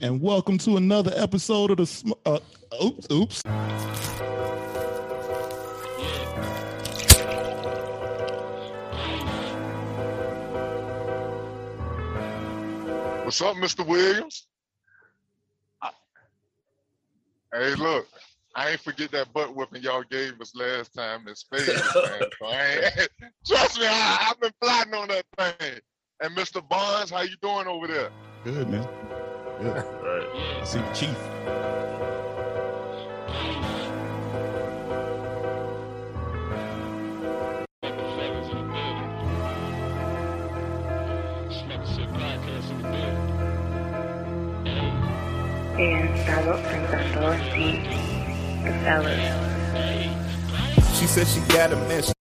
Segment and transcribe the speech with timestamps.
[0.00, 1.86] and welcome to another episode of the.
[1.86, 2.38] Sm- uh,
[2.82, 3.42] oops, oops.
[13.24, 13.86] What's up, Mr.
[13.86, 14.46] Williams?
[17.52, 18.06] Hey, look,
[18.54, 22.20] I ain't forget that butt whipping y'all gave us last time in Spades, man.
[22.38, 23.08] So I ain't,
[23.46, 25.80] trust me, I, I've been plotting on that thing.
[26.20, 26.66] And Mr.
[26.68, 28.10] Bonds, how you doing over there?
[28.44, 28.86] Good man.
[29.60, 29.74] Good.
[29.74, 30.60] Right.
[30.60, 31.18] I see the chief.
[45.80, 46.68] and Starbucks
[48.64, 49.24] The Fellas.
[50.98, 52.17] She said she got a mess with me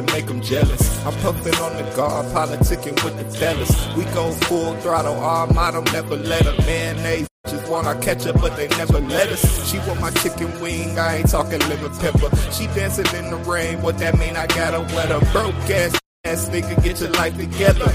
[0.00, 0.82] and make them jealous.
[1.04, 3.72] I'm puffing on the guard, politicking with the fellas.
[3.96, 7.28] We go full throttle, our motto never let a mayonnaise.
[7.46, 9.70] Just want our ketchup, but they never let us.
[9.70, 12.34] She want my chicken wing, I ain't talking lemon pepper.
[12.50, 14.36] She dancing in the rain, what that mean?
[14.36, 17.90] I gotta wet her broke ass ass nigga, get your life together.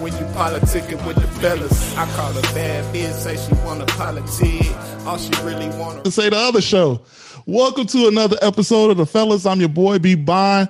[0.00, 4.74] When you politicking with the fellas, I call her bad bitch, say she wanna politic.
[5.06, 7.02] All she really wanna say the other show.
[7.48, 9.46] Welcome to another episode of the fellas.
[9.46, 10.68] I'm your boy B Bond,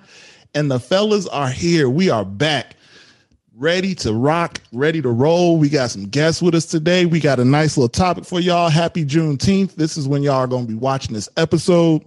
[0.55, 1.89] and the fellas are here.
[1.89, 2.77] We are back,
[3.55, 5.57] ready to rock, ready to roll.
[5.57, 7.07] We got some guests with us today.
[7.07, 8.69] We got a nice little topic for y'all.
[8.69, 9.77] Happy Juneteenth.
[9.77, 12.05] This is when y'all are going to be watching this episode.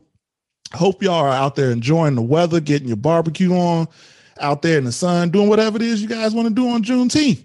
[0.75, 3.87] Hope y'all are out there enjoying the weather, getting your barbecue on,
[4.39, 6.83] out there in the sun, doing whatever it is you guys want to do on
[6.83, 7.43] Juneteenth.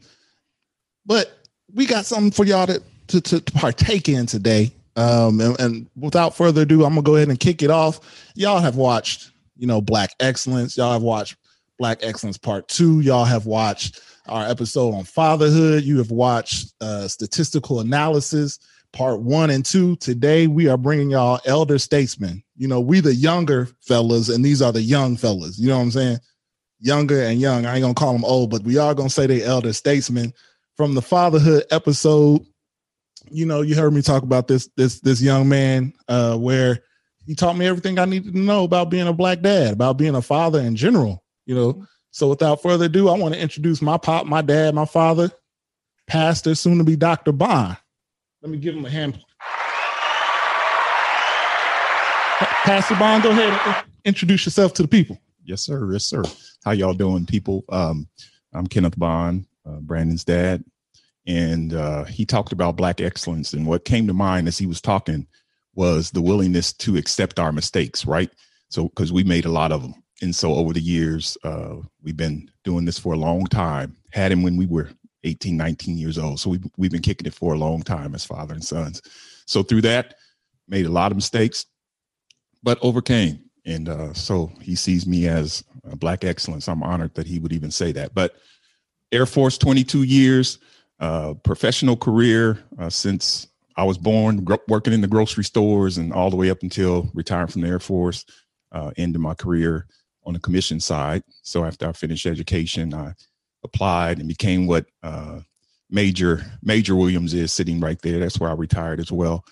[1.07, 1.39] But
[1.73, 4.73] we got something for y'all to, to, to partake in today.
[4.97, 8.01] Um, and, and without further ado, I'm gonna go ahead and kick it off.
[8.35, 10.77] Y'all have watched, you know, Black Excellence.
[10.77, 11.37] Y'all have watched
[11.79, 13.01] Black Excellence Part Two.
[13.01, 15.85] Y'all have watched our episode on fatherhood.
[15.85, 18.59] You have watched uh, statistical analysis
[18.95, 19.97] part one and two.
[19.97, 22.43] Today we are bringing y'all elder statesmen.
[22.57, 25.59] You know, we the younger fellas, and these are the young fellas.
[25.59, 26.19] You know what I'm saying?
[26.81, 27.67] Younger and young.
[27.67, 30.33] I ain't gonna call them old, but we are gonna say they elder statesmen
[30.77, 32.47] from the fatherhood episode
[33.31, 36.81] you know, you heard me talk about this this this young man uh where
[37.27, 40.15] he taught me everything I needed to know about being a black dad, about being
[40.15, 41.87] a father in general, you know.
[42.11, 45.31] So without further ado, I want to introduce my pop, my dad, my father,
[46.07, 47.33] pastor, soon to be Dr.
[47.33, 47.77] Bond.
[48.43, 49.19] Let me give him a hand.
[52.65, 55.19] Pastor Bond, go ahead introduce yourself to the people.
[55.45, 55.93] Yes, sir.
[55.93, 56.23] Yes, sir.
[56.65, 57.65] How y'all doing, people?
[57.69, 58.09] Um,
[58.53, 60.65] I'm Kenneth Bond, uh, Brandon's dad,
[61.27, 63.53] and uh, he talked about black excellence.
[63.53, 65.27] And what came to mind as he was talking
[65.75, 68.31] was the willingness to accept our mistakes, right?
[68.69, 72.17] So, because we made a lot of them, and so over the years, uh, we've
[72.17, 73.97] been doing this for a long time.
[74.13, 74.91] Had him when we were
[75.25, 76.41] 18, 19 years old.
[76.41, 79.03] So we've we've been kicking it for a long time as father and sons.
[79.47, 80.15] So through that,
[80.69, 81.67] made a lot of mistakes,
[82.63, 83.41] but overcame.
[83.67, 85.65] And uh, so he sees me as
[85.97, 86.69] black excellence.
[86.69, 88.15] I'm honored that he would even say that.
[88.15, 88.37] But
[89.13, 90.59] Air Force, 22 years,
[91.43, 96.37] professional career uh, since I was born, working in the grocery stores and all the
[96.37, 98.25] way up until retiring from the Air Force,
[98.73, 99.87] uh, ended my career
[100.25, 101.23] on the commission side.
[101.43, 103.15] So after I finished education, I
[103.65, 105.41] applied and became what uh,
[105.91, 108.19] Major Major Williams is sitting right there.
[108.19, 109.45] That's where I retired as well.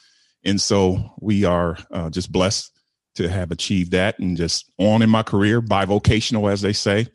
[0.45, 2.71] And so we are uh, just blessed
[3.15, 7.07] to have achieved that and just on in my career, bivocational, as they say,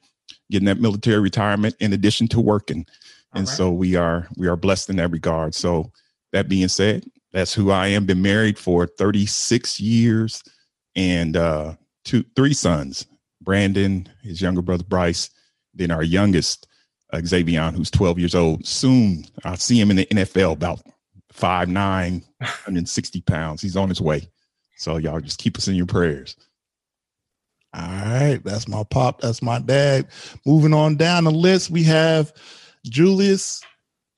[0.52, 2.86] getting that military retirement in addition to working.
[3.38, 5.56] And so we are we are blessed in that regard.
[5.56, 5.92] So
[6.34, 8.06] that being said, that's who I am.
[8.06, 10.44] Been married for 36 years
[10.96, 13.06] and uh two three sons.
[13.42, 15.30] Brandon, his younger brother Bryce,
[15.74, 16.68] then our youngest,
[17.14, 18.66] uh, Xavier, who's 12 years old.
[18.66, 20.82] Soon I'll see him in the NFL about
[21.32, 23.62] five nine, 160 pounds.
[23.62, 24.28] He's on his way.
[24.78, 26.36] So y'all just keep us in your prayers.
[27.74, 30.08] All right, that's my pop, that's my dad.
[30.46, 32.34] Moving on down the list, we have
[32.88, 33.62] Julius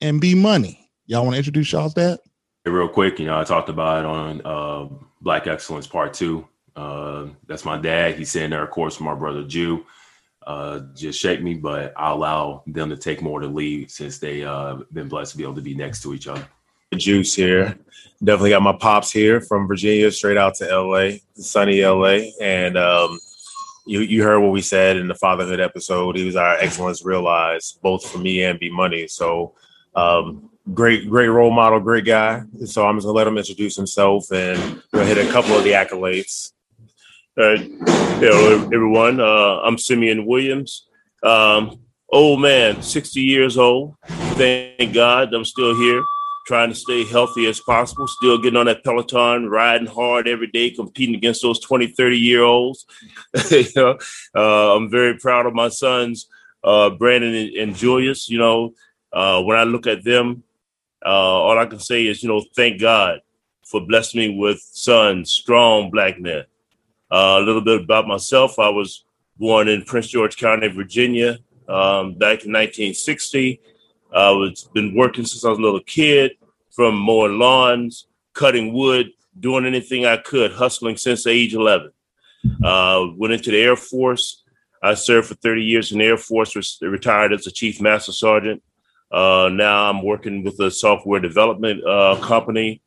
[0.00, 0.90] and B Money.
[1.06, 2.18] Y'all want to introduce y'all's dad?
[2.64, 4.88] Real quick, you know, I talked about it on uh,
[5.20, 6.46] Black Excellence Part Two.
[6.76, 8.16] Uh, that's my dad.
[8.16, 9.84] He's sitting there, of course, with my brother Jew.
[10.46, 14.44] Uh, just shake me, but I allow them to take more to lead since they
[14.44, 16.46] uh, been blessed to be able to be next to each other.
[16.96, 17.78] Juice here.
[18.22, 22.30] Definitely got my pops here from Virginia, straight out to LA, sunny LA.
[22.40, 23.18] And um,
[23.86, 26.16] you you heard what we said in the fatherhood episode.
[26.16, 29.06] He was our excellence realized, both for me and B Money.
[29.08, 29.54] So
[29.94, 32.42] um, great, great role model, great guy.
[32.64, 35.72] So I'm just gonna let him introduce himself and we'll hit a couple of the
[35.72, 36.52] accolades.
[37.36, 39.20] Hello, everyone.
[39.20, 40.86] Uh, I'm Simeon Williams.
[41.22, 41.80] Um,
[42.10, 43.94] old man, 60 years old.
[44.06, 46.02] Thank God I'm still here.
[46.46, 50.70] Trying to stay healthy as possible, still getting on that Peloton, riding hard every day,
[50.70, 52.86] competing against those 20, 30 year olds.
[53.50, 53.98] you know,
[54.34, 56.28] uh, I'm very proud of my sons,
[56.64, 58.28] uh, Brandon and, and, Julius.
[58.28, 58.74] You know,
[59.12, 60.42] uh, when I look at them,
[61.04, 63.20] uh, all I can say is, you know, thank God
[63.64, 66.44] for blessing me with sons, strong black men.
[67.10, 68.58] Uh, a little bit about myself.
[68.58, 69.04] I was
[69.38, 71.38] born in Prince George County, Virginia,
[71.68, 73.60] um, back in 1960.
[74.14, 76.32] I was been working since I was a little kid,
[76.70, 81.90] from mowing lawns, cutting wood, doing anything I could, hustling since age 11.
[82.64, 84.42] Uh, went into the Air Force.
[84.82, 88.62] I served for 30 years in the Air Force, retired as a Chief Master Sergeant.
[89.10, 92.80] Uh, now I'm working with a software development uh, company,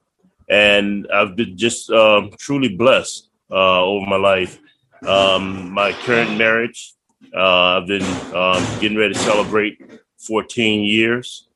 [0.49, 4.59] and I've been just um, truly blessed uh, over my life.
[5.05, 6.93] Um, my current marriage,
[7.35, 8.03] uh, I've been
[8.33, 9.81] um, getting ready to celebrate
[10.27, 11.47] 14 years.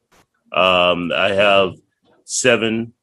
[0.52, 1.74] Um, I have
[2.24, 2.94] seven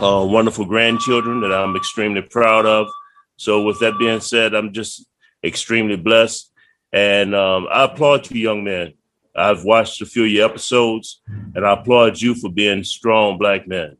[0.00, 2.88] uh, wonderful grandchildren that I'm extremely proud of.
[3.36, 5.06] So, with that being said, I'm just
[5.44, 6.50] extremely blessed.
[6.92, 8.94] And um, I applaud you, young man.
[9.36, 11.20] I've watched a few of your episodes,
[11.54, 13.96] and I applaud you for being strong black men.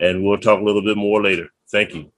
[0.00, 1.48] And we'll talk a little bit more later.
[1.70, 2.10] Thank you.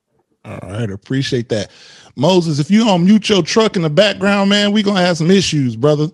[0.45, 1.71] All right, appreciate that.
[2.17, 5.31] Moses, if you don't mute your truck in the background, man, we gonna have some
[5.31, 6.09] issues, brother.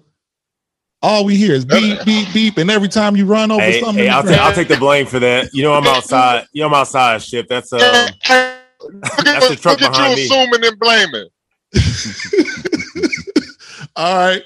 [1.03, 4.05] All we hear is beep, beep, beep, and every time you run over hey, something,
[4.05, 5.53] hey, I'll, ta- I'll, take the blame for that.
[5.53, 6.47] You know, I'm outside.
[6.53, 7.23] You know, I'm outside.
[7.23, 7.47] Ship.
[7.49, 10.25] That's um, that's the truck Look behind you me.
[10.25, 11.29] assuming and blaming.
[13.97, 14.43] All right,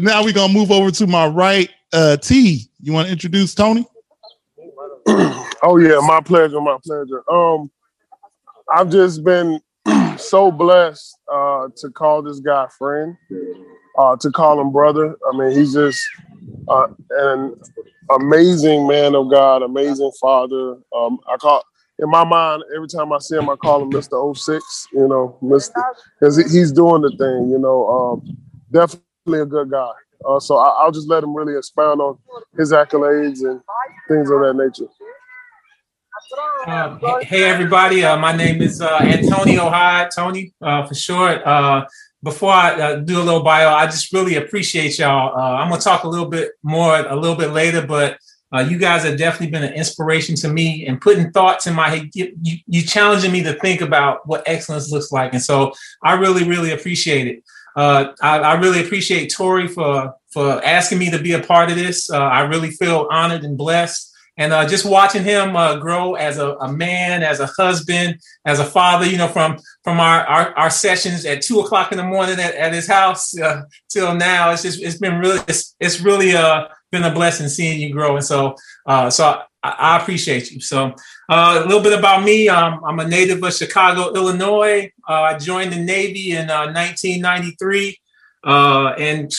[0.00, 1.70] now we're gonna move over to my right.
[1.92, 3.86] Uh, T, you want to introduce Tony?
[5.06, 7.22] oh yeah, my pleasure, my pleasure.
[7.30, 7.70] Um,
[8.72, 9.60] I've just been
[10.16, 13.16] so blessed uh, to call this guy friend,
[14.00, 15.16] uh, to call him brother.
[15.30, 16.02] I mean, he's just
[16.68, 17.60] uh, an
[18.10, 20.76] amazing man of God, amazing father.
[20.96, 21.62] Um, I call
[21.98, 25.36] in my mind every time I see him, I call him Mister 06, You know,
[25.42, 25.82] Mister
[26.18, 27.50] because he's doing the thing.
[27.50, 28.36] You know, um,
[28.72, 29.92] definitely a good guy.
[30.26, 32.18] Uh, so I, will just let him really expound on
[32.56, 33.60] his accolades and
[34.08, 34.90] things of that nature.
[36.66, 38.04] Uh, hey, everybody.
[38.04, 41.42] Uh, my name is uh, Antonio Hyde, Tony uh, for short.
[42.20, 45.36] Uh, before I uh, do a little bio, I just really appreciate y'all.
[45.36, 48.18] I'm going to talk a little bit more a little bit later, but
[48.68, 52.10] you guys have definitely been an inspiration to me and putting thoughts in my head.
[52.14, 52.34] You,
[52.66, 55.32] you, challenging me to think about what excellence looks like.
[55.32, 55.72] And so
[56.02, 57.44] I really, really appreciate it.
[57.76, 62.10] I, I, really appreciate Tori for, for asking me to be a part of this.
[62.10, 66.54] I really feel honored and blessed and uh, just watching him uh, grow as a,
[66.56, 70.70] a, man, as a husband, as a father, you know, from from our our, our
[70.70, 74.62] sessions at two o'clock in the morning at, at his house uh, till now, it's
[74.62, 78.24] just it's been really it's, it's really uh been a blessing seeing you grow, and
[78.24, 78.56] so
[78.86, 80.60] uh, so I, I appreciate you.
[80.60, 80.94] So
[81.28, 84.90] uh, a little bit about me, um, I'm a native of Chicago, Illinois.
[85.06, 87.98] I joined the Navy in 1993,
[88.44, 89.30] and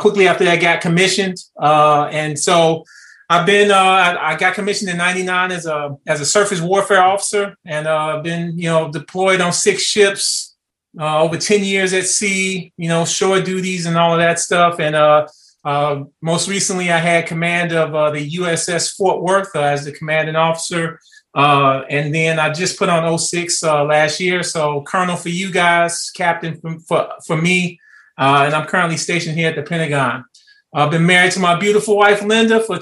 [0.00, 2.84] quickly after that, got commissioned, and so.
[3.30, 7.02] I've been uh, I, I, got commissioned in '99 as a as a surface warfare
[7.02, 10.56] officer, and I've uh, been you know deployed on six ships
[10.98, 12.72] uh, over ten years at sea.
[12.78, 14.80] You know, shore duties and all of that stuff.
[14.80, 15.26] And uh,
[15.62, 20.36] uh, most recently, I had command of uh, the USS Fort Worth as the commanding
[20.36, 20.98] officer.
[21.34, 26.58] and then I just put on 06 last year, so colonel for you guys, captain
[26.62, 27.78] for for, for me,
[28.16, 30.24] and I'm currently stationed here at the Pentagon.
[30.72, 32.78] I've been married to my beautiful wife Linda for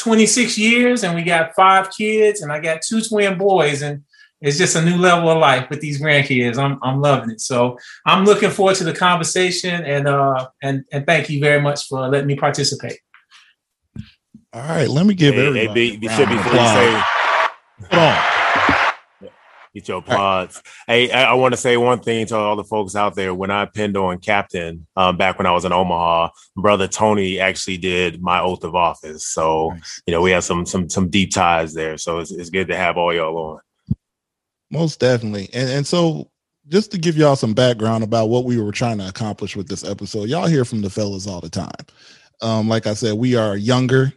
[0.00, 4.02] 26 years and we got five kids and I got two twin boys and
[4.40, 6.56] it's just a new level of life with these grandkids.
[6.56, 7.40] I'm I'm loving it.
[7.40, 11.86] So I'm looking forward to the conversation and uh and and thank you very much
[11.86, 12.98] for letting me participate.
[14.52, 15.90] All right, let me give hey, everybody.
[15.90, 17.02] Hey, be, should be say.
[17.90, 18.39] Hold on.
[19.74, 20.60] Get your pods.
[20.88, 23.32] Hey, I, I want to say one thing to all the folks out there.
[23.32, 27.76] When I pinned on captain um, back when I was in Omaha, brother Tony actually
[27.76, 29.26] did my oath of office.
[29.26, 30.02] So nice.
[30.06, 31.98] you know we have some some some deep ties there.
[31.98, 33.96] So it's, it's good to have all y'all on.
[34.72, 36.30] Most definitely, and and so
[36.66, 39.84] just to give y'all some background about what we were trying to accomplish with this
[39.84, 41.70] episode, y'all hear from the fellas all the time.
[42.42, 44.12] Um, like I said, we are younger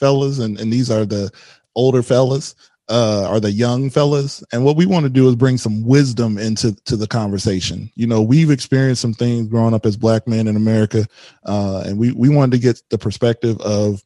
[0.00, 1.30] fellas, and, and these are the
[1.74, 2.54] older fellas
[2.88, 4.44] uh, are the young fellas.
[4.52, 7.90] And what we want to do is bring some wisdom into to the conversation.
[7.94, 11.06] You know, we've experienced some things growing up as black men in America,
[11.44, 14.02] uh, and we we wanted to get the perspective of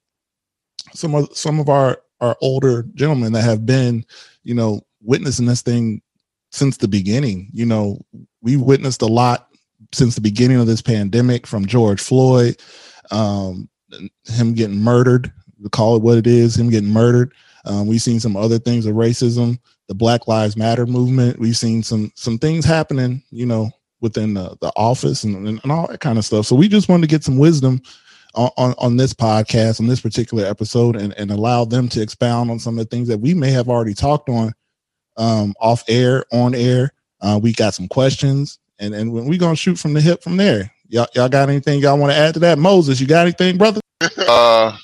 [0.94, 4.04] some of some of our our older gentlemen that have been,
[4.42, 6.02] you know, witnessing this thing
[6.50, 7.48] since the beginning.
[7.52, 7.98] You know,
[8.42, 9.48] we've witnessed a lot
[9.92, 12.60] since the beginning of this pandemic, from George Floyd,
[13.10, 13.68] um,
[14.26, 15.32] him getting murdered.
[15.72, 17.32] Call it what it is, him getting murdered
[17.64, 21.38] Um, we've seen some other things of racism, the Black Lives Matter movement.
[21.38, 25.72] We've seen some some things happening, you know, within the, the office and, and, and
[25.72, 26.46] all that kind of stuff.
[26.46, 27.82] So we just wanted to get some wisdom
[28.34, 32.50] on, on, on this podcast, on this particular episode, and, and allow them to expound
[32.50, 34.52] on some of the things that we may have already talked on
[35.16, 36.92] um, off air, on air.
[37.20, 40.72] Uh, we got some questions, and and we're gonna shoot from the hip from there.
[40.88, 42.58] Y'all, y'all got anything y'all want to add to that?
[42.58, 43.80] Moses, you got anything, brother?
[44.16, 44.76] Uh,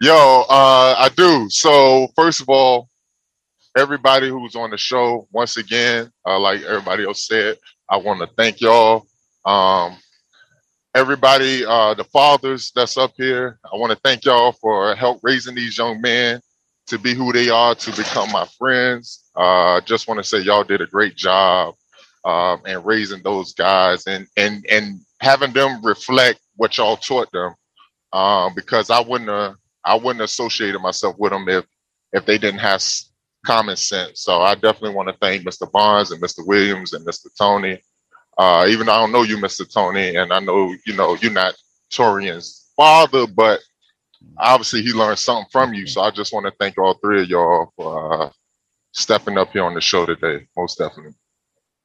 [0.00, 1.48] yo, uh, I do.
[1.50, 2.88] So first of all,
[3.76, 8.28] everybody who's on the show, once again, uh, like everybody else said, I want to
[8.36, 9.06] thank y'all.
[9.44, 9.96] Um,
[10.94, 15.54] everybody, uh, the fathers that's up here, I want to thank y'all for help raising
[15.54, 16.40] these young men
[16.88, 19.24] to be who they are, to become my friends.
[19.36, 21.74] Uh, just want to say y'all did a great job
[22.24, 27.54] um, and raising those guys and and and having them reflect what y'all taught them.
[28.12, 29.54] Um, because I wouldn't have
[29.84, 31.64] I wouldn't associated myself with them if
[32.12, 32.82] if they didn't have
[33.46, 34.20] common sense.
[34.22, 35.70] So I definitely want to thank Mr.
[35.70, 36.46] Barnes and Mr.
[36.46, 37.26] Williams and Mr.
[37.38, 37.80] Tony.
[38.36, 39.70] Uh, even though I don't know you, Mr.
[39.70, 41.54] Tony, and I know you know you're not
[41.92, 43.60] Torian's father, but
[44.38, 45.86] obviously he learned something from you.
[45.86, 48.30] So I just want to thank all three of y'all for uh,
[48.92, 50.46] stepping up here on the show today.
[50.56, 51.14] Most definitely.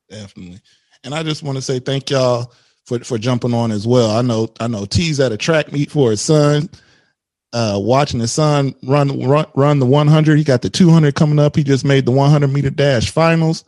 [0.09, 0.59] Definitely.
[1.03, 2.53] And I just want to say thank y'all
[2.85, 4.11] for for jumping on as well.
[4.11, 6.69] I know I know T's at a track meet for his son.
[7.55, 10.37] Uh, watching his son run run run the 100.
[10.37, 11.55] He got the 200 coming up.
[11.55, 13.63] He just made the 100 meter dash finals.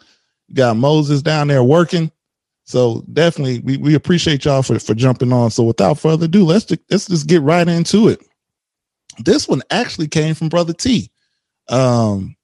[0.53, 2.12] Got Moses down there working.
[2.65, 5.51] So definitely, we, we appreciate y'all for for jumping on.
[5.51, 8.20] So without further ado, let's ju- let's just get right into it.
[9.20, 11.10] This one actually came from Brother T.
[11.70, 12.36] Um,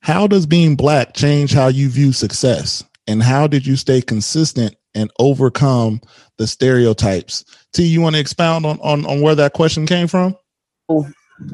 [0.00, 2.82] how does being black change how you view success?
[3.06, 6.00] And how did you stay consistent and overcome
[6.36, 7.44] the stereotypes?
[7.72, 10.36] T, you want to expound on, on, on where that question came from?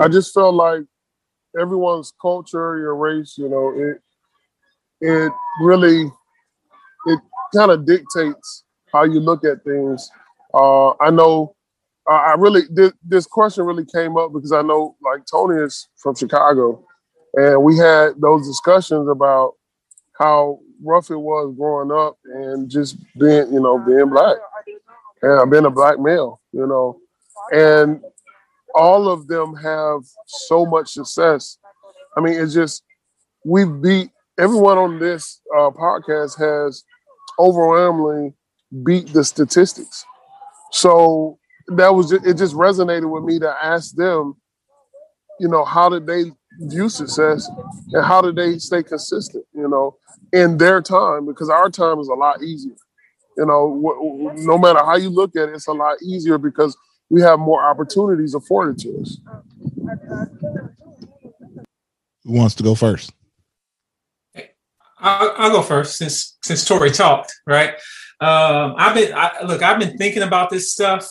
[0.00, 0.82] I just felt like
[1.60, 4.00] everyone's culture, your race, you know, it
[5.00, 6.10] it really
[7.06, 7.20] it
[7.54, 10.10] kind of dictates how you look at things.
[10.54, 11.54] Uh, I know
[12.08, 12.62] I really
[13.04, 16.84] this question really came up because I know like Tony is from Chicago,
[17.34, 19.54] and we had those discussions about
[20.18, 24.36] how rough it was growing up and just being you know being black
[25.22, 27.00] and being a black male, you know,
[27.52, 28.00] and
[28.76, 30.00] all of them have
[30.48, 31.58] so much success.
[32.16, 32.84] I mean, it's just
[33.44, 36.84] we beat everyone on this uh, podcast has
[37.38, 38.34] overwhelmingly
[38.84, 40.04] beat the statistics.
[40.72, 42.36] So that was just, it.
[42.36, 44.34] Just resonated with me to ask them,
[45.40, 47.48] you know, how did they view success
[47.92, 49.44] and how did they stay consistent?
[49.54, 49.96] You know,
[50.32, 52.76] in their time because our time is a lot easier.
[53.36, 56.76] You know, no matter how you look at it, it's a lot easier because
[57.10, 59.18] we have more opportunities afforded to us.
[62.24, 63.12] Who wants to go first?
[64.98, 67.32] I'll, I'll go first since since Tori talked.
[67.46, 67.70] Right.
[68.20, 69.62] Um, I've been I, look.
[69.62, 71.06] I've been thinking about this stuff.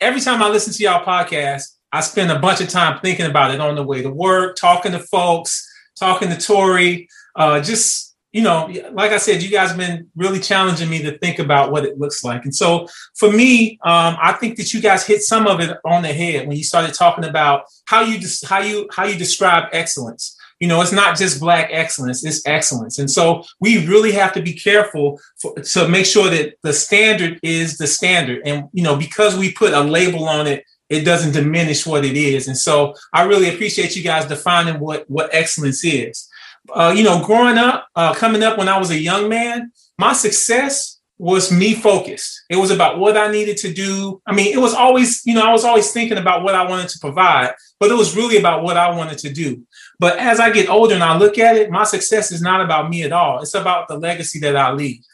[0.00, 3.54] Every time I listen to y'all podcast, I spend a bunch of time thinking about
[3.54, 5.68] it on the way to work, talking to folks,
[5.98, 7.08] talking to Tori.
[7.34, 11.18] Uh, just you know, like I said, you guys have been really challenging me to
[11.18, 12.44] think about what it looks like.
[12.44, 16.02] And so for me, um, I think that you guys hit some of it on
[16.02, 19.68] the head when you started talking about how you des- how you how you describe
[19.72, 20.36] excellence.
[20.60, 22.98] You know, it's not just black excellence; it's excellence.
[22.98, 27.38] And so we really have to be careful for, to make sure that the standard
[27.42, 28.40] is the standard.
[28.46, 32.16] And you know, because we put a label on it, it doesn't diminish what it
[32.16, 32.48] is.
[32.48, 36.30] And so I really appreciate you guys defining what what excellence is
[36.70, 40.12] uh, you know, growing up, uh, coming up when I was a young man, my
[40.12, 42.42] success was me focused.
[42.50, 44.20] It was about what I needed to do.
[44.26, 46.88] I mean, it was always, you know, I was always thinking about what I wanted
[46.88, 49.64] to provide, but it was really about what I wanted to do.
[50.00, 52.90] But as I get older and I look at it, my success is not about
[52.90, 53.40] me at all.
[53.40, 55.04] It's about the legacy that I leave.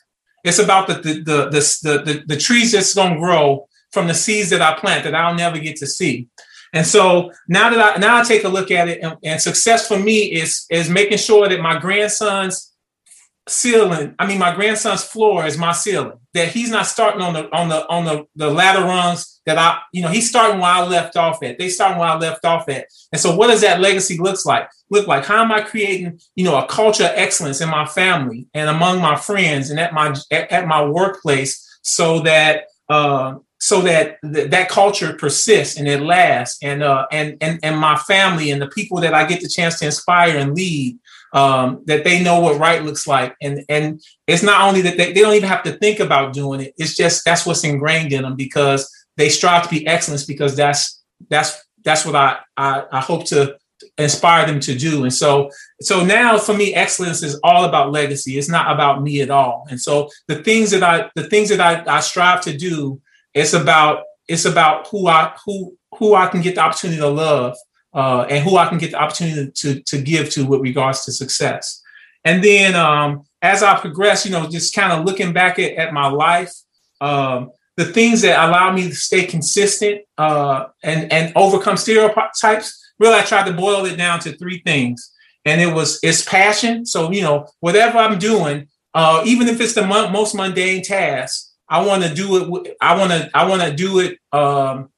[0.45, 4.51] It's about the the the the, the, the trees that's to grow from the seeds
[4.51, 6.29] that I plant that I'll never get to see.
[6.73, 9.89] And so now that I now I take a look at it, and, and success
[9.89, 12.73] for me is is making sure that my grandson's
[13.49, 16.19] ceiling, I mean my grandson's floor is my ceiling.
[16.35, 19.79] That he's not starting on the on the on the, the ladder rungs that I,
[19.95, 21.59] you know, he's starting where I left off at.
[21.59, 22.87] They starting where I left off at.
[23.13, 24.69] And so what does that legacy looks like?
[24.91, 28.47] Look like how am I creating, you know, a culture of excellence in my family
[28.53, 33.81] and among my friends and at my at, at my workplace so that uh, so
[33.83, 38.51] that th- that culture persists and it lasts and uh and and and my family
[38.51, 40.99] and the people that I get the chance to inspire and lead
[41.33, 45.13] um that they know what right looks like and and it's not only that they,
[45.13, 48.23] they don't even have to think about doing it it's just that's what's ingrained in
[48.23, 53.01] them because they strive to be excellence because that's that's that's what I I, I
[53.01, 53.59] hope to
[53.97, 55.03] inspire them to do.
[55.03, 55.51] And so,
[55.81, 58.39] so now for me, excellence is all about legacy.
[58.39, 59.67] It's not about me at all.
[59.71, 63.01] And so the things that I, the things that I, I strive to do,
[63.39, 67.57] it's about, it's about who I, who, who I can get the opportunity to love,
[67.95, 71.13] uh, and who I can get the opportunity to, to give to with regards to
[71.13, 71.83] success.
[72.25, 75.93] And then um, as I progress, you know, just kind of looking back at, at
[75.93, 76.53] my life,
[77.01, 83.15] um, the things that allow me to stay consistent uh, and and overcome stereotypes really
[83.15, 85.15] I tried to boil it down to three things.
[85.45, 86.85] And it was it's passion.
[86.85, 91.48] So, you know, whatever I'm doing, uh, even if it's the mo- most mundane task,
[91.69, 92.77] I want to do it.
[92.81, 94.19] I want to, I want to do it.
[94.33, 94.91] Um,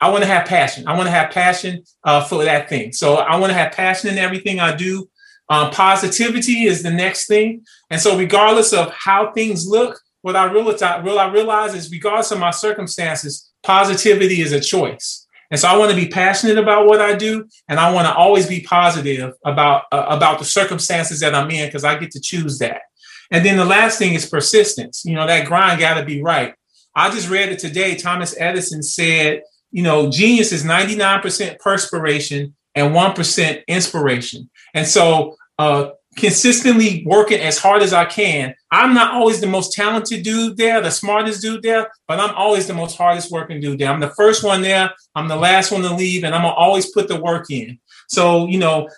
[0.00, 0.86] I want to have passion.
[0.86, 2.92] I want to have passion uh, for that thing.
[2.92, 5.08] So I want to have passion in everything I do.
[5.48, 7.64] Um, positivity is the next thing.
[7.90, 12.38] And so regardless of how things look, what I realize, I realize is regardless of
[12.38, 15.26] my circumstances, positivity is a choice.
[15.50, 18.14] And so I want to be passionate about what I do, and I want to
[18.14, 22.20] always be positive about uh, about the circumstances that I'm in because I get to
[22.20, 22.82] choose that.
[23.30, 25.04] And then the last thing is persistence.
[25.04, 26.54] You know, that grind got to be right.
[26.94, 27.94] I just read it today.
[27.94, 34.50] Thomas Edison said, you know, genius is 99% perspiration and 1% inspiration.
[34.74, 38.54] And so uh, consistently working as hard as I can.
[38.70, 42.66] I'm not always the most talented dude there, the smartest dude there, but I'm always
[42.66, 43.90] the most hardest working dude there.
[43.90, 46.92] I'm the first one there, I'm the last one to leave, and I'm gonna always
[46.92, 47.78] put the work in.
[48.08, 48.88] So, you know,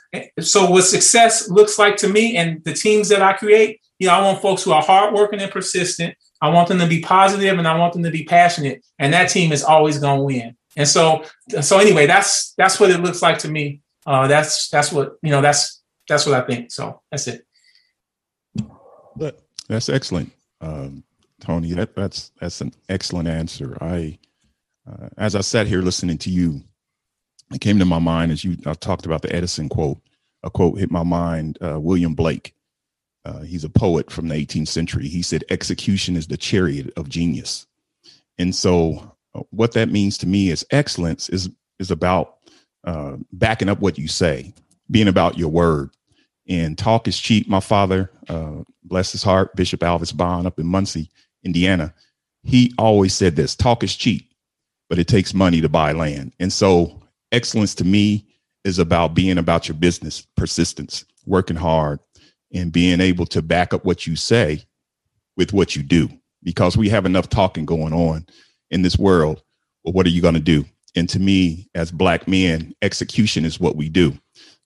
[0.41, 4.15] so what success looks like to me and the teams that I create, you know,
[4.15, 6.17] I want folks who are hardworking and persistent.
[6.41, 8.83] I want them to be positive and I want them to be passionate.
[8.99, 10.57] And that team is always gonna win.
[10.77, 11.25] And so,
[11.61, 13.83] so anyway, that's that's what it looks like to me.
[14.07, 15.43] Uh, that's that's what you know.
[15.43, 16.71] That's that's what I think.
[16.73, 17.47] So that's it.
[19.69, 21.05] That's excellent, um,
[21.41, 21.73] Tony.
[21.75, 23.77] That, that's that's an excellent answer.
[23.81, 24.19] I,
[24.91, 26.63] uh, as I sat here listening to you,
[27.53, 29.99] it came to my mind as you I talked about the Edison quote.
[30.43, 31.59] A quote hit my mind.
[31.61, 32.55] Uh, William Blake.
[33.25, 35.09] Uh, he's a poet from the 18th century.
[35.09, 37.67] He said, "Execution is the chariot of genius,"
[38.39, 42.37] and so uh, what that means to me is excellence is is about
[42.85, 44.55] uh, backing up what you say,
[44.91, 45.91] being about your word,
[46.49, 47.49] and talk is cheap.
[47.49, 51.11] My father, uh, bless his heart, Bishop Alvis Bond up in Muncie,
[51.45, 51.95] Indiana,
[52.43, 54.31] he always said this talk is cheap,
[54.89, 56.33] but it takes money to buy land.
[56.41, 57.01] And so,
[57.33, 58.27] excellence to me
[58.65, 62.01] is about being about your business, persistence, working hard,
[62.53, 64.65] and being able to back up what you say
[65.37, 66.09] with what you do.
[66.43, 68.27] Because we have enough talking going on
[68.71, 69.43] in this world.
[69.85, 70.65] Well, what are you going to do?
[70.97, 74.19] And to me, as Black men, execution is what we do.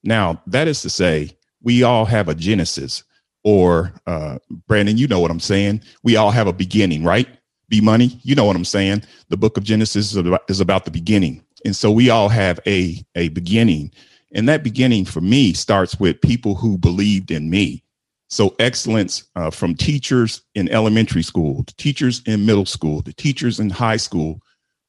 [0.03, 3.03] Now, that is to say, we all have a genesis
[3.42, 7.29] or uh, brandon you know what i'm saying we all have a beginning right
[7.68, 10.85] be money you know what i'm saying the book of genesis is about, is about
[10.85, 13.90] the beginning and so we all have a a beginning
[14.35, 17.83] and that beginning for me starts with people who believed in me
[18.29, 23.61] so excellence uh, from teachers in elementary school to teachers in middle school to teachers
[23.61, 24.40] in high school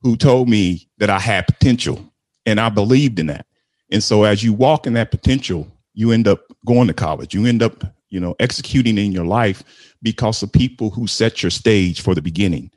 [0.01, 2.11] who told me that i had potential
[2.45, 3.45] and i believed in that
[3.91, 7.33] and so as you walk in that potential you end up going to college.
[7.33, 9.63] You end up, you know, executing in your life
[10.03, 12.69] because of people who set your stage for the beginning.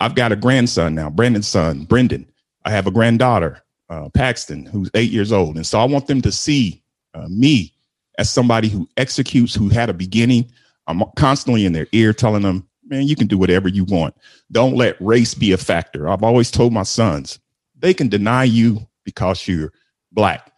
[0.00, 2.26] I've got a grandson now, Brandon's son, Brendan.
[2.64, 5.56] I have a granddaughter, uh, Paxton, who's eight years old.
[5.56, 6.82] And so I want them to see
[7.14, 7.72] uh, me
[8.18, 10.50] as somebody who executes, who had a beginning.
[10.86, 14.14] I'm constantly in their ear telling them, man, you can do whatever you want.
[14.52, 16.08] Don't let race be a factor.
[16.08, 17.38] I've always told my sons,
[17.78, 19.72] they can deny you because you're
[20.12, 20.52] black.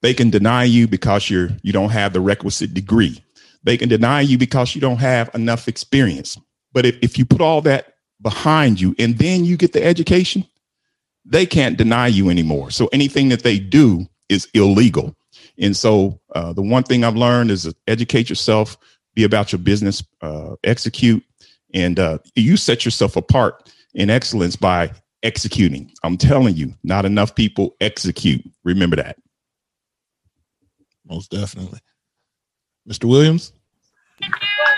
[0.00, 3.22] They can deny you because you're you don't have the requisite degree.
[3.62, 6.38] They can deny you because you don't have enough experience.
[6.72, 10.44] But if, if you put all that behind you and then you get the education,
[11.24, 12.70] they can't deny you anymore.
[12.70, 15.14] So anything that they do is illegal.
[15.58, 18.76] And so uh, the one thing I've learned is educate yourself,
[19.14, 21.22] be about your business, uh, execute,
[21.74, 25.92] and uh, you set yourself apart in excellence by executing.
[26.02, 28.42] I'm telling you, not enough people execute.
[28.64, 29.16] Remember that
[31.12, 31.80] most definitely.
[32.88, 33.04] Mr.
[33.04, 33.52] Williams.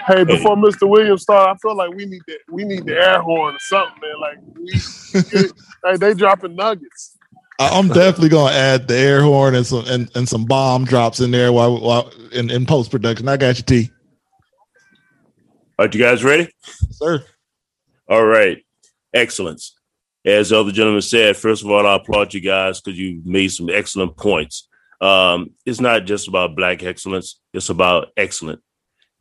[0.06, 0.88] Hey, before Mr.
[0.88, 4.00] Williams start, I feel like we need the we need the air horn or something,
[4.00, 4.20] man.
[4.20, 5.50] Like we,
[5.90, 7.16] hey, they dropping nuggets.
[7.58, 11.30] I'm definitely gonna add the air horn and some and, and some bomb drops in
[11.30, 13.28] there while, while in, in post production.
[13.28, 13.90] I got you, T.
[15.78, 16.50] Are you guys ready?
[16.90, 17.24] Sir.
[18.08, 18.64] All right.
[19.12, 19.76] Excellence.
[20.24, 23.48] As the other gentleman said, first of all, I applaud you guys because you made
[23.48, 24.68] some excellent points
[25.00, 28.60] um, it's not just about black excellence it's about excellent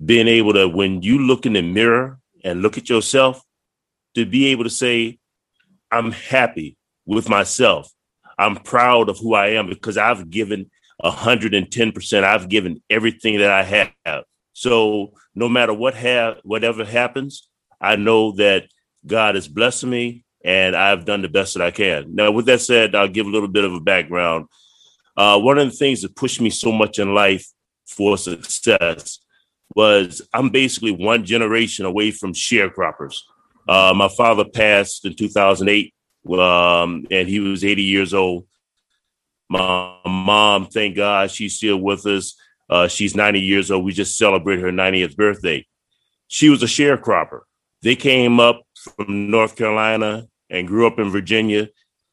[0.03, 3.41] being able to when you look in the mirror and look at yourself
[4.15, 5.17] to be able to say
[5.91, 7.91] i'm happy with myself
[8.37, 10.69] i'm proud of who i am because i've given
[11.03, 12.23] 110%.
[12.23, 14.23] I've given everything that I have.
[14.53, 17.47] So no matter what have whatever happens,
[17.81, 18.67] I know that
[19.05, 22.15] God is blessing me and I've done the best that I can.
[22.15, 24.45] Now, with that said, I'll give a little bit of a background.
[25.15, 27.47] Uh, one of the things that pushed me so much in life
[27.85, 29.19] for success
[29.75, 33.19] was I'm basically one generation away from sharecroppers.
[33.67, 35.93] Uh, my father passed in 2008,
[36.38, 38.45] um, and he was 80 years old.
[39.49, 42.36] My mom, thank God, she's still with us.
[42.69, 43.86] Uh, she's 90 years old.
[43.86, 45.65] We just celebrated her 90th birthday.
[46.27, 47.41] She was a sharecropper.
[47.81, 51.69] They came up from North Carolina and grew up in Virginia,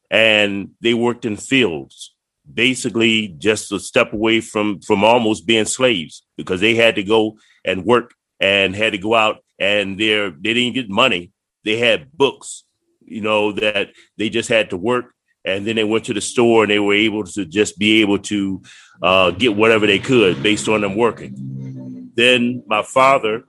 [0.09, 2.13] and they worked in fields,
[2.53, 7.37] basically just a step away from from almost being slaves because they had to go
[7.65, 11.31] and work and had to go out and they they didn't get money.
[11.63, 12.63] They had books,
[13.05, 16.63] you know, that they just had to work and then they went to the store
[16.63, 18.61] and they were able to just be able to
[19.01, 22.11] uh, get whatever they could based on them working.
[22.15, 23.43] Then my father,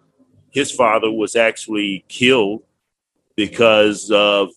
[0.50, 2.62] his father was actually killed
[3.36, 4.50] because of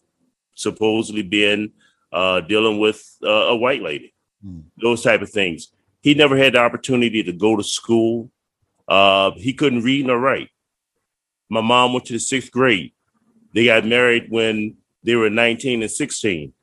[0.53, 1.71] supposedly being
[2.11, 4.13] uh, dealing with uh, a white lady,
[4.45, 4.63] mm.
[4.81, 5.69] those type of things.
[6.01, 8.31] He never had the opportunity to go to school.
[8.87, 10.49] Uh, he couldn't read nor write.
[11.49, 12.91] My mom went to the sixth grade.
[13.53, 16.53] They got married when they were 19 and 16.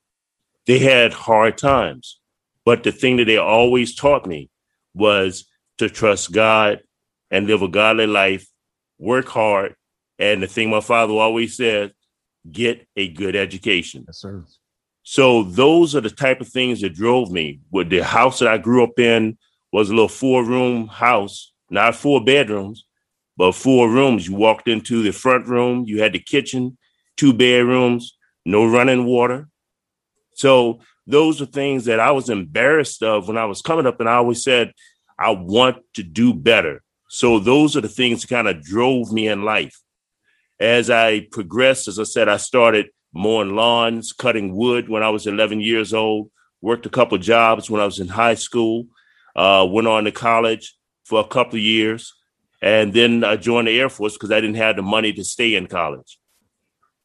[0.67, 2.21] They had hard times.
[2.65, 4.51] But the thing that they always taught me
[4.95, 5.47] was
[5.79, 6.81] to trust God
[7.31, 8.47] and live a godly life,
[8.99, 9.75] work hard.
[10.19, 11.93] And the thing my father always said,
[12.51, 14.05] get a good education.
[14.07, 14.45] Yes, sir.
[15.03, 17.61] So those are the type of things that drove me.
[17.71, 19.37] With the house that I grew up in
[19.73, 22.85] was a little four room house, not four bedrooms,
[23.37, 24.29] but four rooms.
[24.29, 26.77] You walked into the front room, you had the kitchen,
[27.17, 29.49] two bedrooms, no running water.
[30.35, 34.09] So those are things that I was embarrassed of when I was coming up, and
[34.09, 34.73] I always said,
[35.19, 36.83] I want to do better.
[37.09, 39.83] So those are the things that kind of drove me in life
[40.63, 45.27] as I progressed, as I said, I started mowing lawns, cutting wood when I was
[45.27, 48.87] 11 years old, worked a couple jobs when I was in high school,
[49.37, 52.13] uh, went on to college for a couple years,
[52.63, 55.55] and then I joined the Air Force because I didn't have the money to stay
[55.57, 56.19] in college.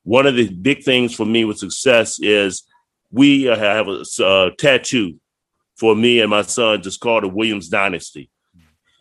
[0.03, 2.63] One of the big things for me with success is
[3.11, 5.19] we have a, a tattoo
[5.75, 8.29] for me and my son just called the Williams Dynasty.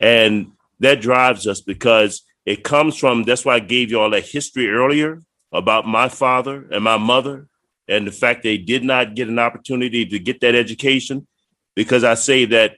[0.01, 4.27] And that drives us because it comes from that's why I gave you all that
[4.27, 5.21] history earlier
[5.57, 7.49] about my father and my mother
[7.88, 11.27] and the fact they did not get an opportunity to get that education
[11.75, 12.77] because I say that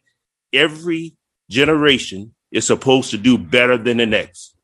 [0.52, 1.16] every
[1.50, 4.54] generation is supposed to do better than the next.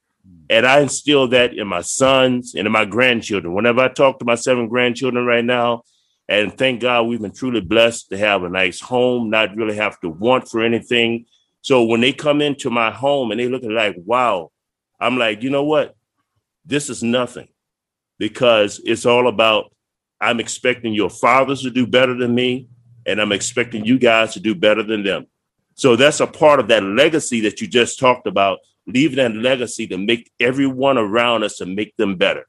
[0.48, 3.52] And I instill that in my sons and in my grandchildren.
[3.52, 5.82] Whenever I talk to my seven grandchildren right now,
[6.28, 9.98] and thank God we've been truly blessed to have a nice home, not really have
[10.00, 11.26] to want for anything.
[11.62, 14.52] So when they come into my home and they look at like, wow,
[15.00, 15.96] I'm like, you know what?
[16.64, 17.48] This is nothing
[18.18, 19.72] because it's all about
[20.20, 22.68] I'm expecting your fathers to do better than me,
[23.06, 25.26] and I'm expecting you guys to do better than them.
[25.74, 29.86] So that's a part of that legacy that you just talked about, leaving that legacy
[29.88, 32.46] to make everyone around us to make them better.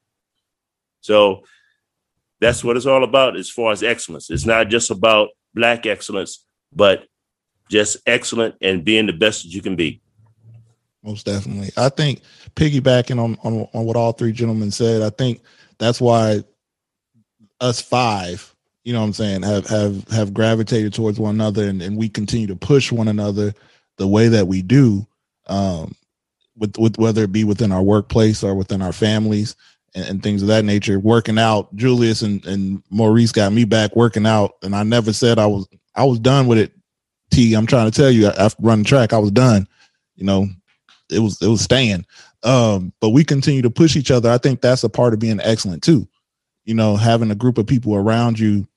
[1.01, 1.43] So
[2.39, 4.29] that's what it's all about as far as excellence.
[4.29, 7.05] It's not just about black excellence, but
[7.69, 10.01] just excellent and being the best that you can be
[11.05, 11.69] most definitely.
[11.77, 12.21] I think
[12.55, 15.41] piggybacking on, on on what all three gentlemen said, I think
[15.77, 16.43] that's why
[17.61, 21.81] us five, you know what I'm saying, have have have gravitated towards one another and,
[21.81, 23.53] and we continue to push one another
[23.97, 25.05] the way that we do,
[25.47, 25.95] um,
[26.57, 29.55] with with whether it be within our workplace or within our families
[29.93, 30.99] and, and things of that nature.
[30.99, 35.39] Working out, Julius and, and Maurice got me back working out, and I never said
[35.39, 36.73] I was I was done with it.
[37.31, 39.67] T, I'm trying to tell you, after running track, I was done.
[40.15, 40.47] You know,
[41.11, 42.05] it was it was staying.
[42.43, 44.29] Um, but we continue to push each other.
[44.29, 46.07] I think that's a part of being excellent too.
[46.63, 48.67] You know, having a group of people around you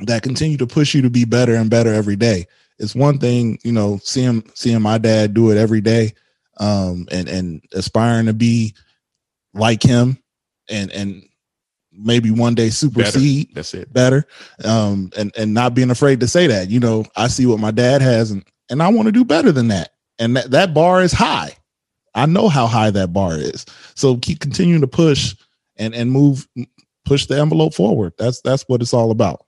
[0.00, 2.46] that continue to push you to be better and better every day.
[2.78, 6.14] It's one thing, you know, seeing seeing my dad do it every day,
[6.58, 8.74] um, and and aspiring to be
[9.54, 10.18] like him,
[10.70, 11.24] and and
[11.92, 13.48] maybe one day supersede.
[13.48, 13.54] Better.
[13.54, 13.92] That's it.
[13.92, 14.26] Better,
[14.64, 16.70] um, and and not being afraid to say that.
[16.70, 19.50] You know, I see what my dad has, and and I want to do better
[19.50, 21.56] than that and that, that bar is high.
[22.14, 23.64] I know how high that bar is.
[23.94, 25.34] So keep continuing to push
[25.76, 26.46] and and move
[27.04, 28.12] push the envelope forward.
[28.18, 29.44] That's that's what it's all about.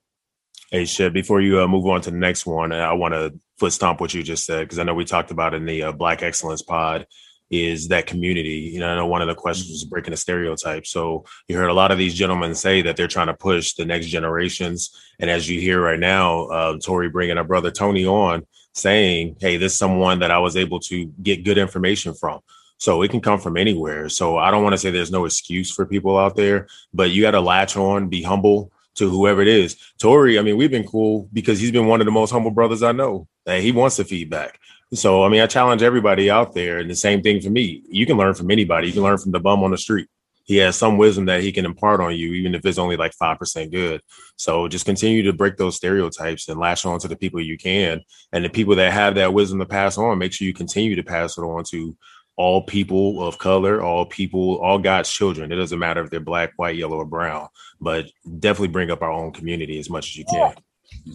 [0.71, 3.73] Hey, Shep, before you uh, move on to the next one, I want to foot
[3.73, 6.23] stomp what you just said because I know we talked about in the uh, Black
[6.23, 7.07] Excellence Pod
[7.51, 8.71] is that community.
[8.73, 10.87] You know, I know one of the questions was breaking the stereotype.
[10.87, 13.85] So you heard a lot of these gentlemen say that they're trying to push the
[13.85, 14.97] next generations.
[15.19, 19.57] And as you hear right now, uh, Tori bringing our brother Tony on, saying, "Hey,
[19.57, 22.41] this is someone that I was able to get good information from."
[22.79, 24.09] So it can come from anywhere.
[24.09, 27.21] So I don't want to say there's no excuse for people out there, but you
[27.21, 29.77] got to latch on, be humble to whoever it is.
[29.99, 32.83] Tori, I mean, we've been cool because he's been one of the most humble brothers
[32.83, 33.29] I know.
[33.45, 34.59] Hey, he wants the feedback.
[34.93, 37.83] So I mean, I challenge everybody out there, and the same thing for me.
[37.89, 38.89] You can learn from anybody.
[38.89, 40.09] You can learn from the bum on the street.
[40.51, 43.13] He has some wisdom that he can impart on you, even if it's only like
[43.13, 44.03] five percent good.
[44.35, 48.01] So just continue to break those stereotypes and latch on to the people you can,
[48.33, 50.19] and the people that have that wisdom to pass on.
[50.19, 51.97] Make sure you continue to pass it on to
[52.35, 55.53] all people of color, all people, all God's children.
[55.53, 57.47] It doesn't matter if they're black, white, yellow, or brown,
[57.81, 58.07] but
[58.41, 60.55] definitely bring up our own community as much as you can.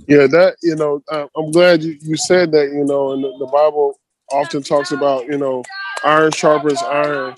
[0.08, 2.70] Yeah, that you know, uh, I'm glad you, you said that.
[2.70, 4.00] You know, and the, the Bible
[4.32, 5.62] often talks about you know,
[6.06, 7.36] iron sharpens iron,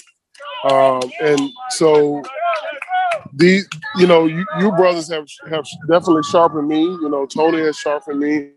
[0.64, 1.40] um, and
[1.70, 2.22] so
[3.34, 3.68] these,
[3.98, 6.82] you know, you, you brothers have have definitely sharpened me.
[6.82, 8.52] You know, Tony has sharpened me.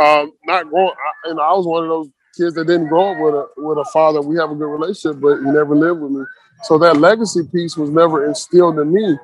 [0.00, 3.18] Um, not growing, I, and I was one of those kids that didn't grow up
[3.18, 4.20] with a with a father.
[4.20, 6.24] We have a good relationship, but he never lived with me.
[6.64, 9.16] So that legacy piece was never instilled in me.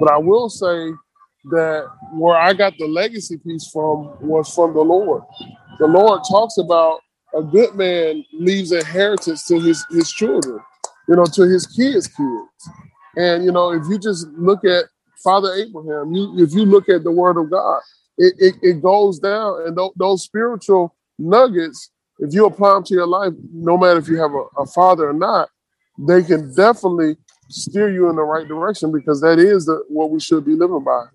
[0.00, 0.90] But I will say
[1.50, 5.22] that where I got the legacy piece from was from the Lord.
[5.78, 7.00] The Lord talks about
[7.34, 10.60] a good man leaves inheritance to his his children,
[11.08, 12.70] you know, to his kids' kids.
[13.16, 14.86] And you know, if you just look at
[15.24, 17.80] Father Abraham, you if you look at the Word of God,
[18.18, 22.94] it it, it goes down, and th- those spiritual nuggets if you apply them to
[22.94, 25.50] your life, no matter if you have a, a father or not,
[25.98, 27.16] they can definitely
[27.48, 30.84] steer you in the right direction because that is the, what we should be living
[30.84, 31.06] by.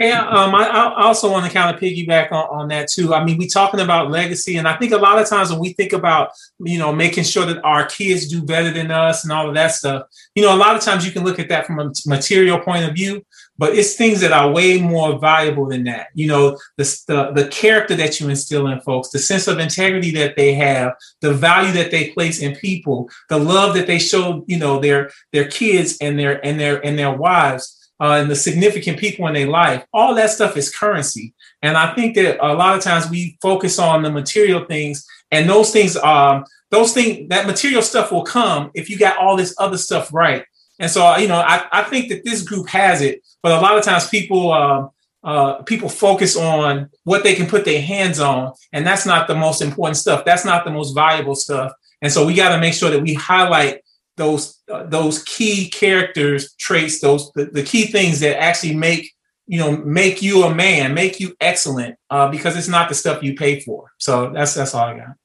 [0.00, 3.14] Yeah, um, I, I, also want to kind of piggyback on, on that too.
[3.14, 5.72] I mean, we're talking about legacy, and I think a lot of times when we
[5.72, 6.30] think about,
[6.60, 9.72] you know, making sure that our kids do better than us and all of that
[9.72, 12.60] stuff, you know, a lot of times you can look at that from a material
[12.60, 13.24] point of view,
[13.58, 16.08] but it's things that are way more valuable than that.
[16.14, 20.12] You know, the, the, the character that you instill in folks, the sense of integrity
[20.12, 24.44] that they have, the value that they place in people, the love that they show,
[24.46, 27.74] you know, their their kids and their and their and their wives.
[28.00, 31.34] Uh, and the significant people in their life, all that stuff is currency.
[31.62, 35.48] And I think that a lot of times we focus on the material things, and
[35.48, 39.54] those things, um, those things, that material stuff will come if you got all this
[39.58, 40.44] other stuff right.
[40.78, 43.76] And so, you know, I, I think that this group has it, but a lot
[43.76, 44.88] of times people uh,
[45.24, 49.34] uh, people focus on what they can put their hands on, and that's not the
[49.34, 50.24] most important stuff.
[50.24, 51.72] That's not the most valuable stuff.
[52.00, 53.80] And so, we got to make sure that we highlight
[54.18, 59.10] those uh, those key characters traits, those the, the, key things that actually make
[59.46, 63.22] you know make you a man, make you excellent, uh, because it's not the stuff
[63.22, 63.90] you pay for.
[63.98, 65.16] So that's that's all I got.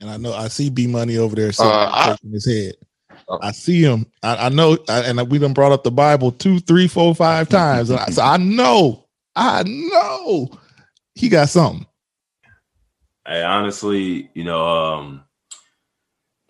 [0.00, 2.74] And I know I see B Money over there uh, shaking his head.
[3.42, 4.06] I see him.
[4.22, 7.48] I, I know, I, and we done brought up the Bible two, three, four, five
[7.50, 7.90] times.
[7.90, 9.06] I, so I know,
[9.36, 10.50] I know
[11.14, 11.86] he got something.
[13.26, 15.24] Hey, honestly, you know, um,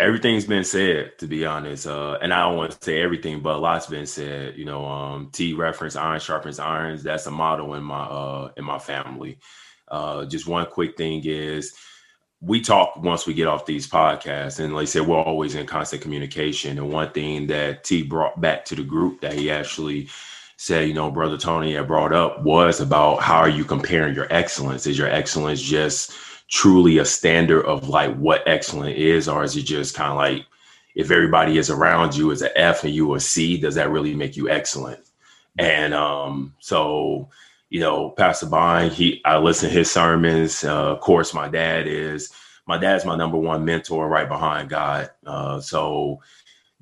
[0.01, 1.87] everything's been said to be honest.
[1.87, 4.57] Uh, and I don't want to say everything, but a lot's been said.
[4.57, 7.03] You know, um, T reference iron sharpens irons.
[7.03, 9.39] That's a motto in my uh in my family.
[9.87, 11.75] Uh, just one quick thing is
[12.41, 15.67] we talk once we get off these podcasts and like I said, we're always in
[15.67, 16.79] constant communication.
[16.79, 20.09] And one thing that T brought back to the group that he actually
[20.57, 24.29] said, you know, brother Tony had brought up was about how are you comparing your
[24.31, 24.87] excellence?
[24.87, 26.13] Is your excellence just
[26.51, 30.45] truly a standard of like what excellent is, or is it just kind of like
[30.95, 34.15] if everybody is around you is an F and you a C, does that really
[34.15, 35.01] make you excellent?
[35.59, 37.29] And um, so
[37.71, 40.65] you know, Pastor Bond, he I listen to his sermons.
[40.65, 42.33] Uh, of course, my dad is
[42.67, 45.11] my dad's my number one mentor right behind God.
[45.25, 46.21] Uh, so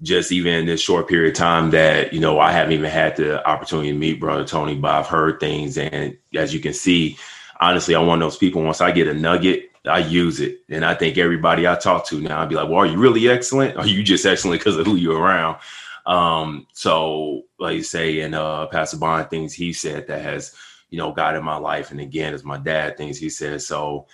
[0.03, 3.17] just even in this short period of time that, you know, I haven't even had
[3.17, 5.77] the opportunity to meet Brother Tony, but I've heard things.
[5.77, 7.17] And as you can see,
[7.61, 10.61] honestly, I'm one of those people, once I get a nugget, I use it.
[10.69, 13.29] And I think everybody I talk to now, I'd be like, well, are you really
[13.29, 13.77] excellent?
[13.77, 15.59] Or are you just excellent because of who you're around?
[16.07, 20.55] Um, so like you say, and uh Pastor Bond things he said that has
[20.91, 21.91] you know, in my life.
[21.91, 24.07] And again, as my dad things he says, so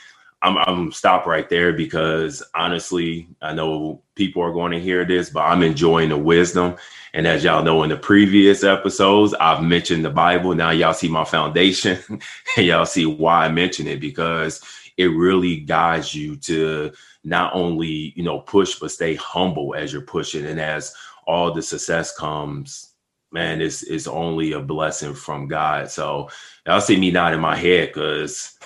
[0.43, 5.31] I'm, I'm stop right there because honestly, I know people are going to hear this,
[5.31, 6.77] but I'm enjoying the wisdom.
[7.15, 10.53] And as y'all know in the previous episodes, I've mentioned the Bible.
[10.53, 11.97] Now y'all see my foundation
[12.57, 14.61] and y'all see why I mention it because
[14.97, 16.91] it really guides you to
[17.23, 20.45] not only, you know, push, but stay humble as you're pushing.
[20.45, 20.93] And as
[21.25, 22.95] all the success comes,
[23.31, 25.93] man, it's it's only a blessing from God.
[25.93, 26.29] So
[26.67, 28.59] I'll see me nodding my head because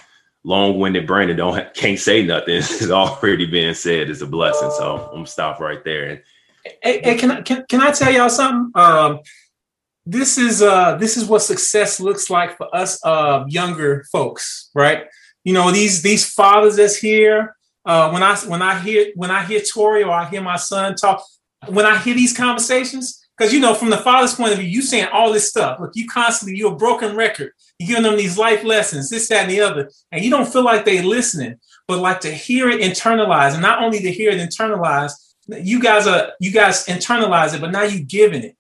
[0.45, 2.57] long-winded Brandon don't can't say nothing.
[2.57, 4.09] it's already been said.
[4.09, 4.71] It's a blessing.
[4.71, 6.23] So I'm gonna stop right there.
[6.65, 8.71] Hey, hey, can I can, can I tell y'all something?
[8.81, 9.21] Um,
[10.07, 15.05] this is uh this is what success looks like for us uh younger folks, right?
[15.45, 17.55] You know, these these fathers that's here.
[17.85, 20.95] Uh, when I when I hear when I hear Tori or I hear my son
[20.95, 21.25] talk,
[21.69, 24.83] when I hear these conversations, because you know, from the father's point of view, you
[24.83, 25.79] saying all this stuff.
[25.81, 27.53] Look, you constantly you're a broken record.
[27.79, 30.65] You're giving them these life lessons, this, that, and the other, and you don't feel
[30.65, 34.39] like they're listening, but like to hear it internalized, and not only to hear it
[34.39, 35.13] internalized,
[35.49, 38.57] you guys are you guys internalize it, but now you giving it.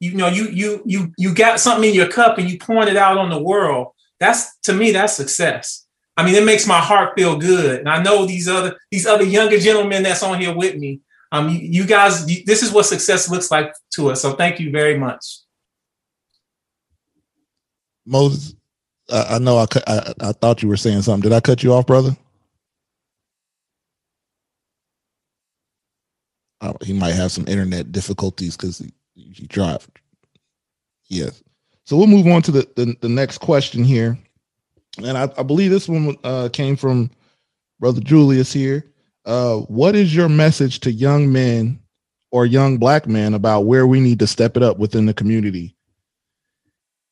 [0.00, 2.96] You know, you you you you got something in your cup and you pouring it
[2.96, 3.88] out on the world.
[4.20, 5.86] That's to me, that's success.
[6.16, 7.80] I mean, it makes my heart feel good.
[7.80, 11.00] And I know these other these other younger gentlemen that's on here with me.
[11.30, 14.22] Um, you, you guys, this is what success looks like to us.
[14.22, 15.24] So thank you very much.
[18.06, 18.54] Moses,
[19.10, 21.28] I, I know I, I I thought you were saying something.
[21.28, 22.16] Did I cut you off, brother?
[26.60, 29.88] Uh, he might have some internet difficulties because he, he drive.
[31.08, 31.42] Yes.
[31.84, 34.18] So we'll move on to the, the, the next question here.
[35.04, 37.10] And I, I believe this one uh, came from
[37.80, 38.84] Brother Julius here.
[39.24, 41.80] Uh, what is your message to young men
[42.30, 45.76] or young black men about where we need to step it up within the community?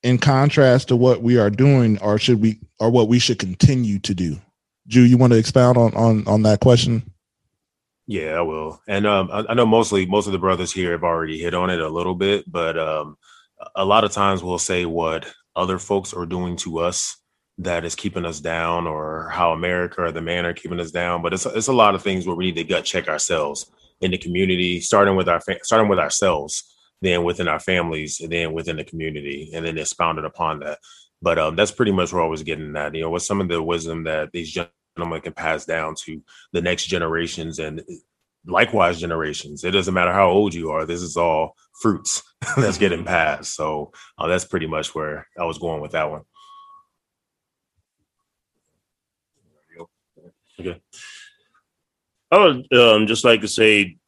[0.03, 3.99] In contrast to what we are doing, or should we, or what we should continue
[4.01, 4.39] to do?
[4.87, 7.03] Jew, you want to expound on on on that question?
[8.07, 8.81] Yeah, I will.
[8.87, 11.71] And um, I, I know mostly most of the brothers here have already hit on
[11.71, 13.17] it a little bit, but um,
[13.75, 17.17] a lot of times we'll say what other folks are doing to us
[17.59, 21.23] that is keeping us down, or how America or the man are keeping us down.
[21.23, 23.71] But it's it's a lot of things where we need to gut check ourselves
[24.03, 26.65] in the community, starting with our fa- starting with ourselves,
[27.01, 30.79] then within our families, and then within the community, and then expounded upon that.
[31.23, 32.95] But um, that's pretty much where I was getting at.
[32.95, 34.53] You know, with some of the wisdom that these
[34.97, 37.83] gentlemen can pass down to the next generations and
[38.47, 39.63] likewise generations.
[39.65, 40.87] It doesn't matter how old you are.
[40.87, 42.23] This is all fruits
[42.57, 43.55] that's getting passed.
[43.55, 46.23] So uh, that's pretty much where I was going with that one.
[50.59, 50.81] Okay.
[52.31, 53.99] I would um, just like to say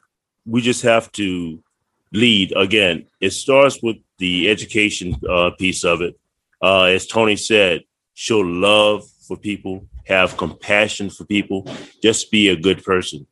[0.47, 1.63] we just have to
[2.11, 3.05] lead again.
[3.21, 6.19] It starts with the education uh, piece of it.
[6.59, 7.83] Uh, as Tony said,
[8.15, 11.67] show love for people, have compassion for people,
[12.01, 13.27] just be a good person.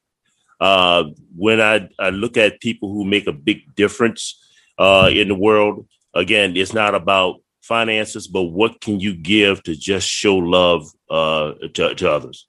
[0.61, 1.05] Uh,
[1.35, 4.39] when I, I look at people who make a big difference
[4.77, 9.75] uh, in the world, again, it's not about finances, but what can you give to
[9.75, 12.47] just show love uh, to, to others?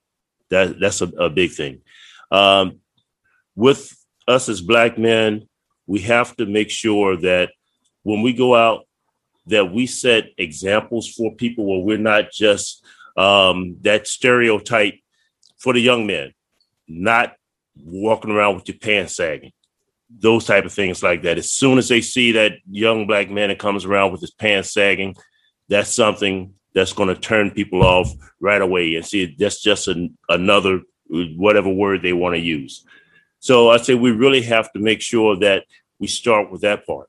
[0.50, 1.80] That that's a, a big thing.
[2.30, 2.80] Um,
[3.56, 5.48] with us as black men,
[5.86, 7.50] we have to make sure that
[8.02, 8.84] when we go out,
[9.46, 12.84] that we set examples for people where we're not just
[13.18, 14.94] um, that stereotype
[15.58, 16.32] for the young men,
[16.86, 17.34] not
[17.76, 19.52] walking around with your pants sagging,
[20.08, 21.36] those type of things like that.
[21.36, 24.72] As soon as they see that young black man that comes around with his pants
[24.72, 25.16] sagging,
[25.68, 28.08] that's something that's going to turn people off
[28.40, 32.86] right away and see that's just an, another whatever word they want to use.
[33.40, 35.64] So I say we really have to make sure that
[35.98, 37.08] we start with that part.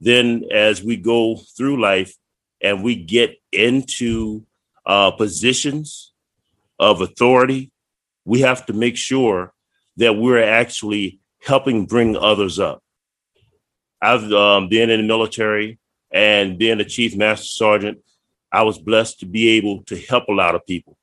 [0.00, 2.14] Then, as we go through life
[2.60, 4.44] and we get into
[4.90, 6.12] uh, positions
[6.80, 7.70] of authority,
[8.24, 9.52] we have to make sure
[9.98, 12.82] that we're actually helping bring others up.
[14.02, 15.78] I've um, been in the military
[16.10, 17.98] and being a chief master sergeant.
[18.50, 20.98] I was blessed to be able to help a lot of people.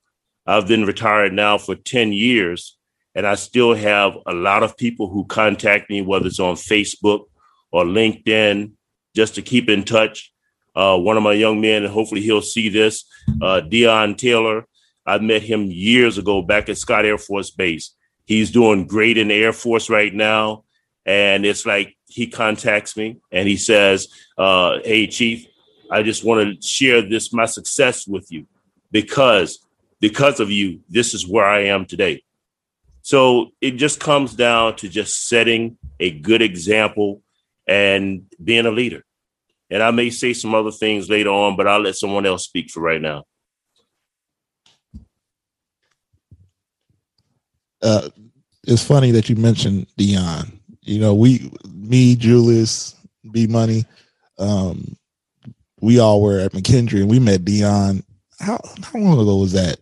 [0.45, 2.77] I've been retired now for 10 years,
[3.15, 7.27] and I still have a lot of people who contact me, whether it's on Facebook
[7.71, 8.73] or LinkedIn,
[9.15, 10.33] just to keep in touch.
[10.77, 13.03] Uh, one of my young men, and hopefully he'll see this,
[13.41, 14.67] uh, Dion Taylor.
[15.07, 17.95] I met him years ago back at Scott Air Force Base.
[18.25, 20.65] He's doing great in the Air Force right now.
[21.03, 25.47] And it's like he contacts me and he says, uh, Hey, Chief,
[25.89, 28.45] I just want to share this, my success with you
[28.91, 29.65] because
[29.99, 32.21] because of you, this is where I am today.
[33.01, 37.23] So it just comes down to just setting a good example
[37.67, 39.03] and being a leader.
[39.69, 42.69] And I may say some other things later on, but I'll let someone else speak
[42.69, 43.25] for right now.
[47.81, 48.09] uh,
[48.63, 50.59] it's funny that you mentioned Dion.
[50.81, 52.95] You know, we, me, Julius,
[53.31, 53.85] B Money,
[54.39, 54.95] um,
[55.81, 58.03] we all were at McKendree and we met Dion.
[58.39, 59.77] How how long ago was that?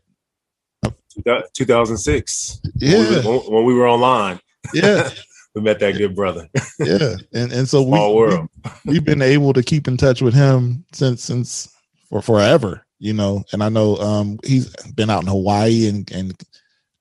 [1.53, 2.61] 2006.
[2.75, 4.39] Yeah, when we, were, when we were online.
[4.73, 5.09] Yeah,
[5.56, 6.47] we met that good brother.
[6.80, 8.49] yeah, and and so we, world.
[8.86, 11.74] we we've been able to keep in touch with him since since
[12.10, 12.86] for forever.
[12.99, 16.36] You know, and I know um, he's been out in Hawaii and and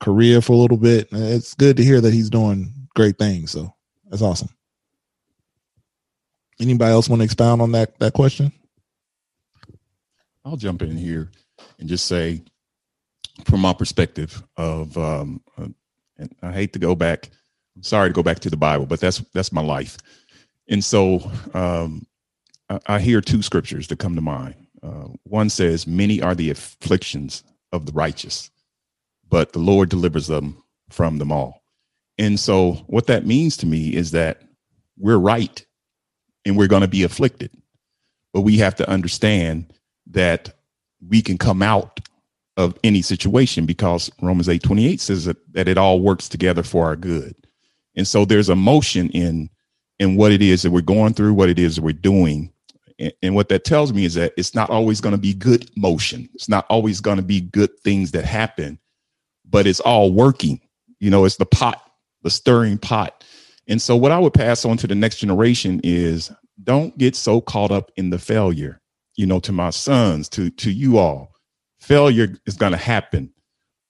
[0.04, 1.10] Korea for a little bit.
[1.12, 3.50] And it's good to hear that he's doing great things.
[3.50, 3.74] So
[4.08, 4.50] that's awesome.
[6.60, 8.52] Anybody else want to expound on that that question?
[10.44, 11.30] I'll jump in here
[11.78, 12.42] and just say
[13.46, 15.68] from my perspective of, um, uh,
[16.18, 17.30] and I hate to go back.
[17.80, 19.98] Sorry to go back to the Bible, but that's that's my life.
[20.68, 22.06] And so um,
[22.70, 24.54] I, I hear two scriptures that come to mind.
[24.82, 28.50] Uh, one says, "Many are the afflictions of the righteous,
[29.28, 31.62] but the Lord delivers them from them all."
[32.18, 34.42] And so, what that means to me is that
[34.96, 35.64] we're right,
[36.44, 37.50] and we're going to be afflicted,
[38.32, 39.72] but we have to understand
[40.08, 40.54] that
[41.08, 42.00] we can come out
[42.56, 46.84] of any situation because Romans 8 28 says that, that it all works together for
[46.84, 47.34] our good.
[47.96, 49.50] And so there's emotion in
[49.98, 52.52] in what it is that we're going through, what it is we're doing.
[52.98, 55.70] And, and what that tells me is that it's not always going to be good
[55.76, 56.28] motion.
[56.34, 58.78] It's not always going to be good things that happen,
[59.48, 60.60] but it's all working.
[60.98, 61.80] You know, it's the pot,
[62.22, 63.24] the stirring pot.
[63.68, 66.32] And so what I would pass on to the next generation is
[66.62, 68.80] don't get so caught up in the failure,
[69.16, 71.34] you know, to my sons, to to you all
[71.84, 73.30] failure is going to happen.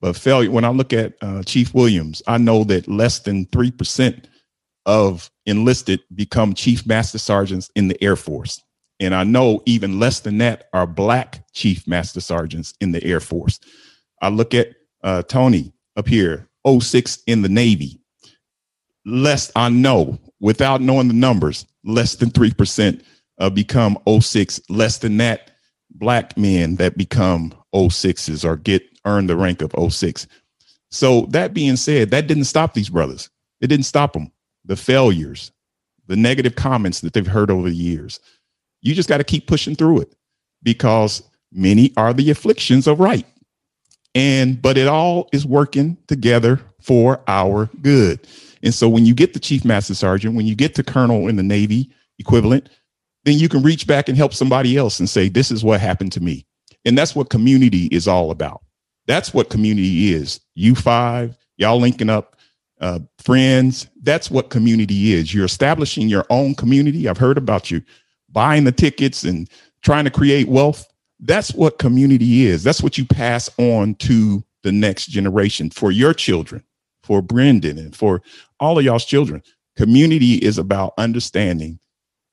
[0.05, 4.25] But failure, when I look at uh, Chief Williams, I know that less than 3%
[4.85, 8.63] of enlisted become chief master sergeants in the Air Force.
[9.01, 13.19] And I know even less than that are black chief master sergeants in the Air
[13.19, 13.61] Force.
[14.21, 17.99] I look at uh, Tony up here, 06 in the Navy.
[19.07, 23.03] Less, I know, without knowing the numbers, less than 3%
[23.39, 24.61] uh, become 06.
[24.69, 25.53] Less than that,
[25.93, 30.27] black men that become 06s or get earn the rank of 06.
[30.91, 33.31] So that being said, that didn't stop these brothers.
[33.61, 34.31] It didn't stop them.
[34.65, 35.53] The failures,
[36.07, 38.21] the negative comments that they've heard over the years.
[38.81, 40.15] You just got to keep pushing through it
[40.63, 43.27] because many are the afflictions of right.
[44.15, 48.27] And but it all is working together for our good.
[48.63, 51.37] And so when you get the chief master sergeant, when you get to colonel in
[51.37, 52.71] the Navy equivalent,
[53.25, 56.13] then you can reach back and help somebody else and say, This is what happened
[56.13, 56.47] to me.
[56.85, 58.64] And that's what community is all about.
[59.07, 60.41] That's what community is.
[60.55, 62.37] You five, y'all linking up,
[62.81, 63.89] uh, friends.
[64.03, 65.33] That's what community is.
[65.33, 67.09] You're establishing your own community.
[67.09, 67.83] I've heard about you
[68.31, 69.49] buying the tickets and
[69.83, 70.87] trying to create wealth.
[71.21, 72.65] That's what community is.
[72.65, 76.65] That's what you pass on to the next generation for your children,
[77.03, 78.23] for Brendan, and for
[78.59, 79.43] all of y'all's children.
[79.77, 81.79] Community is about understanding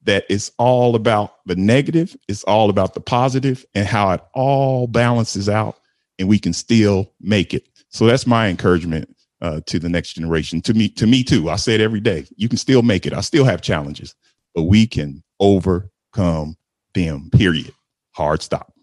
[0.04, 4.88] that it's all about the negative, it's all about the positive, and how it all
[4.88, 5.80] balances out,
[6.20, 7.68] and we can still make it.
[7.90, 10.62] So that's my encouragement uh, to the next generation.
[10.62, 11.50] To me, to me too.
[11.50, 12.26] I say it every day.
[12.36, 13.14] You can still make it.
[13.14, 14.16] I still have challenges,
[14.56, 16.56] but we can overcome
[16.94, 17.30] them.
[17.32, 17.74] Period.
[18.14, 18.74] Hard stop.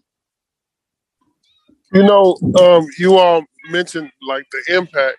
[1.91, 5.17] You know, um, you all mentioned like the impact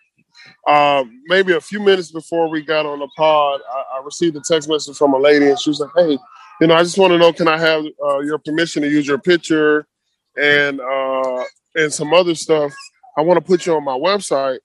[0.66, 4.40] um, maybe a few minutes before we got on the pod, I, I, received a
[4.40, 6.18] text message from a lady, and she was like, "Hey,
[6.60, 9.06] you know, I just want to know, can I have uh, your permission to use
[9.06, 9.86] your picture
[10.36, 11.44] and uh,
[11.74, 12.72] and some other stuff?
[13.16, 14.58] I want to put you on my website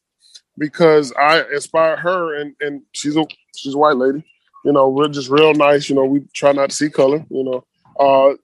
[0.58, 3.26] because I inspired her, and and she's a
[3.56, 4.24] she's a white lady.
[4.64, 5.90] You know, we're just real nice.
[5.90, 7.26] You know, we try not to see color.
[7.30, 7.66] You know,
[8.00, 8.36] uh,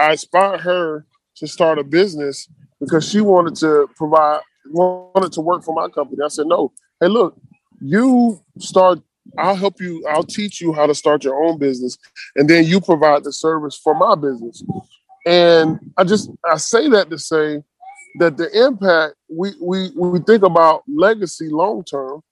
[0.00, 1.06] I inspired her
[1.36, 2.48] to start a business
[2.80, 4.40] because she wanted to provide
[4.70, 6.22] wanted to work for my company.
[6.24, 7.36] I said, no, hey, look,
[7.80, 9.00] you start,
[9.38, 11.98] I'll help you, I'll teach you how to start your own business.
[12.36, 14.62] And then you provide the service for my business.
[15.26, 17.62] And I just I say that to say
[18.18, 22.22] that the impact we we we think about legacy long term,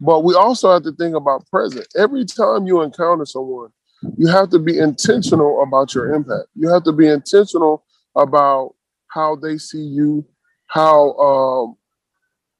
[0.00, 1.86] but we also have to think about present.
[1.96, 3.70] Every time you encounter someone,
[4.16, 6.48] you have to be intentional about your impact.
[6.54, 7.84] You have to be intentional
[8.16, 8.74] about
[9.08, 10.24] how they see you,
[10.68, 11.76] how um,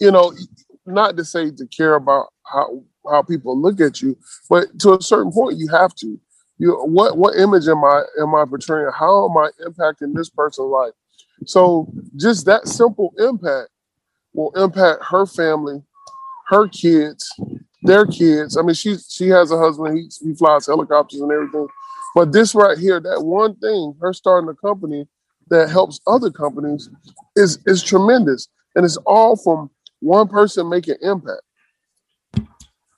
[0.00, 0.32] you know,
[0.86, 4.16] not to say to care about how how people look at you,
[4.50, 6.18] but to a certain point, you have to.
[6.58, 8.90] You what what image am I am I portraying?
[8.98, 10.92] How am I impacting this person's life?
[11.44, 13.68] So just that simple impact
[14.32, 15.82] will impact her family,
[16.48, 17.28] her kids,
[17.82, 18.56] their kids.
[18.56, 19.98] I mean, she she has a husband.
[19.98, 21.66] He he flies helicopters and everything.
[22.14, 25.06] But this right here, that one thing, her starting a company
[25.48, 26.88] that helps other companies,
[27.36, 29.70] is is tremendous, and it's all from
[30.00, 31.42] one person making impact.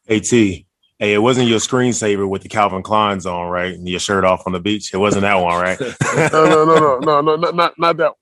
[0.09, 0.65] At hey,
[0.99, 3.75] it wasn't your screensaver with the Calvin Klein's on, right?
[3.75, 4.93] And your shirt off on the beach.
[4.93, 5.79] It wasn't that one, right?
[6.33, 8.13] no, no, no, no, no, no, not not, not that.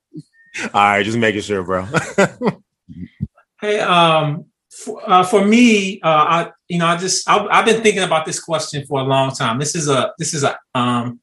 [0.63, 1.85] All right, just making sure, bro.
[3.61, 7.81] hey, um, for, uh, for me, uh, I you know I just I, I've been
[7.81, 9.59] thinking about this question for a long time.
[9.59, 11.19] This is a this is a um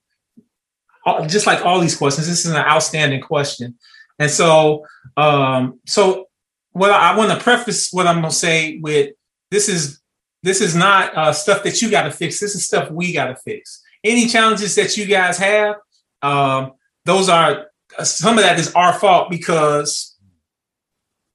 [1.27, 3.77] just like all these questions, this is an outstanding question.
[4.19, 6.29] And so, um, so
[6.73, 9.13] what I, want to preface what I'm to say with
[9.51, 10.01] this is
[10.43, 12.41] this is not uh, stuff that you got to fix.
[12.41, 13.83] This is stuff we got to fix.
[14.03, 15.77] Any challenges that you guys have,
[16.23, 16.73] um,
[17.05, 17.69] those are
[18.03, 20.17] some of that is our fault because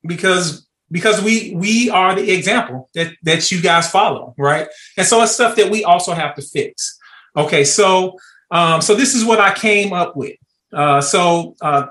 [0.03, 4.68] because because we we are the example that that you guys follow, right?
[4.97, 6.97] And so it's stuff that we also have to fix.
[7.36, 8.18] Okay, so
[8.51, 10.36] um, so this is what I came up with.
[10.74, 11.88] Uh, so uh,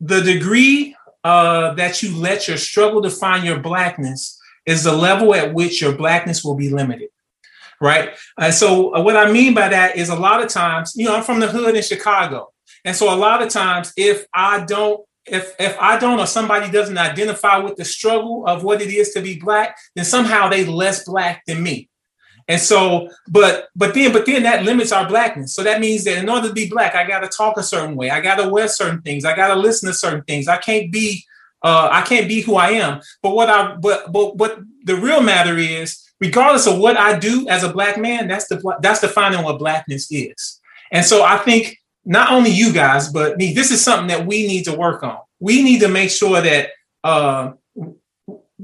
[0.00, 5.54] the degree uh, that you let your struggle define your blackness is the level at
[5.54, 7.08] which your blackness will be limited
[7.80, 11.04] right and so uh, what i mean by that is a lot of times you
[11.04, 12.51] know i'm from the hood in chicago
[12.84, 16.70] and so a lot of times if i don't if if i don't or somebody
[16.70, 20.64] doesn't identify with the struggle of what it is to be black then somehow they
[20.64, 21.88] less black than me
[22.48, 25.54] and so, but but then but then that limits our blackness.
[25.54, 27.96] So that means that in order to be black, I got to talk a certain
[27.96, 28.10] way.
[28.10, 29.24] I got to wear certain things.
[29.24, 30.48] I got to listen to certain things.
[30.48, 31.24] I can't be
[31.62, 33.00] uh, I can't be who I am.
[33.22, 37.46] But what I but but what the real matter is, regardless of what I do
[37.48, 40.60] as a black man, that's the that's defining what blackness is.
[40.90, 44.46] And so I think not only you guys, but me, this is something that we
[44.46, 45.18] need to work on.
[45.40, 46.70] We need to make sure that
[47.04, 47.52] uh,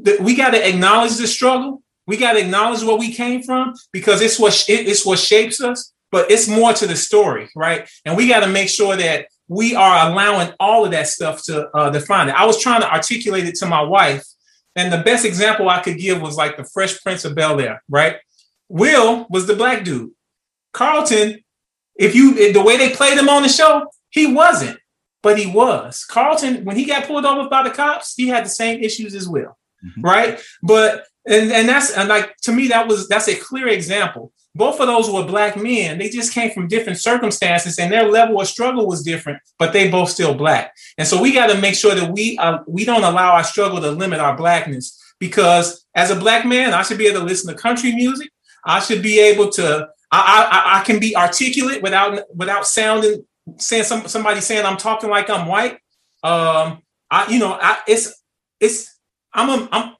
[0.02, 3.74] that we got to acknowledge the struggle we got to acknowledge where we came from
[3.92, 5.92] because it's what it's what shapes us.
[6.10, 7.86] But it's more to the story, right?
[8.06, 11.68] And we got to make sure that we are allowing all of that stuff to
[11.76, 12.34] uh, define it.
[12.34, 14.24] I was trying to articulate it to my wife,
[14.74, 17.82] and the best example I could give was like the Fresh Prince of Bel Air,
[17.90, 18.16] right?
[18.70, 20.12] Will was the black dude.
[20.72, 21.44] Carlton,
[21.98, 24.78] if you the way they played him on the show, he wasn't,
[25.22, 26.04] but he was.
[26.04, 29.28] Carlton, when he got pulled over by the cops, he had the same issues as
[29.28, 30.00] Will, mm-hmm.
[30.00, 30.40] right?
[30.62, 34.80] But and and that's and like to me that was that's a clear example both
[34.80, 38.48] of those were black men they just came from different circumstances and their level of
[38.48, 41.94] struggle was different but they both still black and so we got to make sure
[41.94, 46.16] that we uh, we don't allow our struggle to limit our blackness because as a
[46.16, 48.30] black man i should be able to listen to country music
[48.64, 53.24] i should be able to i i, I can be articulate without without sounding
[53.56, 55.78] saying some, somebody saying i'm talking like i'm white
[56.22, 58.22] um i you know I, it's
[58.60, 58.98] it's
[59.32, 59.94] i'm a, i'm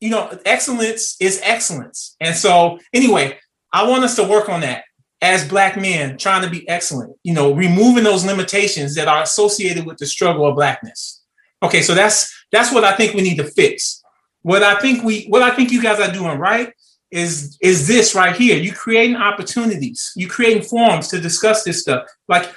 [0.00, 2.16] you know, excellence is excellence.
[2.20, 3.38] And so, anyway,
[3.72, 4.84] I want us to work on that
[5.20, 9.84] as black men trying to be excellent, you know, removing those limitations that are associated
[9.84, 11.22] with the struggle of blackness.
[11.62, 14.02] Okay, so that's that's what I think we need to fix.
[14.42, 16.72] What I think we what I think you guys are doing right
[17.10, 18.56] is is this right here.
[18.56, 22.06] You creating opportunities, you creating forums to discuss this stuff.
[22.28, 22.52] Like,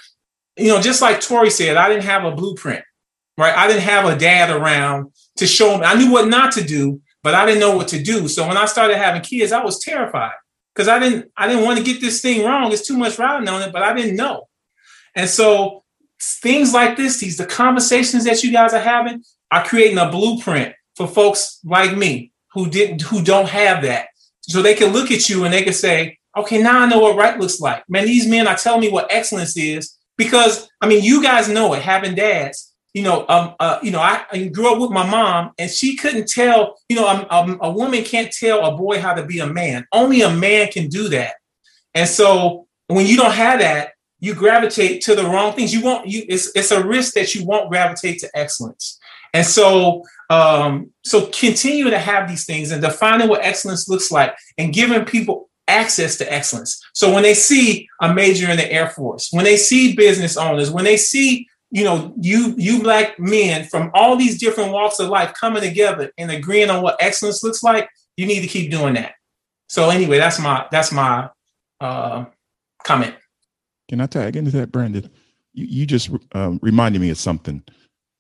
[0.58, 2.84] you know, just like Tori said, I didn't have a blueprint,
[3.38, 3.56] right?
[3.56, 5.86] I didn't have a dad around to show me.
[5.86, 8.28] I knew what not to do, but I didn't know what to do.
[8.28, 10.34] So when I started having kids, I was terrified
[10.74, 12.72] because I didn't I didn't want to get this thing wrong.
[12.72, 14.48] It's too much riding on it, but I didn't know.
[15.16, 15.84] And so
[16.22, 20.76] things like this, these the conversations that you guys are having, are creating a blueprint
[20.96, 24.08] for folks like me who didn't who don't have that.
[24.52, 27.18] So they can look at you and they can say, okay, now I know what
[27.18, 27.84] right looks like.
[27.90, 31.74] Man, these men are telling me what excellence is because I mean, you guys know
[31.74, 35.10] it, having dads you know, um, uh, you know, I, I, grew up with my
[35.10, 36.78] mom, and she couldn't tell.
[36.90, 39.88] You know, um, um, a woman can't tell a boy how to be a man.
[39.94, 41.36] Only a man can do that.
[41.94, 45.74] And so, when you don't have that, you gravitate to the wrong things.
[45.74, 46.08] You won't.
[46.08, 49.00] You it's it's a risk that you won't gravitate to excellence.
[49.34, 54.34] And so, um, so continue to have these things and defining what excellence looks like,
[54.58, 56.82] and giving people access to excellence.
[56.94, 60.72] So when they see a major in the Air Force, when they see business owners,
[60.72, 65.08] when they see you know, you you black men from all these different walks of
[65.08, 68.94] life coming together and agreeing on what excellence looks like, you need to keep doing
[68.96, 69.14] that.
[69.70, 71.30] So anyway, that's my that's my
[71.80, 72.26] uh,
[72.84, 73.16] comment.
[73.88, 75.10] Can I tag into that, Brandon?
[75.54, 77.64] You, you just um, reminded me of something.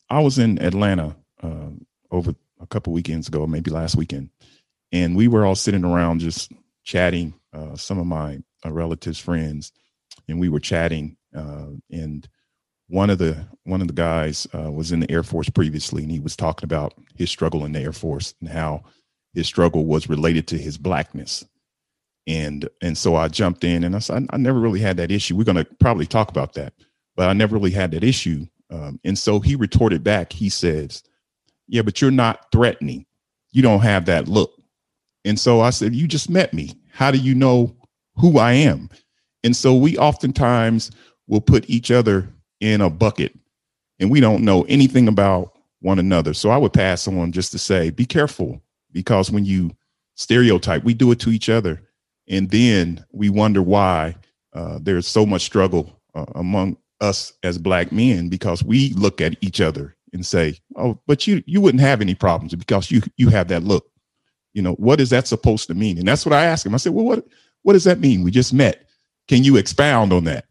[0.10, 1.72] I was in Atlanta uh,
[2.12, 4.30] over a couple weekends ago, maybe last weekend,
[4.92, 6.52] and we were all sitting around just
[6.84, 7.34] chatting.
[7.54, 9.72] Uh, some of my uh, relatives, friends,
[10.28, 12.28] and we were chatting, uh, and
[12.88, 16.12] one of the one of the guys uh, was in the Air Force previously, and
[16.12, 18.84] he was talking about his struggle in the Air Force and how
[19.34, 21.46] his struggle was related to his blackness.
[22.28, 25.12] And and so I jumped in and I said, I, I never really had that
[25.12, 25.36] issue.
[25.36, 26.74] We're going to probably talk about that,
[27.16, 28.46] but I never really had that issue.
[28.70, 30.32] Um, and so he retorted back.
[30.32, 31.04] He says,
[31.72, 33.06] "Yeah, but you're not threatening.
[33.52, 34.52] You don't have that look."
[35.26, 36.74] And so I said, "You just met me.
[36.92, 37.76] How do you know
[38.16, 38.90] who I am?"
[39.44, 40.92] And so we oftentimes
[41.28, 43.34] will put each other in a bucket
[44.00, 46.34] and we don't know anything about one another.
[46.34, 48.62] So I would pass on just to say, be careful
[48.92, 49.72] because when you
[50.16, 51.82] stereotype, we do it to each other.
[52.28, 54.16] And then we wonder why
[54.54, 59.36] uh, there's so much struggle uh, among us as black men because we look at
[59.42, 63.30] each other and say, "Oh, but you you wouldn't have any problems because you you
[63.30, 63.86] have that look."
[64.54, 65.98] You know, what is that supposed to mean?
[65.98, 66.74] And that's what I asked him.
[66.74, 67.26] I said, "Well, what
[67.64, 68.24] what does that mean?
[68.24, 68.88] We just met.
[69.28, 70.46] Can you expound on that?"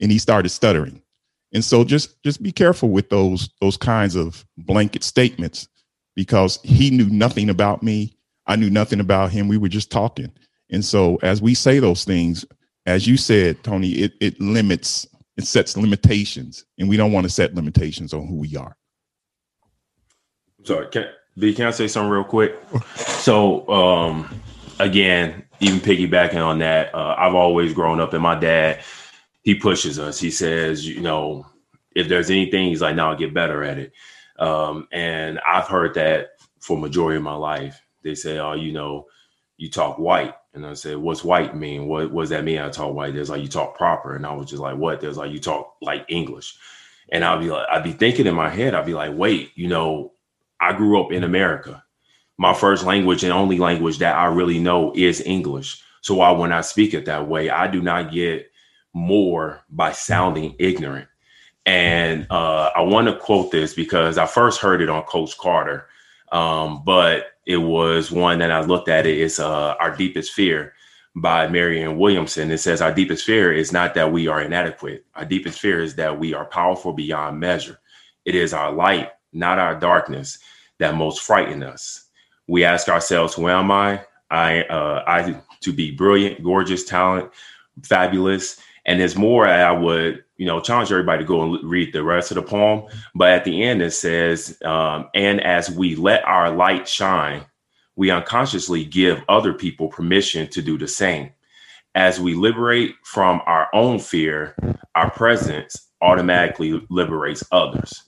[0.00, 1.02] And he started stuttering.
[1.52, 5.68] And so just just be careful with those those kinds of blanket statements
[6.14, 8.16] because he knew nothing about me.
[8.46, 9.48] I knew nothing about him.
[9.48, 10.32] We were just talking.
[10.70, 12.44] And so as we say those things,
[12.86, 15.06] as you said, Tony, it, it limits,
[15.36, 18.76] it sets limitations, and we don't want to set limitations on who we are.
[20.66, 21.06] Sorry, can
[21.38, 22.56] B, can I say something real quick?
[22.96, 24.40] So um
[24.78, 28.82] again, even piggybacking on that, uh, I've always grown up and my dad,
[29.42, 30.18] he pushes us.
[30.18, 31.46] He says, you know,
[31.94, 33.92] if there's anything, he's like, now get better at it.
[34.38, 37.80] Um, and I've heard that for majority of my life.
[38.02, 39.06] They say, oh, you know,
[39.56, 40.34] you talk white.
[40.52, 41.86] And I said, what's white mean?
[41.86, 42.58] What, what does that mean?
[42.58, 43.14] I talk white.
[43.14, 44.14] There's like, you talk proper.
[44.14, 45.00] And I was just like, what?
[45.00, 46.56] There's like, you talk like English.
[47.10, 49.68] And I'll be like, I'd be thinking in my head, I'd be like, wait, you
[49.68, 50.12] know,
[50.66, 51.82] I grew up in America.
[52.38, 55.82] My first language and only language that I really know is English.
[56.02, 58.50] So why when I speak it that way, I do not get
[58.92, 61.08] more by sounding ignorant.
[61.64, 65.88] And uh, I want to quote this because I first heard it on Coach Carter,
[66.30, 69.18] um, but it was one that I looked at it.
[69.18, 70.74] It's uh, Our Deepest Fear
[71.16, 72.50] by Marianne Williamson.
[72.50, 75.06] It says, Our deepest fear is not that we are inadequate.
[75.14, 77.80] Our deepest fear is that we are powerful beyond measure.
[78.26, 80.38] It is our light, not our darkness,
[80.78, 82.04] that most frighten us.
[82.46, 84.04] We ask ourselves, Who am I?
[84.30, 87.30] I, uh, I to be brilliant, gorgeous, talent,
[87.82, 88.60] fabulous.
[88.84, 92.30] And there's more I would, you know, challenge everybody to go and read the rest
[92.30, 92.84] of the poem.
[93.14, 97.44] But at the end, it says, um, and as we let our light shine,
[97.96, 101.30] we unconsciously give other people permission to do the same.
[101.94, 104.54] As we liberate from our own fear,
[104.94, 108.02] our presence automatically liberates others.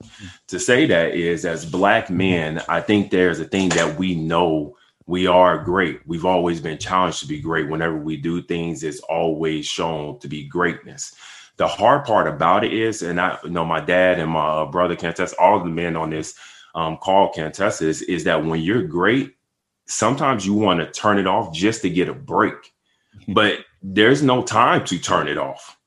[0.49, 4.76] To say that is, as Black men, I think there's a thing that we know
[5.07, 6.01] we are great.
[6.07, 7.68] We've always been challenged to be great.
[7.68, 11.14] Whenever we do things, it's always shown to be greatness.
[11.57, 14.95] The hard part about it is, and I you know my dad and my brother
[14.95, 16.34] can test, all the men on this
[16.74, 19.34] um, call can test is, is that when you're great,
[19.86, 22.74] sometimes you want to turn it off just to get a break.
[23.28, 25.78] But there's no time to turn it off.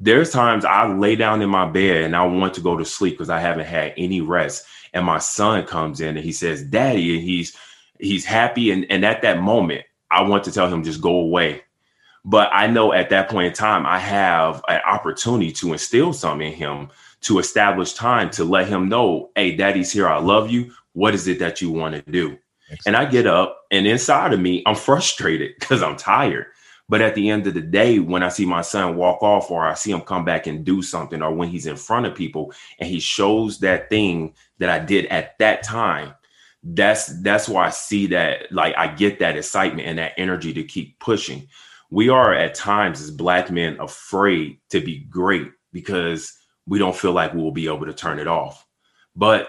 [0.00, 3.14] There's times I lay down in my bed and I want to go to sleep
[3.14, 4.66] because I haven't had any rest.
[4.94, 7.56] And my son comes in and he says, Daddy, and he's
[8.00, 8.70] he's happy.
[8.72, 11.62] And, and at that moment i want to tell him just go away.
[12.24, 16.40] But i know at that point in time i have an opportunity to instill some
[16.42, 16.88] in him
[17.22, 20.08] to establish time to let him know hey daddy's here.
[20.08, 20.72] I love you.
[20.94, 22.38] What is it that you want to do?
[22.72, 22.82] Excellent.
[22.86, 26.46] and i get up and inside of me i'm frustrated because i'm tired
[26.90, 29.64] but at the end of the day, when I see my son walk off or
[29.64, 32.52] I see him come back and do something, or when he's in front of people
[32.80, 36.16] and he shows that thing that I did at that time,
[36.64, 40.64] that's that's why I see that like I get that excitement and that energy to
[40.64, 41.46] keep pushing.
[41.90, 46.36] We are at times as black men afraid to be great because
[46.66, 48.66] we don't feel like we will be able to turn it off.
[49.14, 49.48] But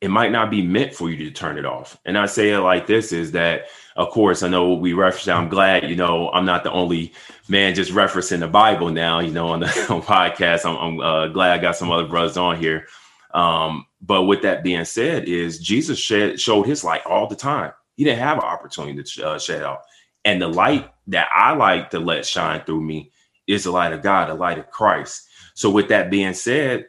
[0.00, 1.98] it might not be meant for you to turn it off.
[2.06, 3.66] And I say it like this is that,
[3.98, 7.12] of course, I know we reference, I'm glad, you know, I'm not the only
[7.48, 10.64] man just referencing the Bible now, you know, on the on podcast.
[10.64, 12.86] I'm, I'm uh, glad I got some other brothers on here.
[13.34, 17.72] Um, but with that being said, is Jesus shed, showed his light all the time.
[17.96, 19.80] He didn't have an opportunity to uh, shed out.
[20.24, 23.10] And the light that I like to let shine through me
[23.48, 25.26] is the light of God, the light of Christ.
[25.54, 26.86] So with that being said,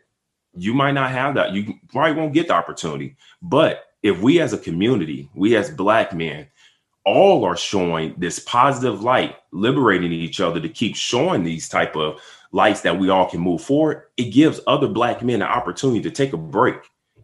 [0.56, 1.54] you might not have that.
[1.54, 3.16] You probably won't get the opportunity.
[3.42, 6.48] But if we as a community, we as black men,
[7.10, 12.20] all are showing this positive light, liberating each other to keep showing these type of
[12.52, 16.12] lights that we all can move forward, it gives other black men an opportunity to
[16.12, 16.78] take a break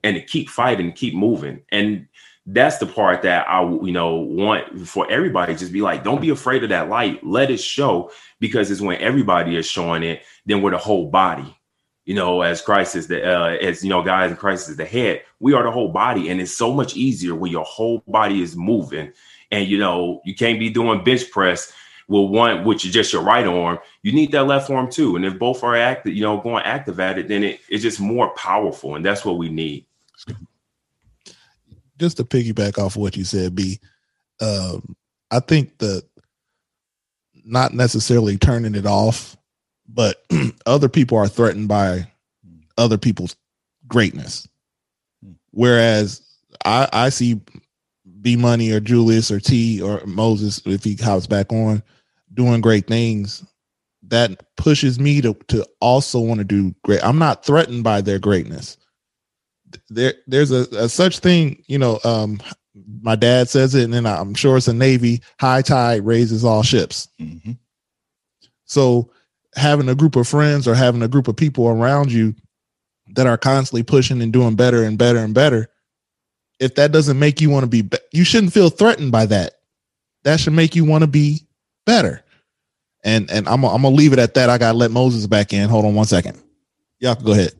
[0.03, 1.61] and to keep fighting, keep moving.
[1.71, 2.07] And
[2.47, 5.55] that's the part that I, you know, want for everybody.
[5.55, 7.25] Just be like, don't be afraid of that light.
[7.25, 11.57] Let it show because it's when everybody is showing it, then we're the whole body.
[12.05, 15.23] You know, as Christ is the, uh, as you know, guys, Christ is the head.
[15.39, 18.55] We are the whole body, and it's so much easier when your whole body is
[18.55, 19.11] moving.
[19.55, 21.71] And you know, you can't be doing bench press
[22.07, 25.15] with one, which is just your right arm, you need that left arm too.
[25.15, 27.99] And if both are active, you know, going active at it, then it, it's just
[27.99, 28.95] more powerful.
[28.95, 29.85] And that's what we need.
[31.97, 33.79] Just to piggyback off of what you said, B,
[34.41, 34.95] um,
[35.31, 36.03] I think that
[37.45, 39.37] not necessarily turning it off,
[39.87, 40.23] but
[40.65, 42.11] other people are threatened by
[42.77, 43.35] other people's
[43.87, 44.47] greatness.
[45.51, 46.21] Whereas
[46.65, 47.39] I, I see
[48.25, 51.83] B Money or Julius or T or Moses, if he hops back on,
[52.33, 53.45] doing great things,
[54.07, 57.03] that pushes me to to also want to do great.
[57.03, 58.77] I'm not threatened by their greatness.
[59.89, 61.99] There, there's a, a such thing, you know.
[62.03, 62.39] Um,
[63.01, 65.21] my dad says it, and then I'm sure it's a Navy.
[65.39, 67.07] High tide raises all ships.
[67.21, 67.51] Mm-hmm.
[68.65, 69.11] So,
[69.55, 72.33] having a group of friends or having a group of people around you
[73.13, 75.69] that are constantly pushing and doing better and better and better,
[76.59, 79.53] if that doesn't make you want to be, be you shouldn't feel threatened by that.
[80.23, 81.41] That should make you want to be
[81.85, 82.23] better.
[83.03, 84.49] And and I'm I'm gonna leave it at that.
[84.49, 85.69] I gotta let Moses back in.
[85.69, 86.41] Hold on one second.
[86.99, 87.53] Y'all can go ahead.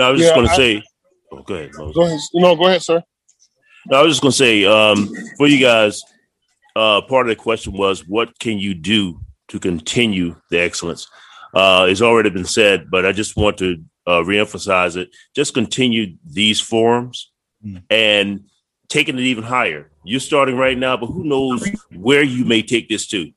[0.00, 0.82] No, I was just going to I- say.
[1.30, 1.70] Oh, go ahead.
[1.74, 1.94] Moses.
[1.94, 2.20] Go ahead.
[2.34, 3.02] No, go ahead, sir.
[3.86, 6.00] No, I was just going to say um, for you guys,
[6.74, 11.06] uh, part of the question was, what can you do to continue the excellence?
[11.52, 13.76] Uh, it's already been said, but I just want to
[14.06, 15.10] uh, reemphasize it.
[15.34, 17.30] Just continue these forums
[17.90, 18.44] and
[18.88, 19.90] taking it even higher.
[20.04, 23.30] You're starting right now, but who knows where you may take this to?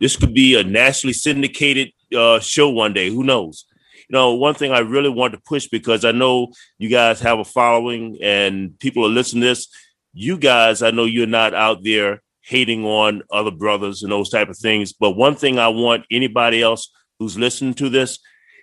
[0.00, 3.10] This could be a nationally syndicated uh, show one day.
[3.10, 3.66] Who knows?
[4.08, 7.38] You know, one thing I really want to push because I know you guys have
[7.38, 9.68] a following and people are listening to this.
[10.12, 14.48] You guys, I know you're not out there hating on other brothers and those type
[14.48, 14.92] of things.
[14.92, 18.18] But one thing I want anybody else who's listening to this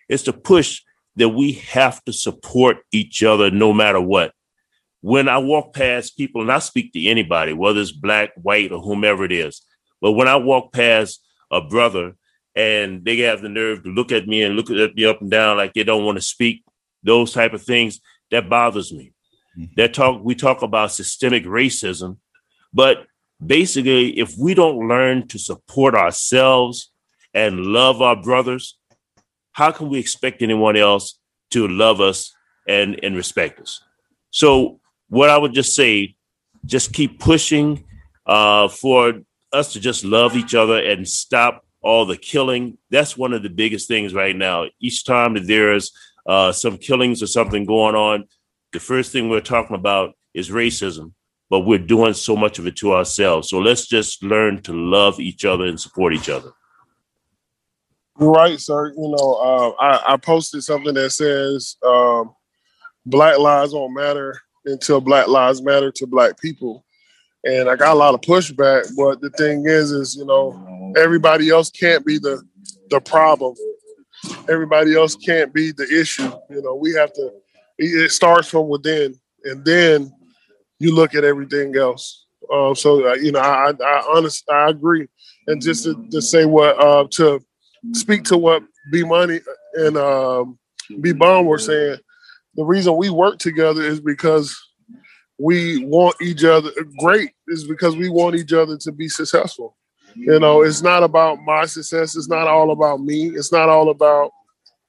[0.09, 0.81] is to push
[1.17, 4.33] that we have to support each other no matter what.
[5.01, 8.81] When I walk past people, and I speak to anybody, whether it's black, white, or
[8.81, 9.61] whomever it is,
[9.99, 12.15] but when I walk past a brother
[12.55, 15.29] and they have the nerve to look at me and look at me up and
[15.29, 16.63] down like they don't want to speak,
[17.03, 17.99] those type of things,
[18.31, 19.13] that bothers me.
[19.57, 19.73] Mm-hmm.
[19.77, 22.17] That talk we talk about systemic racism,
[22.73, 23.07] but
[23.43, 26.91] basically, if we don't learn to support ourselves
[27.33, 28.77] and love our brothers,
[29.57, 31.17] how can we expect anyone else
[31.49, 32.31] to love us
[32.67, 33.83] and, and respect us?
[34.29, 34.79] So,
[35.09, 36.15] what I would just say,
[36.63, 37.83] just keep pushing
[38.27, 39.13] uh, for
[39.51, 42.77] us to just love each other and stop all the killing.
[42.91, 44.65] That's one of the biggest things right now.
[44.79, 45.91] Each time that there's
[46.27, 48.25] uh, some killings or something going on,
[48.73, 51.13] the first thing we're talking about is racism,
[51.49, 53.49] but we're doing so much of it to ourselves.
[53.49, 56.51] So let's just learn to love each other and support each other.
[58.19, 58.93] Right, sir.
[58.95, 62.33] You know, uh, I, I posted something that says um,
[63.05, 66.83] Black lives don't matter until Black lives matter to Black people,
[67.43, 68.87] and I got a lot of pushback.
[68.97, 72.41] But the thing is, is you know, everybody else can't be the
[72.89, 73.55] the problem.
[74.49, 76.31] Everybody else can't be the issue.
[76.49, 77.31] You know, we have to.
[77.77, 79.13] It starts from within,
[79.43, 80.11] and then
[80.79, 82.25] you look at everything else.
[82.51, 85.07] Uh, so uh, you know, I, I, I honest, I agree.
[85.45, 87.39] And just to, to say what uh, to
[87.93, 89.39] speak to what B Money
[89.75, 90.57] and um,
[91.01, 91.97] B Bomb were saying,
[92.55, 94.57] the reason we work together is because
[95.39, 97.31] we want each other great.
[97.47, 99.77] Is because we want each other to be successful.
[100.15, 102.15] You know, it's not about my success.
[102.15, 103.27] It's not all about me.
[103.27, 104.31] It's not all about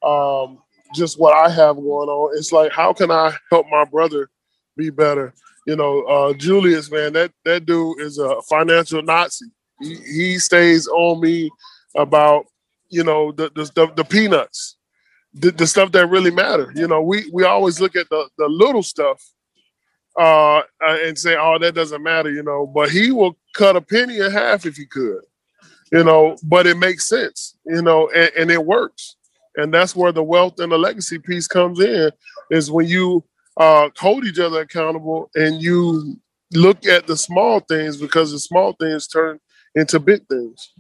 [0.03, 0.59] um,
[0.95, 2.39] just what I have going on.
[2.39, 4.31] It's like, how can I help my brother
[4.77, 5.35] be better?
[5.67, 9.47] You know, uh, Julius, man, that that dude is a financial Nazi.
[9.81, 11.51] He, he stays on me
[11.95, 12.47] about
[12.91, 14.77] you know the the, the, the peanuts,
[15.35, 16.73] the, the stuff that really matter.
[16.75, 19.23] You know, we we always look at the the little stuff
[20.19, 22.67] uh, uh, and say, "Oh, that doesn't matter," you know.
[22.67, 25.23] But he will cut a penny in half if he could,
[25.93, 26.37] you know.
[26.43, 29.17] But it makes sense, you know, and, and it works.
[29.57, 32.11] And that's where the wealth and the legacy piece comes in.
[32.51, 33.25] Is when you
[33.57, 36.17] uh, hold each other accountable and you
[36.53, 39.39] look at the small things because the small things turn
[39.75, 40.73] into big things.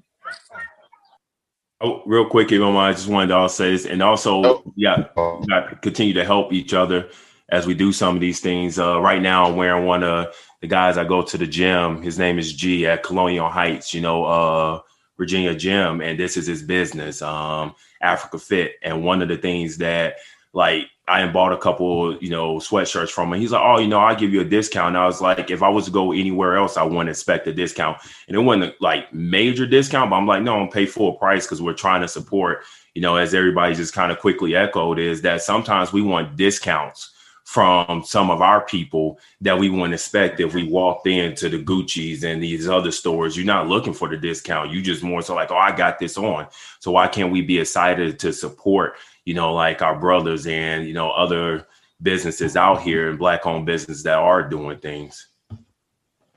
[1.81, 4.03] Oh, real quick, if you don't mind, I just wanted to all say this, and
[4.03, 7.09] also, yeah, we got to continue to help each other
[7.51, 8.81] as we do some of these things.
[8.81, 12.03] Uh, right now, I'm wearing one of the guys I go to the gym.
[12.03, 14.81] His name is G at Colonial Heights, you know, uh,
[15.17, 18.73] Virginia Gym, and this is his business, um, Africa Fit.
[18.83, 20.17] And one of the things that,
[20.53, 23.41] like, I bought a couple, you know, sweatshirts from him.
[23.41, 25.63] He's like, "Oh, you know, I'll give you a discount." And I was like, "If
[25.63, 29.13] I was to go anywhere else, I wouldn't expect a discount." And it wasn't like
[29.13, 32.65] major discount, but I'm like, "No, I'm pay full price because we're trying to support."
[32.95, 37.11] You know, as everybody just kind of quickly echoed, is that sometimes we want discounts
[37.49, 42.23] from some of our people that we wouldn't expect if we walked into the Gucci's
[42.23, 43.39] and these other stores.
[43.39, 44.71] You're not looking for the discount.
[44.71, 46.47] You just more so like, oh, I got this on.
[46.81, 48.97] So why can't we be excited to support,
[49.29, 51.67] you know, like our brothers and, you know, other
[52.01, 55.29] businesses out here and black owned businesses that are doing things.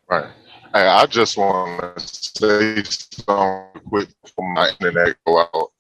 [0.10, 0.30] Right.
[0.74, 5.72] Hey, I just want to say something quick before my internet go out.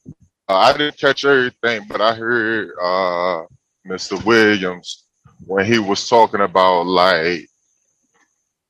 [0.48, 3.44] Uh, I didn't catch everything, but I heard uh,
[3.86, 4.24] Mr.
[4.24, 5.04] Williams
[5.46, 7.46] when he was talking about like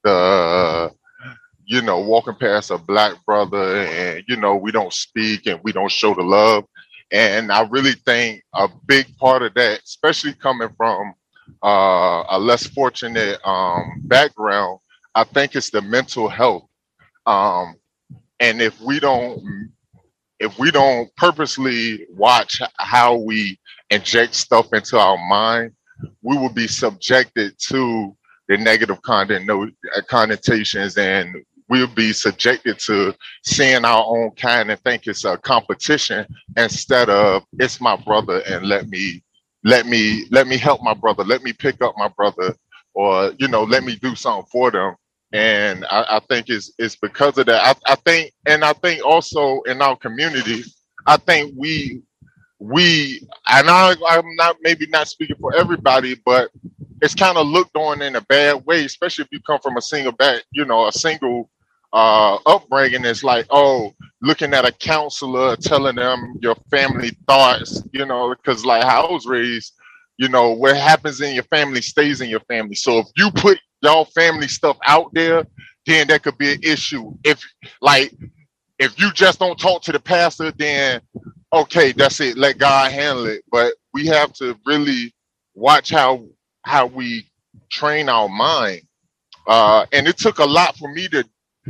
[0.03, 0.91] the
[1.65, 5.71] you know walking past a black brother and you know we don't speak and we
[5.71, 6.65] don't show the love
[7.11, 11.13] and i really think a big part of that especially coming from
[11.63, 14.79] uh, a less fortunate um, background
[15.15, 16.67] i think it's the mental health.
[17.25, 17.75] Um,
[18.39, 19.71] and if we don't
[20.39, 23.59] if we don't purposely watch how we
[23.91, 25.71] inject stuff into our mind,
[26.23, 28.15] we will be subjected to
[28.49, 31.35] the negative content, no, uh, connotations, and
[31.71, 33.15] we'll be subjected to
[33.45, 36.25] seeing our own kind and think it's a competition
[36.57, 39.23] instead of it's my brother and let me
[39.63, 42.53] let me let me help my brother, let me pick up my brother,
[42.93, 44.95] or you know, let me do something for them.
[45.31, 47.77] And I, I think it's it's because of that.
[47.87, 50.63] I, I think, and I think also in our community,
[51.07, 52.01] I think we
[52.59, 56.51] we and I, I'm not maybe not speaking for everybody, but
[57.01, 59.81] it's kind of looked on in a bad way, especially if you come from a
[59.81, 61.49] single back, you know, a single
[61.93, 63.05] uh upbringing.
[63.05, 68.65] is like, oh, looking at a counselor, telling them your family thoughts, you know, because
[68.65, 69.73] like how I was raised,
[70.17, 72.75] you know, what happens in your family stays in your family.
[72.75, 75.45] So if you put y'all family stuff out there,
[75.85, 77.13] then that could be an issue.
[77.23, 77.43] If
[77.81, 78.13] like
[78.79, 81.01] if you just don't talk to the pastor, then
[81.53, 82.37] okay, that's it.
[82.37, 83.43] Let God handle it.
[83.51, 85.13] But we have to really
[85.55, 86.25] watch how
[86.63, 87.29] how we
[87.71, 88.81] train our mind.
[89.47, 91.25] Uh, and it took a lot for me to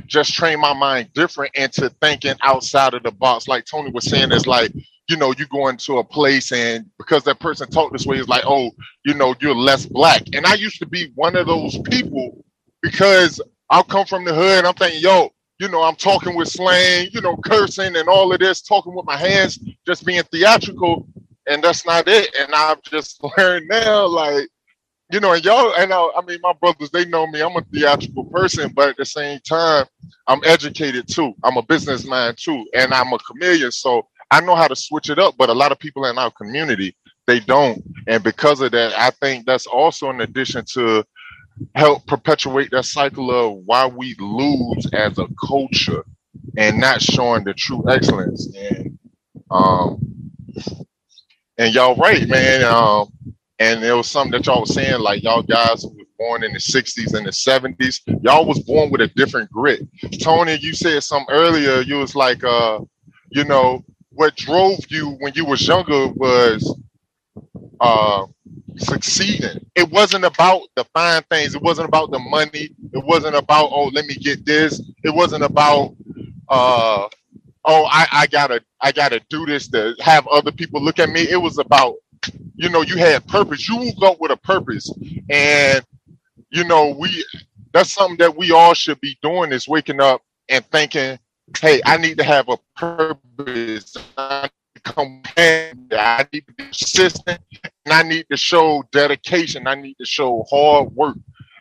[0.07, 3.47] just train my mind different into thinking outside of the box.
[3.47, 4.71] Like Tony was saying, it's like,
[5.09, 8.29] you know, you go into a place and because that person talked this way, it's
[8.29, 8.71] like, oh,
[9.05, 10.23] you know, you're less black.
[10.33, 12.43] And I used to be one of those people
[12.81, 14.65] because I'll come from the hood.
[14.65, 15.29] I'm thinking, yo,
[15.59, 19.05] you know, I'm talking with slang, you know, cursing and all of this, talking with
[19.05, 21.07] my hands, just being theatrical,
[21.47, 22.35] and that's not it.
[22.39, 24.47] And I've just learned now, like,
[25.11, 27.41] you know, and y'all, and I, I mean, my brothers, they know me.
[27.41, 29.85] I'm a theatrical person, but at the same time,
[30.27, 31.33] I'm educated too.
[31.43, 33.71] I'm a businessman too, and I'm a chameleon.
[33.71, 35.35] So I know how to switch it up.
[35.37, 36.95] But a lot of people in our community,
[37.27, 37.83] they don't.
[38.07, 41.03] And because of that, I think that's also in addition to
[41.75, 46.05] help perpetuate that cycle of why we lose as a culture
[46.57, 48.53] and not showing the true excellence.
[48.55, 48.97] And
[49.51, 50.01] um
[51.57, 52.63] and y'all right, man.
[52.63, 53.11] Um
[53.61, 56.51] and it was something that y'all was saying, like y'all guys who was born in
[56.51, 59.87] the 60s and the 70s, y'all was born with a different grit.
[60.19, 62.79] Tony, you said something earlier, you was like uh,
[63.29, 66.75] you know, what drove you when you was younger was
[67.79, 68.25] uh
[68.77, 69.63] succeeding.
[69.75, 71.53] It wasn't about the fine things.
[71.53, 72.69] It wasn't about the money.
[72.93, 74.81] It wasn't about oh let me get this.
[75.03, 75.95] It wasn't about
[76.49, 77.07] uh
[77.65, 81.21] oh I, I gotta I gotta do this to have other people look at me.
[81.29, 81.95] It was about
[82.55, 83.67] you know you had purpose.
[83.67, 84.91] You woke up with a purpose,
[85.29, 85.83] and
[86.49, 87.23] you know we
[87.73, 91.17] that's something that we all should be doing is waking up and thinking,
[91.59, 93.95] hey, I need to have a purpose.
[94.17, 94.49] I
[94.83, 97.39] come I need to be consistent
[97.85, 99.67] and I need to show dedication.
[99.67, 101.17] I need to show hard work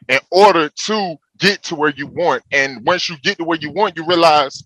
[0.09, 2.43] in order to get to where you want.
[2.53, 4.63] And once you get to where you want, you realize,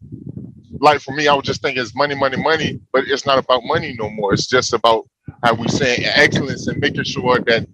[0.80, 3.62] like for me, I was just thinking it's money, money, money, but it's not about
[3.64, 4.32] money no more.
[4.32, 5.06] It's just about
[5.42, 7.66] how we saying excellence and making sure that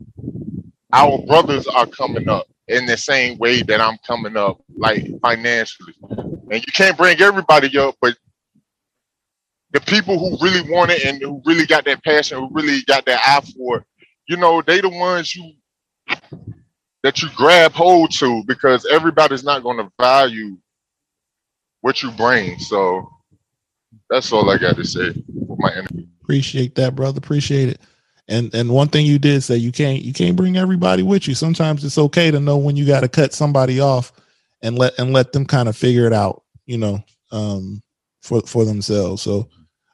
[0.93, 5.95] our brothers are coming up in the same way that I'm coming up, like financially.
[6.09, 8.17] And you can't bring everybody up, but
[9.73, 13.07] the people who really want it and who really got that passion, who really got
[13.07, 13.85] that eye for it,
[14.29, 15.53] you know, they the ones you
[17.03, 20.57] that you grab hold to because everybody's not going to value
[21.81, 22.59] what you bring.
[22.59, 23.11] So
[24.09, 25.13] that's all I got to say
[25.47, 26.07] for my interview.
[26.23, 27.19] Appreciate that, brother.
[27.19, 27.81] Appreciate it.
[28.29, 31.35] And and one thing you did say you can't you can't bring everybody with you.
[31.35, 34.13] Sometimes it's okay to know when you got to cut somebody off
[34.63, 37.03] and let and let them kind of figure it out, you know,
[37.33, 37.83] um,
[38.23, 39.23] for for themselves.
[39.23, 39.49] So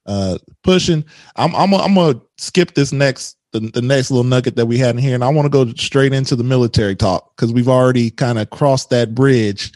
[0.07, 1.05] uh pushing.
[1.37, 4.97] I'm I'm I'm gonna skip this next the, the next little nugget that we had
[4.97, 8.11] in here, and I want to go straight into the military talk because we've already
[8.11, 9.72] kind of crossed that bridge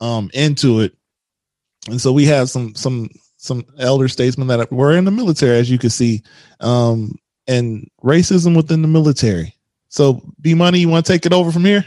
[0.00, 0.94] um into it,
[1.88, 5.70] and so we have some some some elder statesmen that were in the military, as
[5.70, 6.22] you can see,
[6.60, 7.16] um,
[7.46, 9.54] and racism within the military.
[9.88, 11.86] So, B Money, you want to take it over from here?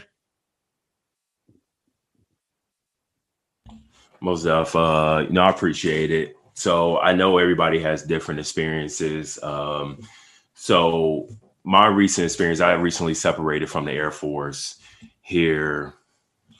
[4.20, 6.36] Most of, uh, you know, I appreciate it.
[6.54, 9.38] So I know everybody has different experiences.
[9.42, 10.06] Um,
[10.54, 11.28] so
[11.64, 14.78] my recent experience, I recently separated from the Air Force
[15.22, 15.94] here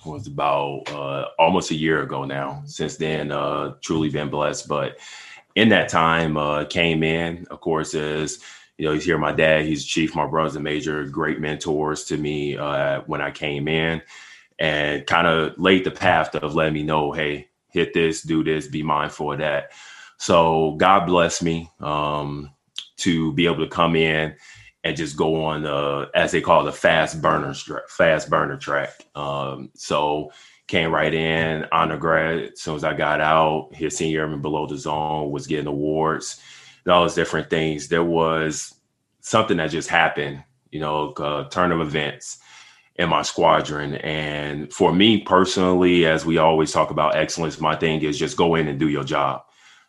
[0.04, 2.62] was about uh, almost a year ago now.
[2.66, 4.68] Since then, uh, truly been blessed.
[4.68, 4.98] But
[5.54, 8.38] in that time, uh, came in, of course, as
[8.78, 9.18] you know, he's here.
[9.18, 10.14] My dad, he's chief.
[10.14, 14.00] My brother's a major, great mentors to me uh, when I came in,
[14.58, 18.66] and kind of laid the path of letting me know, hey, hit this, do this,
[18.66, 19.72] be mindful of that.
[20.18, 22.50] So God bless me um,
[22.98, 24.34] to be able to come in
[24.84, 27.54] and just go on, uh, as they call the fast burner
[27.88, 28.90] fast burner track.
[29.14, 30.32] Um, so
[30.66, 32.38] came right in, honor grad.
[32.52, 36.40] As soon as I got out, hit senior and below the zone, was getting awards,
[36.84, 37.88] and all those different things.
[37.88, 38.74] There was
[39.20, 41.12] something that just happened, you know,
[41.50, 42.38] turn of events
[42.96, 43.96] in my squadron.
[43.96, 48.54] And for me personally, as we always talk about excellence, my thing is just go
[48.54, 49.42] in and do your job.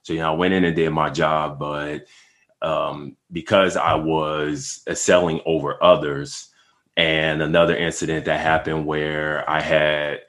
[0.03, 2.05] So, you know, I went in and did my job, but
[2.61, 6.49] um, because I was excelling over others,
[6.97, 10.21] and another incident that happened where I had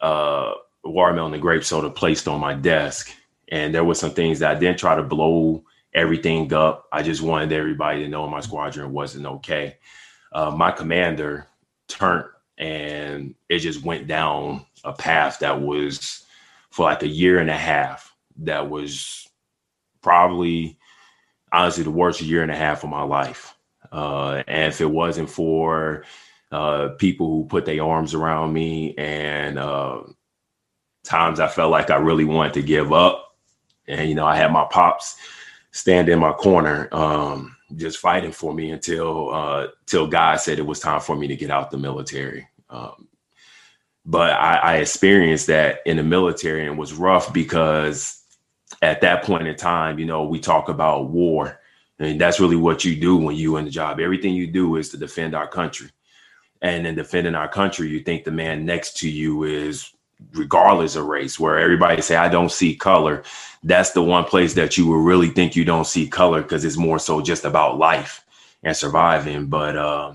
[0.00, 0.52] uh,
[0.84, 3.10] watermelon and grape soda placed on my desk,
[3.48, 5.64] and there were some things that I didn't try to blow
[5.94, 6.86] everything up.
[6.92, 9.76] I just wanted everybody to know my squadron wasn't okay.
[10.32, 11.46] Uh, my commander
[11.88, 12.26] turned
[12.60, 16.24] and it just went down a path that was
[16.70, 19.26] for like a year and a half that was
[20.02, 20.78] probably
[21.52, 23.54] honestly the worst year and a half of my life
[23.92, 26.04] uh, and if it wasn't for
[26.52, 30.02] uh, people who put their arms around me and uh,
[31.04, 33.36] times i felt like i really wanted to give up
[33.88, 35.16] and you know i had my pops
[35.72, 40.66] stand in my corner um, just fighting for me until uh, till God said it
[40.66, 42.48] was time for me to get out the military.
[42.68, 43.08] Um,
[44.04, 48.19] but I, I experienced that in the military and was rough because
[48.82, 51.60] at that point in time, you know, we talk about war,
[51.98, 54.00] and that's really what you do when you in the job.
[54.00, 55.90] Everything you do is to defend our country,
[56.62, 59.92] and in defending our country, you think the man next to you is
[60.34, 63.22] regardless of race, where everybody say, I don't see color.
[63.62, 66.76] That's the one place that you will really think you don't see color because it's
[66.76, 68.24] more so just about life
[68.62, 69.46] and surviving.
[69.46, 70.14] But uh,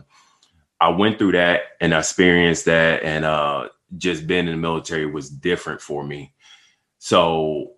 [0.79, 5.05] I went through that and I experienced that, and uh, just being in the military
[5.05, 6.33] was different for me.
[6.99, 7.74] So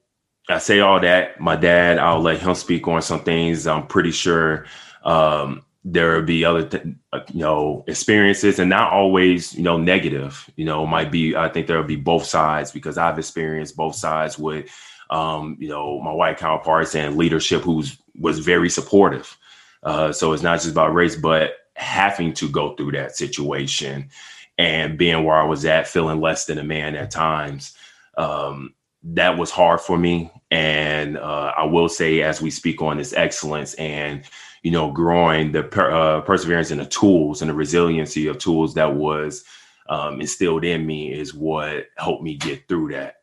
[0.50, 1.40] I say all that.
[1.40, 3.68] My dad, I'll let him speak on some things.
[3.68, 4.66] I'm pretty sure
[5.04, 6.84] um, there will be other th-
[7.14, 11.48] uh, you know experiences and not always you know negative you know might be i
[11.48, 14.70] think there will be both sides because i've experienced both sides with
[15.10, 19.38] um, you know my white counterparts and leadership who's was very supportive
[19.84, 24.10] uh, so it's not just about race but having to go through that situation
[24.58, 27.78] and being where i was at feeling less than a man at times
[28.18, 28.74] um,
[29.04, 33.14] that was hard for me and uh, i will say as we speak on this
[33.14, 34.26] excellence and
[34.68, 38.74] you know, growing the per, uh, perseverance and the tools and the resiliency of tools
[38.74, 39.46] that was
[39.88, 43.16] um, instilled in me is what helped me get through that.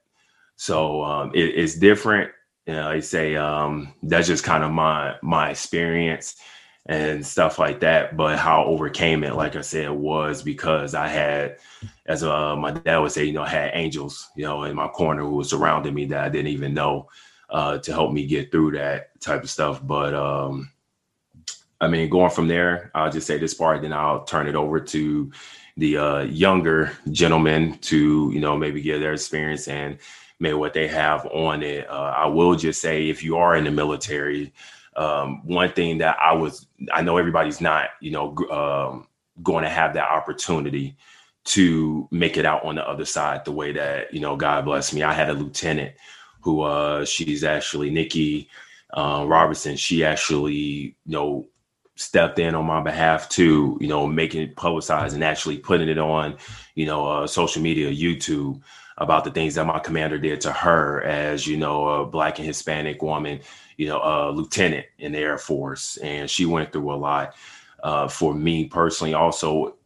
[0.56, 2.30] So um, it, it's different.
[2.66, 6.36] You know, I say um, that's just kind of my my experience
[6.86, 8.16] and stuff like that.
[8.16, 11.58] But how I overcame it, like I said, was because I had,
[12.06, 14.88] as uh, my dad would say, you know, I had angels, you know, in my
[14.88, 17.08] corner who was surrounding me that I didn't even know
[17.48, 19.80] uh, to help me get through that type of stuff.
[19.86, 20.70] But um,
[21.80, 24.78] I mean, going from there, I'll just say this part, then I'll turn it over
[24.80, 25.32] to
[25.76, 29.98] the uh, younger gentlemen to, you know, maybe get their experience and
[30.38, 31.88] maybe what they have on it.
[31.88, 34.52] Uh, I will just say, if you are in the military,
[34.96, 39.08] um, one thing that I was, I know everybody's not, you know, um,
[39.42, 40.96] going to have that opportunity
[41.44, 44.92] to make it out on the other side the way that, you know, God bless
[44.92, 45.02] me.
[45.02, 45.94] I had a lieutenant
[46.40, 48.48] who, uh, she's actually Nikki
[48.92, 49.76] uh, Robertson.
[49.76, 51.48] She actually, you know,
[51.96, 55.98] stepped in on my behalf to, you know, making it publicized and actually putting it
[55.98, 56.36] on,
[56.74, 58.60] you know, uh, social media, YouTube
[58.98, 62.46] about the things that my commander did to her as, you know, a black and
[62.46, 63.40] Hispanic woman,
[63.76, 65.96] you know, a lieutenant in the Air Force.
[65.98, 67.34] And she went through a lot.
[67.82, 69.76] Uh, for me personally, also,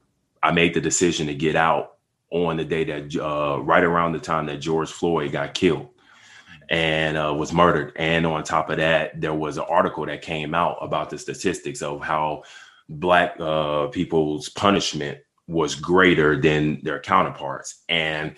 [0.43, 1.97] I made the decision to get out
[2.31, 5.89] on the day that, uh, right around the time that George Floyd got killed
[6.69, 7.93] and uh, was murdered.
[7.97, 11.83] And on top of that, there was an article that came out about the statistics
[11.83, 12.43] of how
[12.89, 17.83] black uh, people's punishment was greater than their counterparts.
[17.89, 18.37] And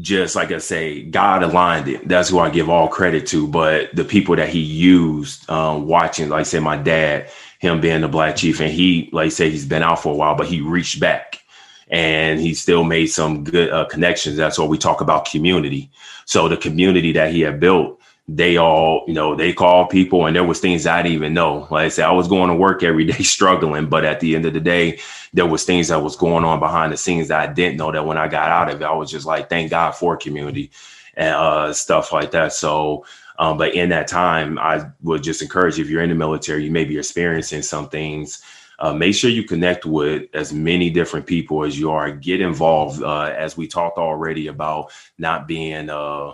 [0.00, 2.08] just like I say, God aligned it.
[2.08, 3.46] That's who I give all credit to.
[3.46, 7.30] But the people that he used, um, watching, like I say, my dad,
[7.60, 10.34] him being the black chief, and he, like say, he's been out for a while,
[10.34, 11.40] but he reached back
[11.88, 14.36] and he still made some good uh, connections.
[14.36, 15.90] That's what we talk about community.
[16.24, 20.34] So the community that he had built, they all, you know, they called people and
[20.34, 21.68] there was things I didn't even know.
[21.70, 24.46] Like I said, I was going to work every day struggling, but at the end
[24.46, 24.98] of the day,
[25.32, 28.06] there was things that was going on behind the scenes that I didn't know that
[28.06, 30.70] when I got out of it, I was just like, thank God for community
[31.16, 32.52] and uh, stuff like that.
[32.52, 33.04] So,
[33.38, 36.70] um, but in that time, I would just encourage if you're in the military, you
[36.70, 38.42] may be experiencing some things
[38.78, 42.10] uh, make sure you connect with as many different people as you are.
[42.10, 46.32] Get involved, uh, as we talked already about not being uh,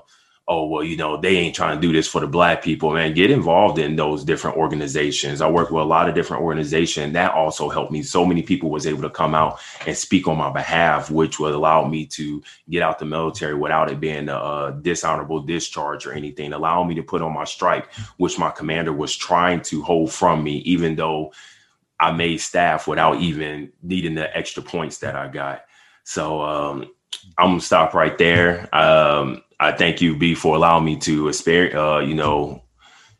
[0.48, 3.14] oh well you know they ain't trying to do this for the black people man
[3.14, 5.40] get involved in those different organizations.
[5.40, 8.02] I work with a lot of different organizations that also helped me.
[8.02, 11.54] So many people was able to come out and speak on my behalf which would
[11.54, 16.52] allow me to get out the military without it being a, dishonorable discharge or anything
[16.52, 20.42] allow me to put on my stripe which my commander was trying to hold from
[20.42, 21.32] me even though
[21.98, 25.64] i made staff without even needing the extra points that i got.
[26.04, 26.86] So um,
[27.38, 31.74] i'm gonna stop right there um, I thank you, B, for allowing me to experience,
[31.74, 32.62] uh, you know,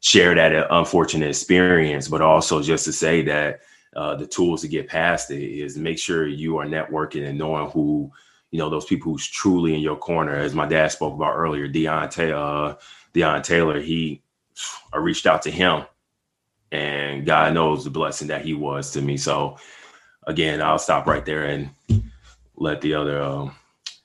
[0.00, 3.60] share that unfortunate experience, but also just to say that
[3.94, 7.70] uh, the tools to get past it is make sure you are networking and knowing
[7.70, 8.10] who,
[8.50, 10.34] you know, those people who's truly in your corner.
[10.34, 12.76] As my dad spoke about earlier, Deion uh,
[13.12, 14.22] Deion Taylor, he,
[14.94, 15.84] I reached out to him,
[16.72, 19.18] and God knows the blessing that he was to me.
[19.18, 19.58] So,
[20.26, 21.70] again, I'll stop right there and
[22.56, 23.54] let the other um,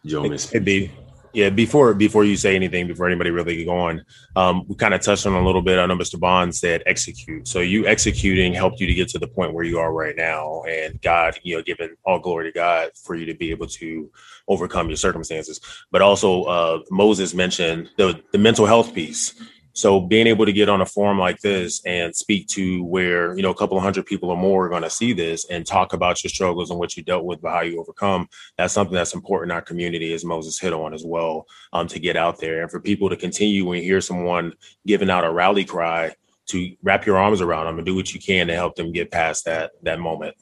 [0.06, 0.64] gentleman speak.
[0.64, 0.91] Hey,
[1.36, 4.01] yeah, before before you say anything, before anybody really get going,
[4.38, 5.78] um, we kind of touched on a little bit.
[5.78, 6.18] I know Mr.
[6.18, 7.45] Bond said execute.
[7.45, 10.64] So you executing helped you to get to the point where you are right now,
[10.64, 14.10] and God, you know, giving all glory to God for you to be able to
[14.47, 15.60] overcome your circumstances.
[15.91, 19.34] But also, uh, Moses mentioned the the mental health piece.
[19.76, 23.44] So being able to get on a forum like this and speak to where, you
[23.44, 26.24] know, a couple hundred people or more are going to see this and talk about
[26.24, 29.52] your struggles and what you dealt with, but how you overcome, that's something that's important
[29.52, 32.72] in our community, as Moses hit on as well, um, to get out there and
[32.72, 34.54] for people to continue when you hear someone
[34.88, 36.16] giving out a rally cry
[36.48, 39.12] to wrap your arms around them and do what you can to help them get
[39.12, 40.36] past that that moment.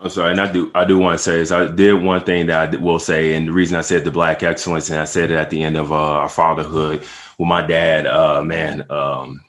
[0.00, 2.46] I'm sorry, and I do I do want to say is I did one thing
[2.46, 5.30] that I will say, and the reason I said the black excellence, and I said
[5.30, 7.04] it at the end of uh, our fatherhood
[7.38, 9.44] with my dad, uh, man, um,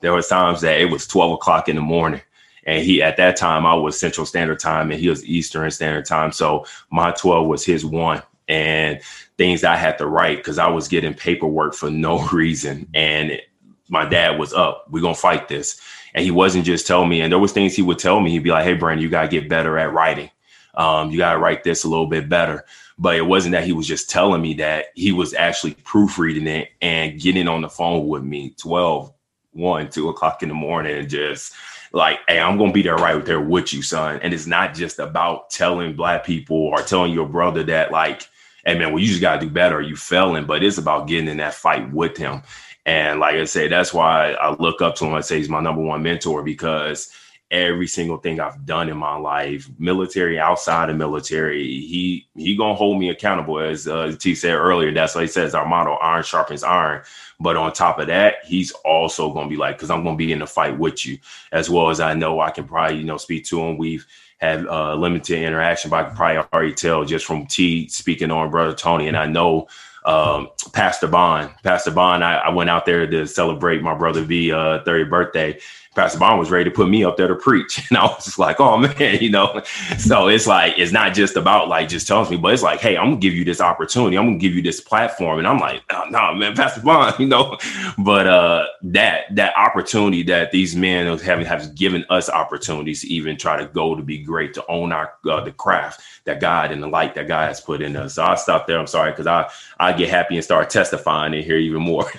[0.00, 2.20] there was times that it was 12 o'clock in the morning.
[2.66, 6.06] And he, at that time, I was Central Standard Time and he was Eastern Standard
[6.06, 6.32] Time.
[6.32, 8.22] So my 12 was his one.
[8.48, 9.00] And
[9.38, 12.88] things I had to write because I was getting paperwork for no reason.
[12.94, 13.40] And
[13.88, 14.86] my dad was up.
[14.90, 15.80] We're to fight this.
[16.14, 18.30] And he wasn't just telling me, and there was things he would tell me.
[18.30, 20.30] He'd be like, hey, Brandon, you got to get better at writing.
[20.74, 22.64] Um, you got to write this a little bit better.
[22.98, 26.68] But it wasn't that he was just telling me that he was actually proofreading it
[26.80, 29.12] and getting on the phone with me 12,
[29.52, 31.54] 1, 2 o'clock in the morning and just
[31.92, 34.20] like, hey, I'm gonna be there right there with you, son.
[34.22, 38.28] And it's not just about telling black people or telling your brother that, like,
[38.66, 41.36] hey man, well, you just gotta do better, you failing, but it's about getting in
[41.38, 42.42] that fight with him.
[42.86, 45.14] And like I say, that's why I look up to him.
[45.14, 47.10] I say he's my number one mentor because
[47.50, 51.64] every single thing I've done in my life, military, outside of military.
[51.64, 54.92] He he gonna hold me accountable, as uh, T said earlier.
[54.92, 55.54] That's what he says.
[55.54, 57.02] Our motto: iron sharpens iron.
[57.40, 60.40] But on top of that, he's also gonna be like, because I'm gonna be in
[60.40, 61.18] the fight with you,
[61.52, 63.78] as well as I know I can probably you know speak to him.
[63.78, 64.06] We've
[64.38, 68.50] had uh, limited interaction, but I can probably already tell just from T speaking on
[68.50, 69.68] brother Tony, and I know
[70.04, 71.50] um, Pastor Bond.
[71.62, 75.58] Pastor Bond, I, I, went out there to celebrate my brother V uh, 30th birthday,
[75.94, 77.80] Pastor Bond was ready to put me up there to preach.
[77.94, 79.62] And I was just like, oh man, you know.
[79.98, 82.96] So it's like, it's not just about like just tells me, but it's like, hey,
[82.96, 84.16] I'm gonna give you this opportunity.
[84.16, 85.38] I'm gonna give you this platform.
[85.38, 87.58] And I'm like, oh, no, nah, man, Pastor Bond, you know.
[87.98, 93.36] But uh that that opportunity that these men have have given us opportunities to even
[93.36, 96.82] try to go to be great, to own our uh, the craft that God and
[96.82, 98.14] the light that God has put in us.
[98.14, 98.78] So I'll stop there.
[98.78, 102.10] I'm sorry, because I I get happy and start testifying and hear even more.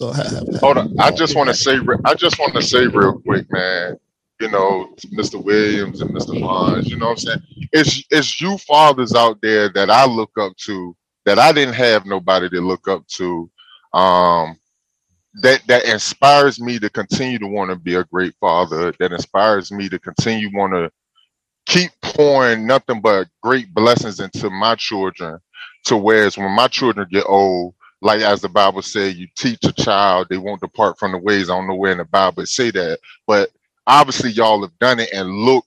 [0.00, 0.14] So
[0.60, 0.98] hold on.
[0.98, 1.78] I just want to say.
[2.06, 3.98] I just want to say real quick, man.
[4.40, 5.44] You know, Mr.
[5.44, 6.40] Williams and Mr.
[6.40, 6.88] Bonds.
[6.88, 7.42] You know what I'm saying?
[7.72, 10.96] It's it's you fathers out there that I look up to.
[11.26, 13.50] That I didn't have nobody to look up to.
[13.92, 14.58] Um,
[15.42, 18.94] that that inspires me to continue to want to be a great father.
[19.00, 20.90] That inspires me to continue want to
[21.66, 25.40] keep pouring nothing but great blessings into my children.
[25.84, 29.72] To whereas when my children get old, like as the Bible said, you teach a
[29.72, 31.50] child, they won't depart from the ways.
[31.50, 33.50] I don't know where in the Bible say that, but
[33.86, 35.66] obviously y'all have done it and look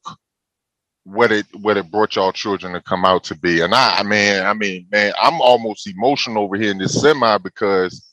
[1.05, 3.61] what it what it brought y'all children to come out to be.
[3.61, 7.38] And I, I mean, I mean, man, I'm almost emotional over here in this semi
[7.39, 8.03] because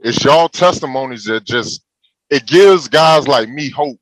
[0.00, 1.82] it's y'all testimonies that just
[2.30, 3.98] it gives guys like me hope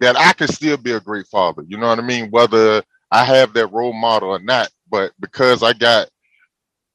[0.00, 1.62] that I can still be a great father.
[1.66, 2.30] You know what I mean?
[2.30, 6.08] Whether I have that role model or not, but because I got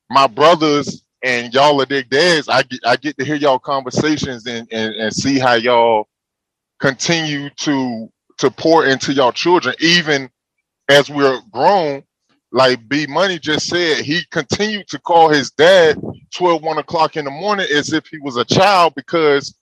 [0.10, 2.50] my brothers and y'all are their dads.
[2.50, 6.08] I get I get to hear y'all conversations and, and and see how y'all
[6.80, 8.10] continue to
[8.40, 10.30] to pour into y'all children, even
[10.90, 12.04] as we're grown.
[12.52, 15.98] Like B Money just said, he continued to call his dad
[16.36, 19.56] 12, 1 o'clock in the morning as if he was a child because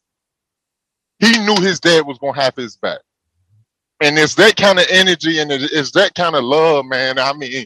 [1.20, 3.00] he knew his dad was gonna have his back.
[4.02, 7.20] And it's that kind of energy and it's that kind of love, man.
[7.20, 7.66] I mean,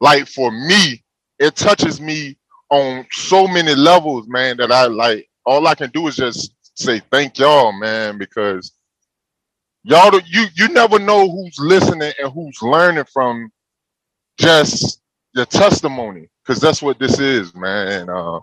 [0.00, 1.02] like for me,
[1.38, 2.36] it touches me
[2.74, 7.00] on so many levels, man, that I like all I can do is just say
[7.10, 8.72] thank y'all, man, because
[9.84, 13.50] y'all do- you you never know who's listening and who's learning from
[14.38, 15.00] just
[15.34, 17.88] your testimony, because that's what this is, man.
[18.00, 18.40] And uh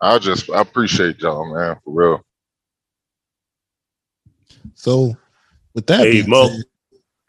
[0.00, 2.24] I just I appreciate y'all, man, for real.
[4.74, 5.16] So,
[5.74, 6.48] with that, Hey, being Mo.
[6.48, 6.64] said-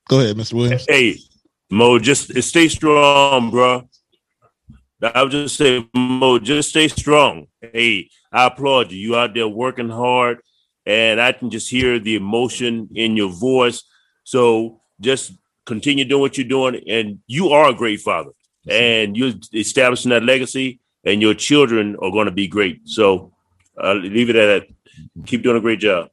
[0.07, 0.53] go ahead, Mr.
[0.53, 0.85] Williams.
[0.87, 1.17] Hey,
[1.71, 3.88] Mo, just stay strong, bro.
[5.01, 7.47] I would just say, Mo, just stay strong.
[7.61, 8.97] Hey, I applaud you.
[8.97, 10.39] You out there working hard,
[10.85, 13.83] and I can just hear the emotion in your voice.
[14.23, 15.33] So just
[15.65, 18.31] continue doing what you're doing, and you are a great father,
[18.69, 22.81] and you're establishing that legacy, and your children are going to be great.
[22.87, 23.31] So
[23.81, 24.75] uh, leave it at that.
[25.25, 26.09] Keep doing a great job.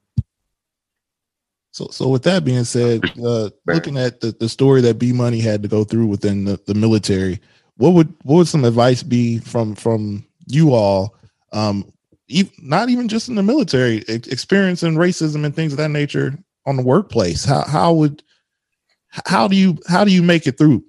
[1.72, 5.40] So, so with that being said, uh, looking at the, the story that B Money
[5.40, 7.40] had to go through within the, the military,
[7.76, 11.14] what would what would some advice be from from you all?
[11.52, 11.92] Um,
[12.30, 16.76] ev- not even just in the military, experiencing racism and things of that nature on
[16.76, 17.44] the workplace.
[17.44, 18.22] How how would
[19.26, 20.84] how do you how do you make it through?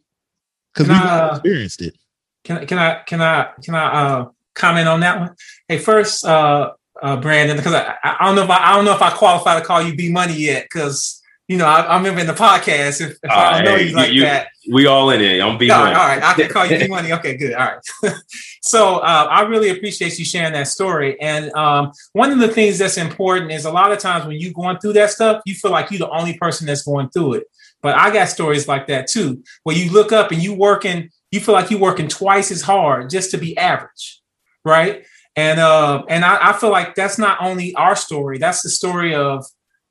[0.73, 1.97] Because we Can I, uh, experienced it.
[2.43, 5.35] Can can I can I can I uh, comment on that one?
[5.67, 8.95] Hey, first, uh, uh, Brandon, because I, I don't know if I, I don't know
[8.95, 11.16] if I qualify to call you B Money yet, because
[11.47, 14.21] you know I, remember in the podcast if, if I know hey, you like you-
[14.21, 14.49] that.
[14.69, 15.39] We all in it.
[15.41, 17.13] I'm being all right, all right, I can call you B Money.
[17.13, 17.53] Okay, good.
[17.53, 17.71] All
[18.03, 18.13] right.
[18.61, 21.17] so uh, I really appreciate you sharing that story.
[21.21, 24.51] And um, one of the things that's important is a lot of times when you're
[24.51, 27.43] going through that stuff, you feel like you're the only person that's going through it.
[27.81, 31.39] But I got stories like that too, where you look up and you working, you
[31.39, 34.21] feel like you're working twice as hard just to be average,
[34.65, 35.05] right?
[35.37, 39.13] And uh, and I, I feel like that's not only our story; that's the story
[39.13, 39.45] of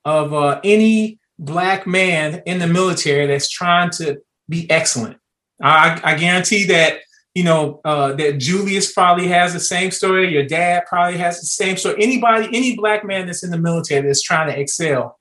[0.05, 4.19] of uh, any black man in the military that's trying to
[4.49, 5.19] be excellent.
[5.63, 7.01] I, I guarantee that
[7.35, 10.33] you know uh, that Julius probably has the same story.
[10.33, 12.03] Your dad probably has the same story.
[12.03, 15.19] Anybody, any black man that's in the military that's trying to excel.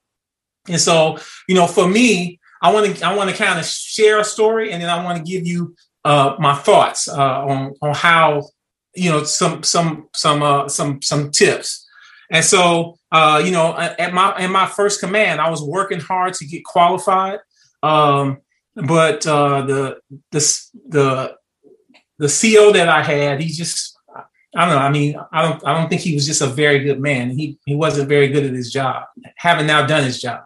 [0.67, 1.17] And so,
[1.47, 4.71] you know, for me, I want to I want to kind of share a story,
[4.71, 8.49] and then I want to give you uh, my thoughts uh, on on how
[8.95, 11.85] you know some some some uh, some some tips.
[12.31, 16.33] And so, uh, you know, at my in my first command, I was working hard
[16.33, 17.39] to get qualified.
[17.81, 18.41] Um,
[18.75, 19.99] but uh, the
[20.31, 21.35] the the
[22.17, 23.97] the CO that I had, he just
[24.53, 24.81] I don't know.
[24.81, 27.29] I mean, I don't I don't think he was just a very good man.
[27.29, 29.05] He he wasn't very good at his job,
[29.37, 30.41] having now done his job.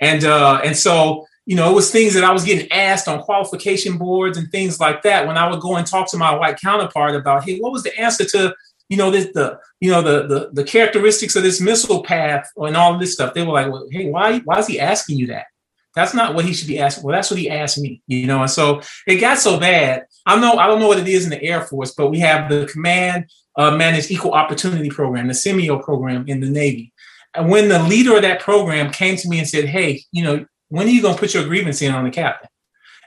[0.00, 3.22] And uh, and so you know, it was things that I was getting asked on
[3.22, 5.26] qualification boards and things like that.
[5.26, 7.98] When I would go and talk to my white counterpart about, hey, what was the
[7.98, 8.54] answer to
[8.88, 12.76] you know this the you know the the, the characteristics of this missile path and
[12.76, 13.34] all of this stuff?
[13.34, 15.46] They were like, well, hey, why why is he asking you that?
[15.94, 17.04] That's not what he should be asking.
[17.04, 18.42] Well, that's what he asked me, you know.
[18.42, 20.04] And so it got so bad.
[20.26, 22.50] I know I don't know what it is in the Air Force, but we have
[22.50, 26.92] the Command uh, Managed Equal Opportunity Program, the CMEO program in the Navy.
[27.34, 30.46] And when the leader of that program came to me and said, "Hey, you know,
[30.68, 32.48] when are you going to put your grievance in on the captain?"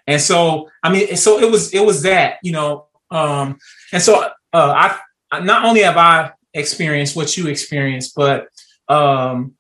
[0.08, 2.88] And so, I mean, so it was it was that, you know.
[3.12, 3.60] Um,
[3.94, 5.00] and so, uh, I
[5.32, 8.48] not only have I experienced what you experienced, but
[8.88, 9.54] um,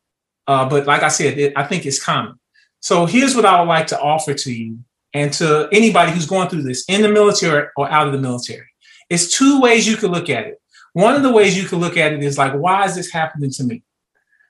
[0.47, 2.39] uh, but like I said, it, I think it's common.
[2.79, 4.79] So here's what I would like to offer to you
[5.13, 8.67] and to anybody who's going through this in the military or out of the military.
[9.09, 10.61] It's two ways you could look at it.
[10.93, 13.51] One of the ways you could look at it is like, why is this happening
[13.51, 13.83] to me?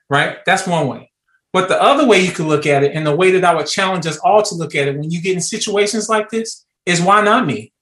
[0.08, 0.38] Right?
[0.46, 1.10] That's one way.
[1.52, 3.66] But the other way you could look at it, and the way that I would
[3.66, 7.02] challenge us all to look at it when you get in situations like this, is
[7.02, 7.72] why not me?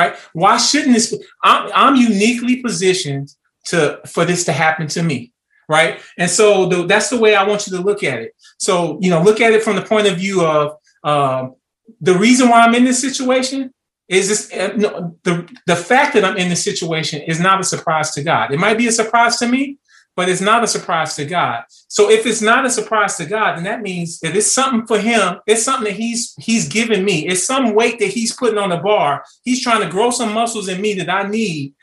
[0.00, 0.16] Right?
[0.32, 1.14] Why shouldn't this?
[1.42, 3.34] I'm, I'm uniquely positioned
[3.66, 5.32] to for this to happen to me
[5.70, 6.00] right?
[6.18, 8.34] And so the, that's the way I want you to look at it.
[8.58, 11.54] So you know, look at it from the point of view of um,
[12.00, 13.72] the reason why I'm in this situation
[14.08, 17.64] is this uh, no, the the fact that I'm in this situation is not a
[17.64, 18.52] surprise to God.
[18.52, 19.78] It might be a surprise to me,
[20.16, 21.64] but it's not a surprise to God.
[21.88, 24.98] So if it's not a surprise to God, then that means that it's something for
[24.98, 25.38] Him.
[25.46, 27.26] It's something that He's He's giving me.
[27.26, 29.24] It's some weight that He's putting on the bar.
[29.44, 31.74] He's trying to grow some muscles in me that I need,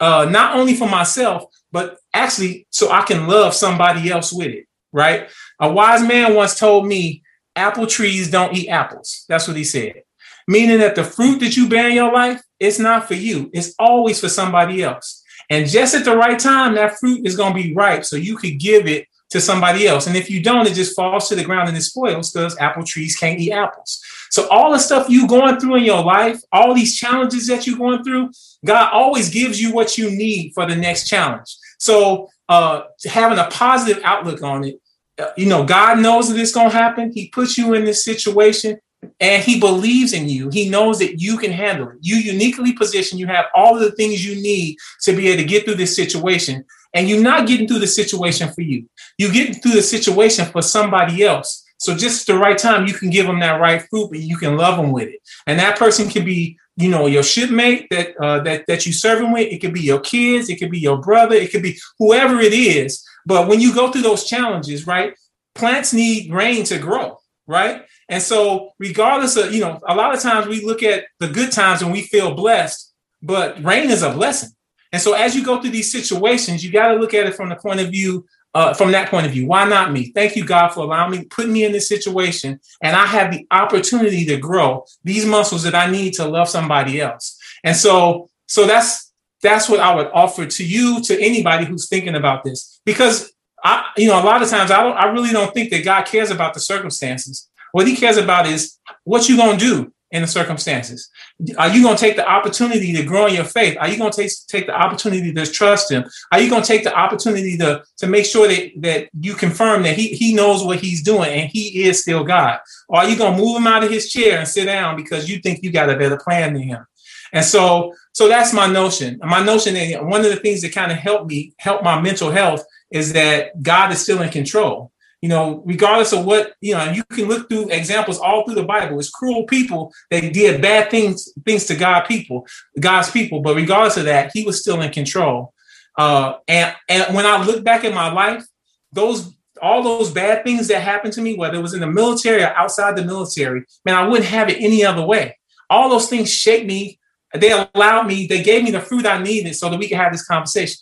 [0.00, 4.66] uh, not only for myself, but actually so I can love somebody else with it,
[4.92, 5.28] right?
[5.60, 7.22] A wise man once told me,
[7.56, 9.24] apple trees don't eat apples.
[9.28, 10.02] That's what he said.
[10.46, 13.50] Meaning that the fruit that you bear in your life, it's not for you.
[13.52, 15.23] It's always for somebody else.
[15.50, 18.36] And just at the right time, that fruit is going to be ripe so you
[18.36, 20.06] could give it to somebody else.
[20.06, 22.84] And if you don't, it just falls to the ground and it spoils because apple
[22.84, 24.00] trees can't eat apples.
[24.30, 27.78] So all the stuff you're going through in your life, all these challenges that you're
[27.78, 28.30] going through,
[28.64, 31.56] God always gives you what you need for the next challenge.
[31.78, 34.80] So uh, having a positive outlook on it,
[35.18, 37.12] uh, you know, God knows that it's going to happen.
[37.12, 38.78] He puts you in this situation.
[39.20, 40.50] And he believes in you.
[40.50, 41.98] He knows that you can handle it.
[42.00, 43.20] You uniquely positioned.
[43.20, 45.96] You have all of the things you need to be able to get through this
[45.96, 46.64] situation.
[46.94, 48.88] And you're not getting through the situation for you.
[49.18, 51.64] You're getting through the situation for somebody else.
[51.78, 54.36] So just at the right time, you can give them that right fruit, but you
[54.36, 55.20] can love them with it.
[55.46, 59.32] And that person can be, you know, your shipmate that uh, that that you serving
[59.32, 59.52] with.
[59.52, 60.48] It could be your kids.
[60.48, 61.34] It could be your brother.
[61.34, 63.04] It could be whoever it is.
[63.26, 65.14] But when you go through those challenges, right?
[65.54, 67.84] Plants need rain to grow, right?
[68.08, 71.52] And so, regardless of, you know, a lot of times we look at the good
[71.52, 74.50] times and we feel blessed, but rain is a blessing.
[74.92, 77.48] And so, as you go through these situations, you got to look at it from
[77.48, 79.46] the point of view, uh, from that point of view.
[79.46, 80.12] Why not me?
[80.14, 83.46] Thank you, God, for allowing me, putting me in this situation, and I have the
[83.50, 87.38] opportunity to grow these muscles that I need to love somebody else.
[87.64, 89.12] And so, so that's
[89.42, 93.32] that's what I would offer to you, to anybody who's thinking about this, because
[93.62, 96.04] I, you know, a lot of times I don't, I really don't think that God
[96.04, 97.48] cares about the circumstances.
[97.74, 101.10] What he cares about is what you're gonna do in the circumstances.
[101.58, 103.76] Are you gonna take the opportunity to grow in your faith?
[103.80, 106.04] Are you gonna take take the opportunity to trust him?
[106.30, 109.96] Are you gonna take the opportunity to to make sure that that you confirm that
[109.96, 112.60] he he knows what he's doing and he is still God?
[112.88, 115.40] Or are you gonna move him out of his chair and sit down because you
[115.40, 116.86] think you got a better plan than him?
[117.32, 119.18] And so so that's my notion.
[119.20, 122.30] My notion that one of the things that kind of helped me help my mental
[122.30, 124.92] health is that God is still in control
[125.24, 128.62] you know, regardless of what, you know, you can look through examples all through the
[128.62, 128.98] Bible.
[128.98, 132.46] It's cruel people that did bad things, things to God people,
[132.78, 133.40] God's people.
[133.40, 135.54] But regardless of that, he was still in control.
[135.96, 138.44] Uh, and, and when I look back at my life,
[138.92, 142.42] those all those bad things that happened to me, whether it was in the military
[142.42, 145.38] or outside the military, man, I wouldn't have it any other way.
[145.70, 146.98] All those things shaped me.
[147.32, 150.12] They allowed me, they gave me the fruit I needed so that we could have
[150.12, 150.80] this conversation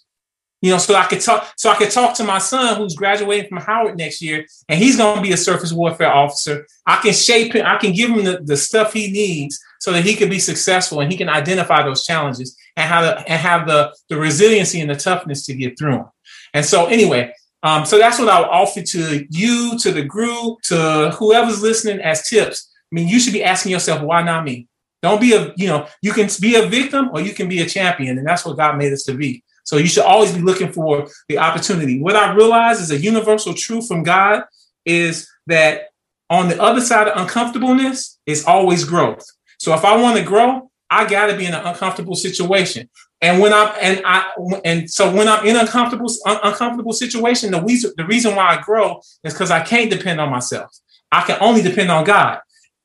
[0.62, 3.48] you know, so I could talk, so I could talk to my son who's graduating
[3.48, 6.66] from Howard next year, and he's going to be a surface warfare officer.
[6.86, 10.04] I can shape him, I can give him the, the stuff he needs so that
[10.04, 13.66] he can be successful and he can identify those challenges and how to and have
[13.66, 16.06] the the resiliency and the toughness to get through them.
[16.54, 17.34] And so, anyway,
[17.64, 22.00] um, so that's what I would offer to you, to the group, to whoever's listening
[22.00, 22.70] as tips.
[22.92, 24.68] I mean, you should be asking yourself, why not me?
[25.02, 27.66] Don't be a, you know, you can be a victim or you can be a
[27.66, 29.42] champion, and that's what God made us to be.
[29.64, 32.00] So you should always be looking for the opportunity.
[32.00, 34.42] What I realize is a universal truth from God
[34.84, 35.88] is that
[36.30, 39.24] on the other side of uncomfortableness is always growth.
[39.58, 42.88] So if I want to grow, I got to be in an uncomfortable situation.
[43.20, 44.24] And when I'm and I
[44.64, 48.60] and so when I'm in uncomfortable un- uncomfortable situation, the reason the reason why I
[48.60, 50.76] grow is because I can't depend on myself.
[51.12, 52.40] I can only depend on God.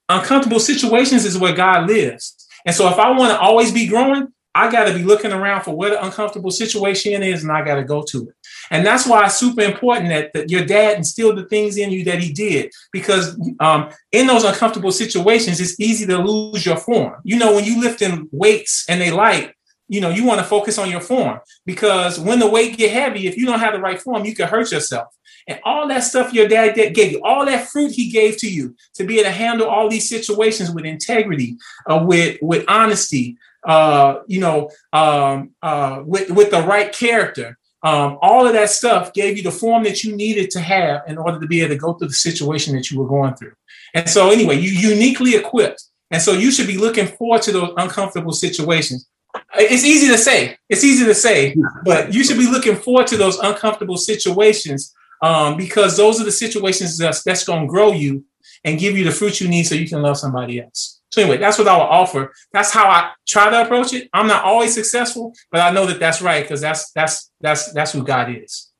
[0.09, 2.47] Uncomfortable situations is where God lives.
[2.65, 4.27] And so if I want to always be growing,
[4.57, 7.75] I got to be looking around for where the uncomfortable situation is and I got
[7.75, 8.35] to go to it.
[8.71, 12.03] And that's why it's super important that, that your dad instilled the things in you
[12.05, 12.71] that he did.
[12.91, 17.21] Because um, in those uncomfortable situations, it's easy to lose your form.
[17.23, 19.53] You know, when you lift in weights and they light,
[19.87, 23.27] you know, you want to focus on your form because when the weight get heavy,
[23.27, 25.15] if you don't have the right form, you can hurt yourself.
[25.47, 28.75] And all that stuff your dad gave you, all that fruit he gave to you
[28.95, 31.55] to be able to handle all these situations with integrity,
[31.89, 37.57] uh, with with honesty, uh, you know, um, uh, with, with the right character.
[37.83, 41.17] Um, all of that stuff gave you the form that you needed to have in
[41.17, 43.53] order to be able to go through the situation that you were going through.
[43.93, 45.83] And so, anyway, you uniquely equipped.
[46.09, 49.07] And so, you should be looking forward to those uncomfortable situations.
[49.55, 51.55] It's easy to say, it's easy to say,
[51.85, 56.31] but you should be looking forward to those uncomfortable situations um, because those are the
[56.31, 58.25] situations that's, that's going to grow you
[58.63, 60.96] and give you the fruit you need so you can love somebody else.
[61.17, 62.31] So anyway, that's what I will offer.
[62.53, 64.07] That's how I try to approach it.
[64.13, 67.91] I'm not always successful, but I know that that's right because that's that's that's that's
[67.91, 68.71] who God is.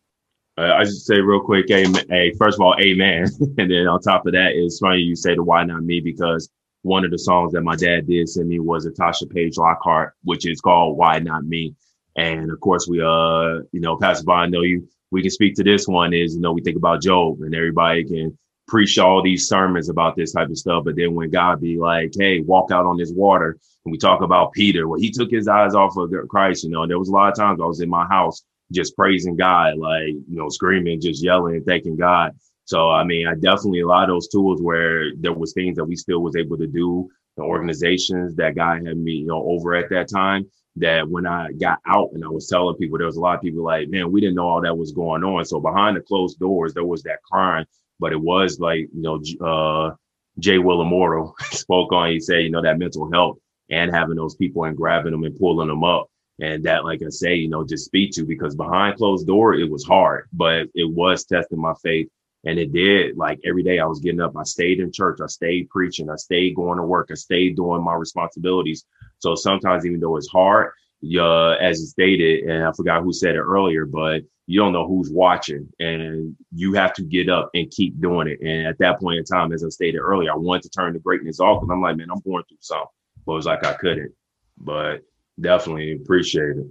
[0.56, 2.06] Uh, I just say real quick, amen.
[2.08, 3.26] Hey, first of all, amen.
[3.58, 6.48] and then on top of that, it's funny you say the why not me because
[6.84, 10.14] one of the songs that my dad did send me was a Tasha Page Lockhart,
[10.24, 11.74] which is called Why Not Me.
[12.18, 14.88] And of course, we uh, you know, Pastor Bond, know you.
[15.10, 18.04] We can speak to this one is you know we think about Job, and everybody
[18.04, 20.84] can preach all these sermons about this type of stuff.
[20.84, 24.22] But then when God be like, hey, walk out on this water, and we talk
[24.22, 27.10] about Peter, well, he took his eyes off of Christ, you know, and there was
[27.10, 30.49] a lot of times I was in my house just praising God, like, you know,
[30.49, 32.34] screaming, just yelling thanking God.
[32.65, 35.85] So, I mean, I definitely a lot of those tools where there was things that
[35.85, 37.07] we still was able to do,
[37.38, 40.45] the organizations that God had me, you know, over at that time
[40.76, 43.41] that when I got out and I was telling people, there was a lot of
[43.41, 45.45] people like, man, we didn't know all that was going on.
[45.45, 47.65] So behind the closed doors, there was that crying
[47.99, 49.95] but it was like you know uh,
[50.40, 52.11] Jay Will Immortal spoke on.
[52.11, 53.38] He said you know that mental health
[53.69, 56.07] and having those people and grabbing them and pulling them up.
[56.41, 59.69] And that, like I say, you know, just speak to because behind closed door, it
[59.69, 62.10] was hard, but it was testing my faith
[62.45, 63.18] And it did.
[63.18, 66.15] Like every day I was getting up, I stayed in church, I stayed preaching, I
[66.15, 68.86] stayed going to work, I stayed doing my responsibilities.
[69.19, 70.72] So sometimes, even though it's hard,
[71.03, 75.11] uh, as stated, and I forgot who said it earlier, but you don't know who's
[75.11, 78.40] watching, and you have to get up and keep doing it.
[78.41, 80.99] And at that point in time, as I stated earlier, I wanted to turn the
[80.99, 82.88] greatness off, and I'm like, man, I'm going through something,
[83.26, 84.14] but it was like I couldn't.
[84.57, 85.02] But
[85.40, 86.68] definitely appreciate it.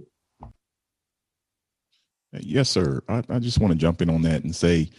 [2.33, 3.01] Yes, sir.
[3.07, 4.89] I, I just want to jump in on that and say,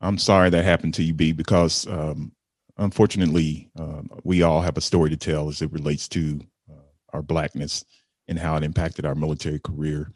[0.00, 2.32] I'm sorry that happened to you, B, because um,
[2.76, 6.40] unfortunately, uh, we all have a story to tell as it relates to
[6.70, 6.74] uh,
[7.12, 7.84] our blackness
[8.28, 10.12] and how it impacted our military career.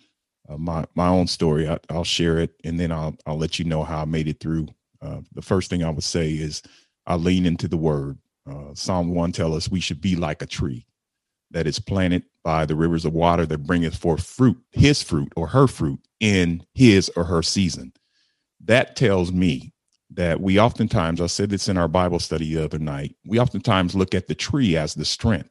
[0.48, 3.64] Uh, my my own story, I, will share it, and then I'll I'll let you
[3.64, 4.68] know how I made it through.
[5.02, 6.62] Uh, the first thing I would say is
[7.06, 8.18] I lean into the Word.
[8.50, 10.86] Uh, Psalm one tells us we should be like a tree
[11.50, 15.48] that is planted by the rivers of water that bringeth forth fruit, his fruit or
[15.48, 17.92] her fruit in his or her season.
[18.64, 19.72] That tells me
[20.12, 23.94] that we oftentimes, I said this in our Bible study the other night, we oftentimes
[23.94, 25.50] look at the tree as the strength,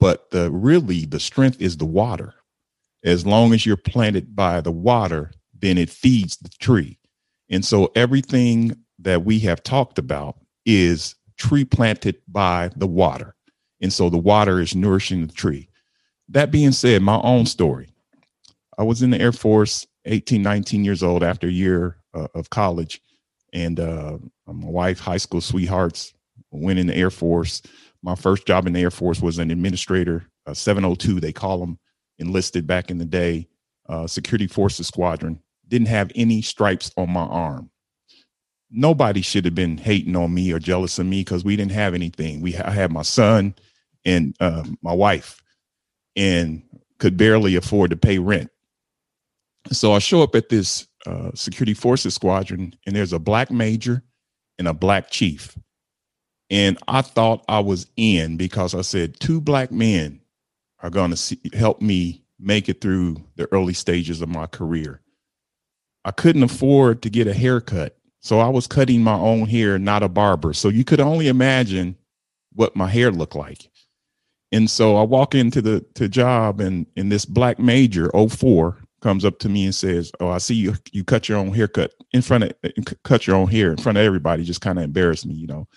[0.00, 2.34] but the really the strength is the water.
[3.04, 6.98] As long as you're planted by the water, then it feeds the tree.
[7.50, 13.34] And so everything that we have talked about is tree planted by the water.
[13.80, 15.68] And so the water is nourishing the tree.
[16.28, 17.88] That being said, my own story.
[18.76, 22.50] I was in the Air Force, 18, 19 years old after a year uh, of
[22.50, 23.00] college.
[23.52, 26.12] And uh, my wife, high school sweethearts,
[26.50, 27.62] went in the Air Force.
[28.02, 31.78] My first job in the Air Force was an administrator, 702, they call them,
[32.18, 33.48] enlisted back in the day,
[33.88, 35.40] uh, Security Forces Squadron.
[35.66, 37.70] Didn't have any stripes on my arm
[38.70, 41.94] nobody should have been hating on me or jealous of me because we didn't have
[41.94, 42.40] anything.
[42.40, 43.54] We I had my son
[44.04, 45.42] and uh, my wife,
[46.16, 46.62] and
[46.98, 48.50] could barely afford to pay rent.
[49.70, 54.02] So I show up at this uh, security forces squadron, and there's a black major
[54.58, 55.56] and a black chief.
[56.50, 60.20] And I thought I was in because I said two black men
[60.82, 65.00] are going to help me make it through the early stages of my career.
[66.04, 67.96] I couldn't afford to get a haircut.
[68.20, 70.52] So I was cutting my own hair, not a barber.
[70.52, 71.96] So you could only imagine
[72.54, 73.70] what my hair looked like.
[74.50, 79.24] And so I walk into the to job and and this black major 04 comes
[79.24, 82.22] up to me and says, "Oh, I see you you cut your own haircut in
[82.22, 82.70] front of uh,
[83.04, 85.68] cut your own hair in front of everybody." Just kind of embarrassed me, you know.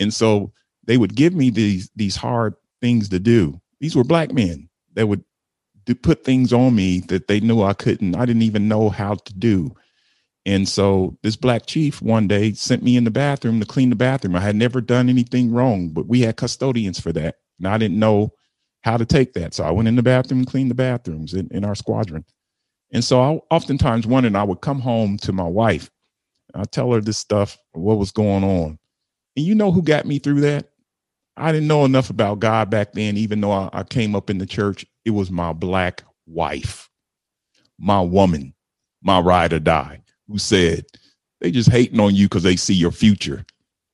[0.00, 0.52] And so
[0.84, 3.60] they would give me these these hard things to do.
[3.80, 5.24] These were black men that would
[5.84, 8.14] do, put things on me that they knew I couldn't.
[8.14, 9.74] I didn't even know how to do.
[10.44, 13.96] And so this black chief one day sent me in the bathroom to clean the
[13.96, 14.34] bathroom.
[14.34, 17.36] I had never done anything wrong, but we had custodians for that.
[17.58, 18.32] And I didn't know
[18.82, 19.54] how to take that.
[19.54, 22.24] So I went in the bathroom and cleaned the bathrooms in, in our squadron.
[22.92, 25.90] And so I oftentimes wondered, I would come home to my wife.
[26.54, 28.78] I tell her this stuff, what was going on.
[29.36, 30.68] And you know who got me through that?
[31.36, 34.38] I didn't know enough about God back then, even though I, I came up in
[34.38, 34.84] the church.
[35.04, 36.90] It was my black wife,
[37.78, 38.54] my woman,
[39.02, 40.84] my ride or die who said,
[41.40, 43.44] they just hating on you because they see your future.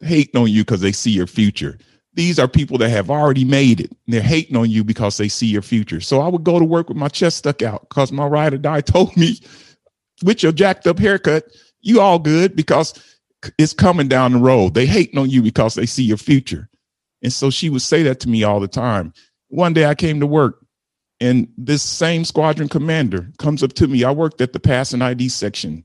[0.00, 1.78] They hating on you because they see your future.
[2.14, 3.92] These are people that have already made it.
[4.06, 6.00] they're hating on you because they see your future.
[6.00, 8.58] So I would go to work with my chest stuck out because my ride or
[8.58, 9.38] die told me,
[10.24, 11.44] with your jacked up haircut,
[11.80, 12.92] you all good because
[13.58, 14.74] it's coming down the road.
[14.74, 16.68] They hating on you because they see your future.
[17.22, 19.12] And so she would say that to me all the time.
[19.48, 20.64] One day I came to work
[21.20, 24.04] and this same squadron commander comes up to me.
[24.04, 25.84] I worked at the pass and ID section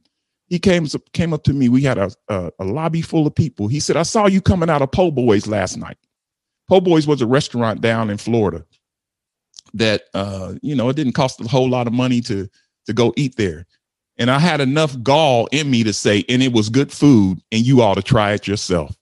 [0.54, 1.68] he came came up to me.
[1.68, 3.68] We had a, a, a lobby full of people.
[3.68, 5.98] He said, "I saw you coming out of Po' Boys last night."
[6.70, 8.64] Po' Boys was a restaurant down in Florida
[9.74, 12.48] that uh, you know it didn't cost a whole lot of money to
[12.86, 13.66] to go eat there,
[14.18, 17.66] and I had enough gall in me to say, and it was good food, and
[17.66, 18.96] you ought to try it yourself.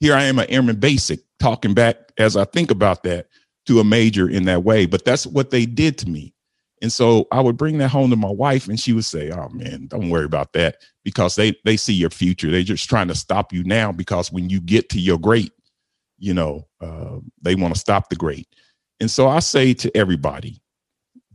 [0.00, 3.28] Here I am, an airman basic, talking back as I think about that
[3.66, 6.34] to a major in that way, but that's what they did to me.
[6.80, 9.48] And so I would bring that home to my wife and she would say, Oh
[9.50, 12.50] man, don't worry about that because they they see your future.
[12.50, 15.52] They're just trying to stop you now because when you get to your great,
[16.18, 18.48] you know, uh, they want to stop the great.
[18.98, 20.60] And so I say to everybody,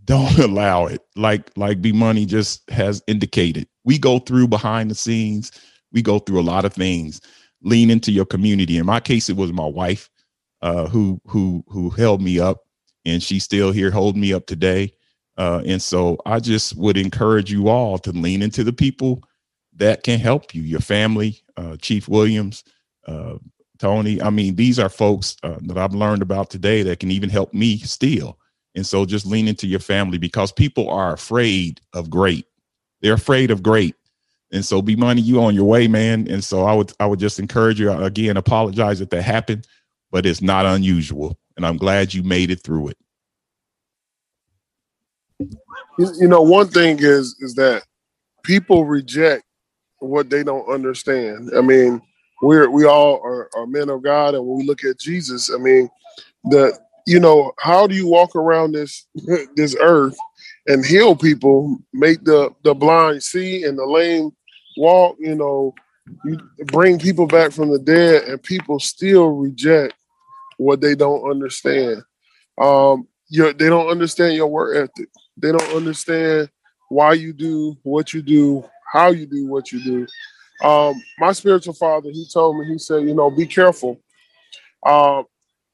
[0.08, 1.04] don't allow it.
[1.16, 3.68] Like like B Money just has indicated.
[3.86, 5.52] We go through behind the scenes,
[5.94, 7.22] we go through a lot of things.
[7.64, 8.78] Lean into your community.
[8.80, 10.10] In my case, it was my wife
[10.64, 12.66] uh, who who who held me up,
[13.06, 14.94] and she's still here holding me up today
[15.38, 19.24] uh, and so I just would encourage you all to lean into the people
[19.76, 22.64] that can help you, your family, uh, Chief Williams,
[23.08, 23.36] uh,
[23.80, 24.22] Tony.
[24.22, 27.54] I mean, these are folks uh, that I've learned about today that can even help
[27.54, 28.40] me still.
[28.78, 32.46] And so just lean into your family because people are afraid of great.
[33.02, 33.96] They're afraid of great.
[34.52, 36.28] And so, B Money, you on your way, man.
[36.30, 38.38] And so, I would I would just encourage you again.
[38.38, 39.68] Apologize if that happened,
[40.12, 42.98] but it's not unusual, and I'm glad you made it through it.
[45.98, 47.84] You, know, one thing is is that
[48.44, 49.44] people reject
[50.00, 51.50] what they don't understand.
[51.58, 52.02] I mean,
[52.42, 55.58] we're we all are, are men of God, and when we look at Jesus, I
[55.58, 55.90] mean,
[56.46, 59.08] the you know, how do you walk around this
[59.56, 60.18] this earth
[60.68, 64.32] and heal people, make the the blind see and the lame
[64.76, 65.16] walk?
[65.20, 65.74] You know,
[66.26, 69.94] you bring people back from the dead, and people still reject
[70.58, 72.04] what they don't understand.
[72.60, 75.10] Um, you they don't understand your work ethic.
[75.38, 76.50] They don't understand
[76.90, 80.08] why you do what you do, how you do what you do.
[80.68, 84.00] Um, my spiritual father, he told me, he said, you know, be careful.
[84.86, 85.26] Um,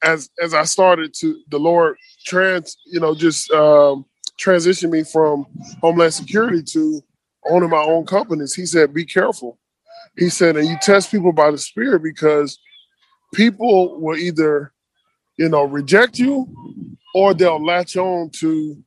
[0.04, 4.04] as as I started to the Lord trans, you know, just um,
[4.38, 5.46] transition me from
[5.80, 7.02] Homeland Security to
[7.48, 8.54] owning my own companies.
[8.54, 9.58] He said, be careful.
[10.16, 12.58] He said, and you test people by the Spirit because
[13.34, 14.72] people will either,
[15.36, 16.46] you know, reject you
[17.14, 18.82] or they'll latch on to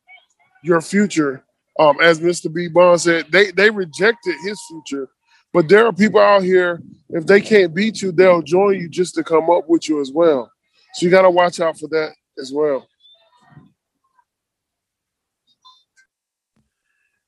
[0.63, 1.43] your future.
[1.79, 2.51] Um, as Mr.
[2.51, 2.67] B.
[2.67, 5.09] Bond said, they they rejected his future,
[5.53, 6.81] but there are people out here.
[7.09, 10.11] If they can't beat you, they'll join you just to come up with you as
[10.11, 10.51] well.
[10.97, 12.87] So you got to watch out for that as well.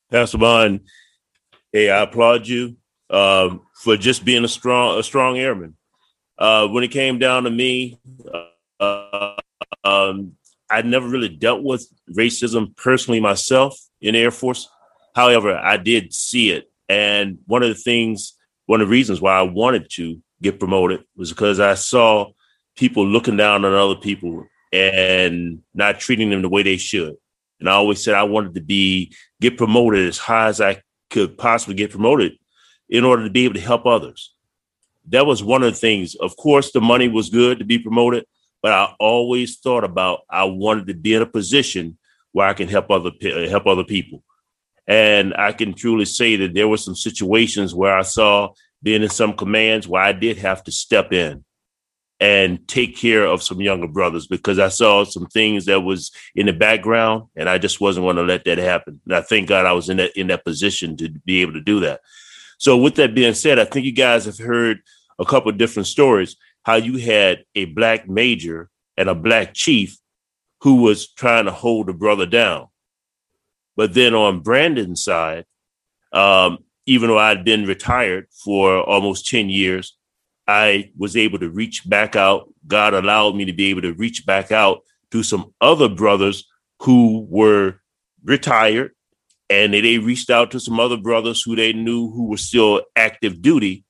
[0.10, 0.80] Pastor Bond,
[1.72, 2.78] hey, I applaud you
[3.12, 5.78] uh, for just being a strong a strong airman.
[6.40, 8.00] Uh, when it came down to me,
[8.80, 9.36] uh,
[9.84, 10.32] um,
[10.72, 11.88] I never really dealt with
[12.18, 14.68] racism personally myself in the Air Force.
[15.14, 16.72] However, I did see it.
[16.88, 18.34] And one of the things,
[18.66, 22.32] one of the reasons why I wanted to get promoted was because I saw
[22.80, 27.16] people looking down on other people and not treating them the way they should.
[27.60, 31.38] And I always said I wanted to be get promoted as high as I could
[31.38, 32.38] possibly get promoted
[32.88, 34.34] in order to be able to help others.
[35.10, 36.16] That was one of the things.
[36.16, 38.26] Of course, the money was good to be promoted,
[38.62, 41.98] but I always thought about I wanted to be in a position
[42.32, 44.24] where I can help other uh, help other people.
[44.88, 49.10] And I can truly say that there were some situations where I saw being in
[49.10, 51.44] some commands where I did have to step in
[52.20, 56.48] and take care of some younger brothers because I saw some things that was in
[56.48, 59.00] the background and I just wasn't going to let that happen.
[59.06, 61.62] And I thank God I was in that in that position to be able to
[61.62, 62.02] do that.
[62.58, 64.82] So with that being said, I think you guys have heard
[65.18, 69.98] a couple different stories how you had a black major and a black chief
[70.62, 72.68] who was trying to hold a brother down.
[73.78, 75.46] But then on Brandon's side,
[76.12, 79.98] um, even though I'd been retired for almost 10 years,
[80.50, 82.52] I was able to reach back out.
[82.66, 84.82] God allowed me to be able to reach back out
[85.12, 86.50] to some other brothers
[86.80, 87.76] who were
[88.24, 88.96] retired
[89.48, 93.44] and they reached out to some other brothers who they knew who were still active
[93.44, 93.84] duty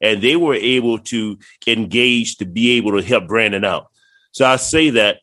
[0.00, 3.88] and they were able to engage to be able to help Brandon out.
[4.32, 5.18] So I say that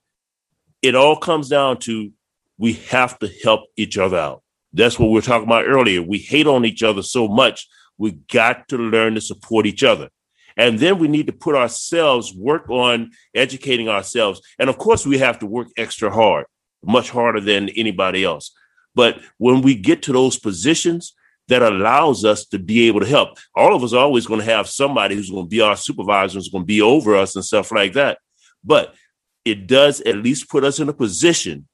[0.83, 2.11] it all comes down to
[2.59, 4.43] we have to help each other out.
[4.73, 6.03] That's what we were talking about earlier.
[6.03, 7.67] We hate on each other so much.
[7.97, 10.09] We got to learn to support each other.
[10.57, 14.41] And then we need to put ourselves, work on educating ourselves.
[14.59, 16.45] And of course, we have to work extra hard,
[16.83, 18.51] much harder than anybody else.
[18.95, 21.13] But when we get to those positions,
[21.49, 23.37] that allows us to be able to help.
[23.55, 26.35] All of us are always going to have somebody who's going to be our supervisor,
[26.35, 28.19] who's going to be over us and stuff like that.
[28.63, 28.95] But
[29.43, 31.67] it does at least put us in a position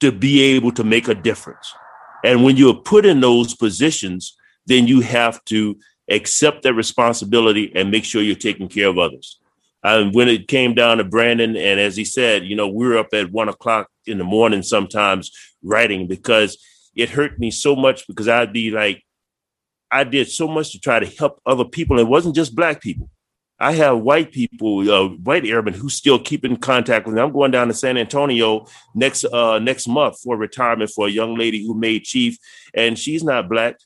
[0.00, 1.72] to be able to make a difference.
[2.24, 4.36] And when you're put in those positions,
[4.66, 5.76] then you have to
[6.08, 9.40] accept that responsibility and make sure you're taking care of others.
[9.82, 12.98] And when it came down to Brandon, and as he said, you know, we were
[12.98, 15.30] up at one o'clock in the morning sometimes
[15.62, 16.58] writing because
[16.94, 19.04] it hurt me so much because I'd be like,
[19.90, 21.98] I did so much to try to help other people.
[21.98, 23.10] It wasn't just black people.
[23.58, 27.22] I have white people, uh, white airmen who still keep in contact with me.
[27.22, 31.36] I'm going down to San Antonio next uh, next month for retirement for a young
[31.36, 32.36] lady who made chief,
[32.74, 33.76] and she's not black.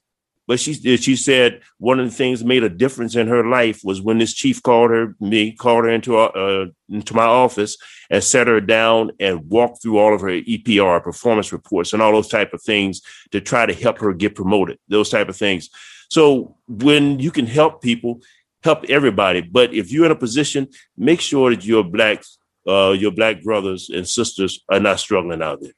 [0.51, 3.83] But she she said one of the things that made a difference in her life
[3.85, 7.77] was when this chief called her me called her into uh, into my office
[8.11, 12.11] and set her down and walked through all of her EPR performance reports and all
[12.11, 13.01] those type of things
[13.31, 14.77] to try to help her get promoted.
[14.89, 15.71] Those type of things.
[16.09, 18.21] So when you can help people,
[18.65, 19.43] help everybody.
[19.43, 20.67] But if you're in a position,
[20.97, 22.25] make sure that your black
[22.67, 25.75] uh, your black brothers and sisters are not struggling out there.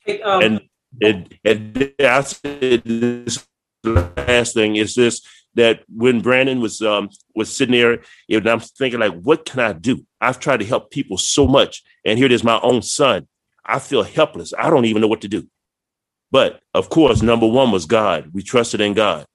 [0.00, 0.60] Hey, um, and
[1.02, 3.46] and, and I said this
[3.84, 5.22] last thing is this
[5.54, 9.72] that when Brandon was um, was sitting there, and I'm thinking like, what can I
[9.72, 10.04] do?
[10.20, 13.26] I've tried to help people so much, and here it is, my own son.
[13.64, 14.54] I feel helpless.
[14.56, 15.48] I don't even know what to do.
[16.30, 18.30] But of course, number one was God.
[18.32, 19.26] We trusted in God.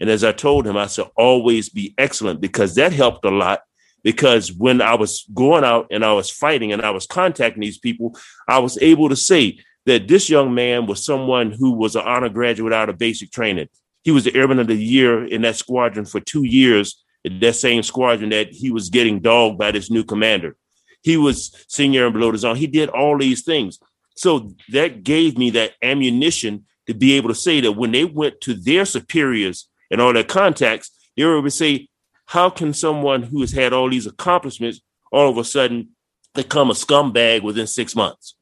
[0.00, 3.60] And as I told him, I said, always be excellent because that helped a lot.
[4.02, 7.78] Because when I was going out and I was fighting and I was contacting these
[7.78, 8.16] people,
[8.46, 12.28] I was able to say that this young man was someone who was an honor
[12.28, 13.68] graduate out of basic training.
[14.02, 17.54] He was the airman of the year in that squadron for two years, in that
[17.54, 20.56] same squadron that he was getting dogged by this new commander.
[21.02, 22.56] He was senior and below the zone.
[22.56, 23.78] He did all these things.
[24.16, 28.40] So that gave me that ammunition to be able to say that when they went
[28.42, 31.88] to their superiors and all their contacts, they were able to say,
[32.26, 34.80] how can someone who has had all these accomplishments
[35.12, 35.90] all of a sudden
[36.34, 38.35] become a scumbag within six months?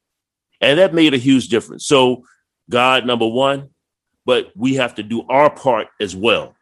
[0.64, 1.86] And that made a huge difference.
[1.86, 2.24] So,
[2.70, 3.68] God, number one,
[4.24, 6.56] but we have to do our part as well.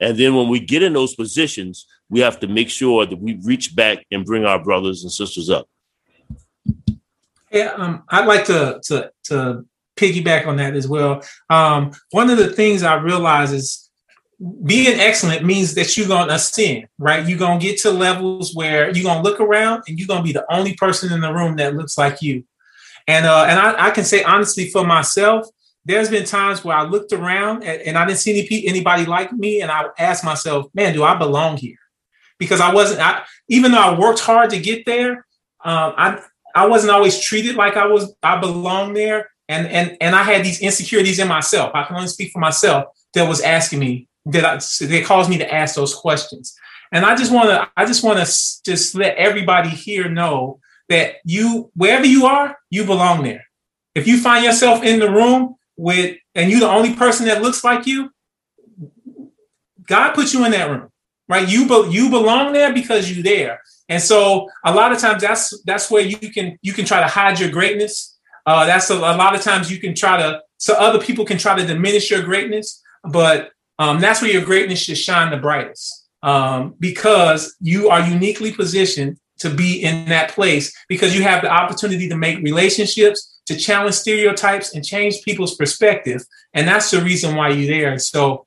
[0.00, 3.34] And then when we get in those positions, we have to make sure that we
[3.42, 5.68] reach back and bring our brothers and sisters up.
[7.50, 9.66] Yeah, um, I'd like to to to
[9.96, 11.24] piggyback on that as well.
[11.50, 13.90] Um, one of the things I realize is
[14.64, 17.26] being excellent means that you're gonna ascend, right?
[17.26, 20.46] You're gonna get to levels where you're gonna look around and you're gonna be the
[20.52, 22.44] only person in the room that looks like you.
[23.08, 25.48] And uh, and I, I can say honestly for myself,
[25.86, 29.32] there's been times where I looked around and, and I didn't see any, anybody like
[29.32, 31.78] me, and I asked myself, "Man, do I belong here?"
[32.38, 33.00] Because I wasn't.
[33.00, 35.26] I, even though I worked hard to get there,
[35.64, 36.20] um, I
[36.54, 40.44] I wasn't always treated like I was I belonged there, and and and I had
[40.44, 41.70] these insecurities in myself.
[41.74, 42.84] I can only speak for myself.
[43.14, 44.56] That was asking me that I,
[44.86, 46.54] that caused me to ask those questions.
[46.92, 48.26] And I just want to I just want to
[48.64, 53.44] just let everybody here know that you wherever you are, you belong there.
[53.94, 57.64] If you find yourself in the room with and you're the only person that looks
[57.64, 58.10] like you,
[59.86, 60.90] God put you in that room,
[61.28, 61.48] right?
[61.48, 63.60] You be, you belong there because you're there.
[63.88, 67.06] And so a lot of times that's that's where you can you can try to
[67.06, 68.16] hide your greatness.
[68.46, 71.38] Uh, that's a, a lot of times you can try to so other people can
[71.38, 76.08] try to diminish your greatness, but um, that's where your greatness should shine the brightest
[76.22, 81.50] um, because you are uniquely positioned to be in that place because you have the
[81.50, 86.22] opportunity to make relationships, to challenge stereotypes, and change people's perspective,
[86.54, 87.90] and that's the reason why you're there.
[87.90, 88.46] And So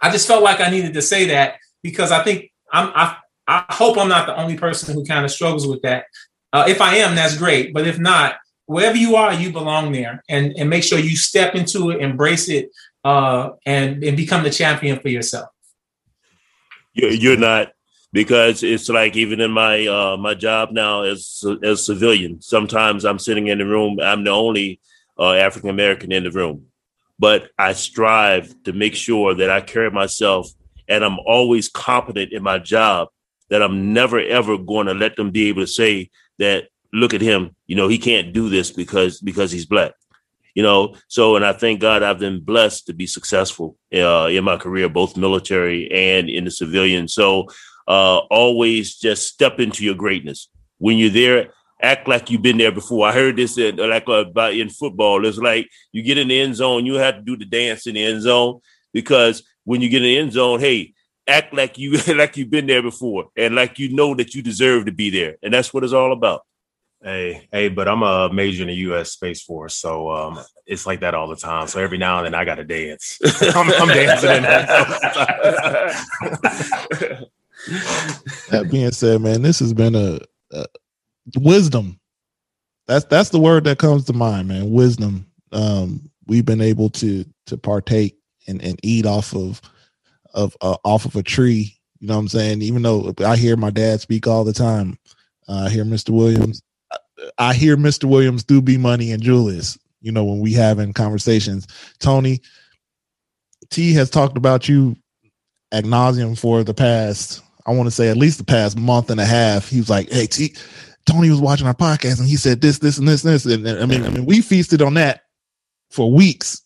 [0.00, 3.64] I just felt like I needed to say that because I think I'm I, I
[3.70, 6.06] hope I'm not the only person who kind of struggles with that.
[6.52, 7.74] Uh, if I am, that's great.
[7.74, 8.36] But if not,
[8.66, 12.48] wherever you are, you belong there, and and make sure you step into it, embrace
[12.48, 12.70] it,
[13.04, 15.48] uh, and and become the champion for yourself.
[16.94, 17.73] You're not
[18.14, 23.18] because it's like even in my uh, my job now as as civilian, sometimes I'm
[23.18, 24.80] sitting in the room, I'm the only
[25.18, 26.66] uh, African American in the room,
[27.18, 30.48] but I strive to make sure that I carry myself
[30.88, 33.08] and I'm always competent in my job
[33.50, 37.20] that I'm never ever going to let them be able to say that look at
[37.20, 39.92] him, you know, he can't do this because because he's black.
[40.54, 44.44] You know, so and I thank God I've been blessed to be successful uh, in
[44.44, 47.08] my career, both military and in the civilian.
[47.08, 47.48] So
[47.86, 50.48] uh, always just step into your greatness.
[50.78, 53.06] When you're there, act like you've been there before.
[53.06, 55.24] I heard this in, like uh, about in football.
[55.26, 57.94] It's like you get in the end zone, you have to do the dance in
[57.94, 58.60] the end zone
[58.92, 60.94] because when you get in the end zone, hey,
[61.26, 64.84] act like you like you've been there before and like you know that you deserve
[64.86, 66.42] to be there and that's what it's all about
[67.02, 71.00] hey hey but i'm a major in the u.s space force so um, it's like
[71.00, 73.18] that all the time so every now and then i gotta dance
[73.54, 74.68] I'm, I'm, dancing in that
[78.50, 80.18] that being said man this has been a,
[80.52, 80.66] a
[81.38, 81.98] wisdom
[82.86, 87.24] that's that's the word that comes to mind man wisdom um, we've been able to
[87.46, 88.16] to partake
[88.46, 89.60] and, and eat off of
[90.34, 91.76] of uh, off of a tree.
[92.00, 92.62] You know what I'm saying?
[92.62, 94.98] Even though I hear my dad speak all the time,
[95.48, 96.10] uh, I hear Mr.
[96.10, 96.62] Williams.
[97.38, 98.04] I hear Mr.
[98.04, 99.78] Williams do B Money and Julius.
[100.00, 101.66] You know when we having conversations,
[102.00, 102.40] Tony
[103.70, 104.96] T has talked about you
[105.72, 107.42] ad nauseum for the past.
[107.66, 109.68] I want to say at least the past month and a half.
[109.68, 110.54] He was like, "Hey T,
[111.06, 113.66] Tony was watching our podcast and he said this, this, and this, and this." And,
[113.66, 115.22] and I mean, I mean, we feasted on that
[115.90, 116.62] for weeks,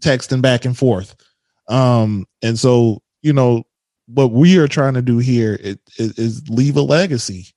[0.00, 1.14] texting back and forth.
[1.68, 3.64] Um, and so you know,
[4.06, 7.48] what we are trying to do here is, is leave a legacy.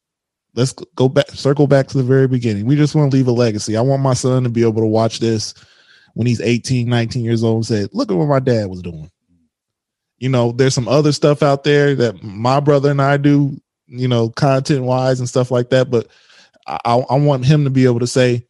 [0.54, 2.66] Let's go back, circle back to the very beginning.
[2.66, 3.78] We just want to leave a legacy.
[3.78, 5.54] I want my son to be able to watch this
[6.14, 9.10] when he's 18, 19 years old and say, look at what my dad was doing.
[10.22, 14.08] You know, there's some other stuff out there that my brother and I do, you
[14.08, 15.90] know, content wise and stuff like that.
[15.90, 16.10] But
[16.68, 18.46] I, I want him to be able to say,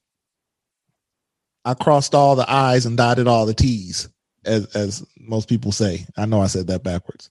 [1.64, 4.10] I crossed all the I's and dotted all the T's
[4.44, 6.06] as as most people say.
[6.18, 7.30] I know I said that backwards.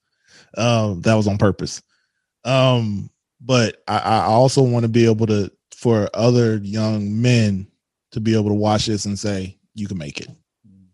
[0.56, 1.82] Um, that was on purpose.
[2.46, 3.10] Um,
[3.42, 7.66] but I, I also want to be able to for other young men
[8.12, 10.28] to be able to watch this and say, you can make it.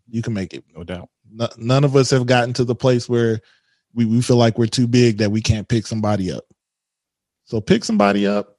[0.09, 1.07] You can make it, no doubt.
[1.57, 3.41] None of us have gotten to the place where
[3.93, 6.43] we, we feel like we're too big that we can't pick somebody up.
[7.45, 8.57] So pick somebody up,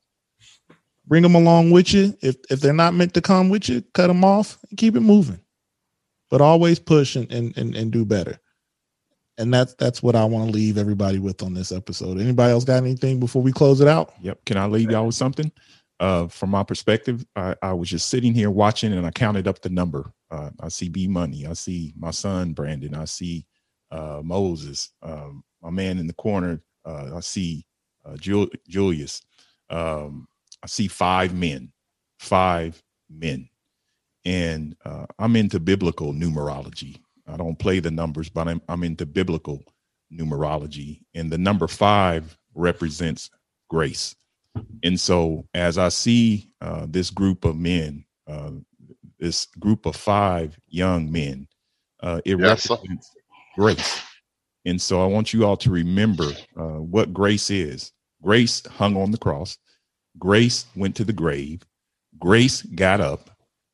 [1.07, 2.17] bring them along with you.
[2.23, 5.01] If if they're not meant to come with you, cut them off and keep it
[5.01, 5.41] moving.
[6.31, 8.39] But always push and and and, and do better.
[9.37, 12.19] And that's that's what I want to leave everybody with on this episode.
[12.19, 14.13] Anybody else got anything before we close it out?
[14.21, 14.45] Yep.
[14.47, 15.53] Can I leave y'all with something?
[16.01, 19.61] Uh, from my perspective, I, I was just sitting here watching and I counted up
[19.61, 20.13] the number.
[20.31, 21.47] Uh, I see B Money.
[21.47, 22.95] I see my son Brandon.
[22.95, 23.47] I see
[23.91, 26.63] uh, Moses, um, my man in the corner.
[26.85, 27.67] Uh, I see
[28.05, 29.23] uh, Jul- Julius.
[29.71, 30.29] Um,
[30.63, 31.73] I see five men,
[32.19, 32.81] five
[33.11, 33.49] men,
[34.25, 37.01] and uh, I'm into biblical numerology.
[37.27, 39.63] I don't play the numbers, but I'm, I'm into biblical
[40.13, 43.31] numerology, and the number five represents
[43.69, 44.15] grace.
[44.85, 48.53] And so, as I see uh, this group of men, uh,
[49.21, 51.49] this group of five young men,
[52.03, 52.79] uh, it Yes, sir.
[52.83, 53.17] represents
[53.57, 54.05] grace.
[54.67, 57.93] And so, I want you all to remember uh, what grace is.
[58.23, 59.59] Grace hung on the cross.
[60.19, 61.63] Grace went to the grave.
[62.21, 63.31] Grace got up.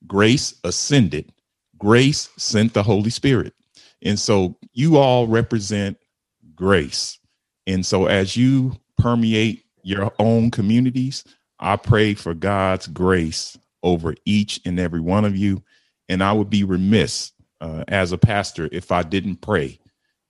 [0.07, 1.33] Grace ascended.
[1.79, 3.55] Grace sent the Holy Spirit.
[4.03, 5.99] And so, you all represent
[6.57, 7.19] grace.
[7.67, 11.25] And so, as you permeate your own communities,
[11.61, 15.63] I pray for God's grace over each and every one of you.
[16.09, 19.79] And I would be remiss uh, as a pastor if I didn't pray.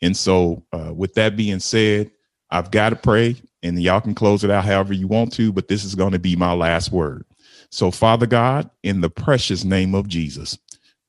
[0.02, 2.10] And so, uh, with that being said,
[2.50, 5.68] I've got to pray, and y'all can close it out however you want to, but
[5.68, 7.24] this is going to be my last word.
[7.70, 10.58] So, Father God, in the precious name of Jesus,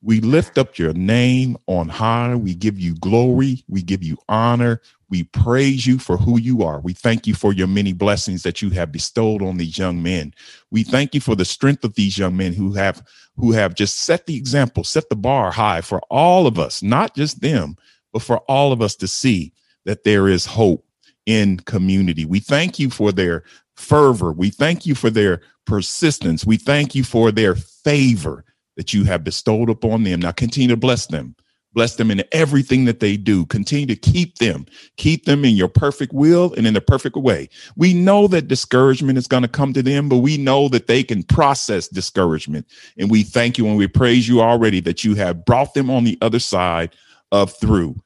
[0.02, 2.36] we lift up your name on high.
[2.36, 3.64] We give you glory.
[3.68, 4.82] We give you honor.
[5.10, 6.80] We praise you for who you are.
[6.80, 10.34] We thank you for your many blessings that you have bestowed on these young men.
[10.72, 13.04] We thank you for the strength of these young men who have
[13.38, 17.16] who have just set the example, set the bar high for all of us, not
[17.16, 17.76] just them,
[18.14, 19.52] but for all of us to see
[19.86, 20.86] that there is hope
[21.26, 22.26] in community.
[22.26, 23.44] We thank you for their
[23.76, 24.32] fervor.
[24.32, 26.46] We thank you for their persistence.
[26.46, 28.46] We thank you for their favor
[28.78, 30.22] that you have bestowed upon them.
[30.22, 31.36] Now continue to bless them.
[31.76, 33.46] Bless them in everything that they do.
[33.48, 34.66] Continue to keep them,
[34.96, 37.50] keep them in your perfect will and in the perfect way.
[37.76, 41.04] We know that discouragement is going to come to them, but we know that they
[41.04, 42.66] can process discouragement.
[42.98, 46.06] And we thank you and we praise you already that you have brought them on
[46.06, 46.96] the other side
[47.34, 48.02] of through.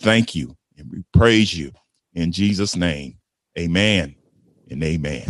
[0.00, 0.56] Thank you.
[0.78, 1.72] And we praise you
[2.14, 3.18] in Jesus' name.
[3.58, 4.14] Amen
[4.70, 5.28] and amen.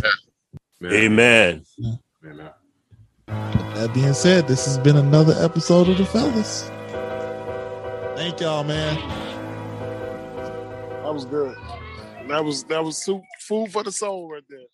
[0.81, 1.65] Amen.
[1.83, 2.49] Amen.
[3.27, 6.69] That being said, this has been another episode of the fellas.
[8.15, 8.95] Thank y'all, man.
[11.03, 11.55] That was good.
[12.27, 13.03] That was that was
[13.39, 14.67] food for the soul right there.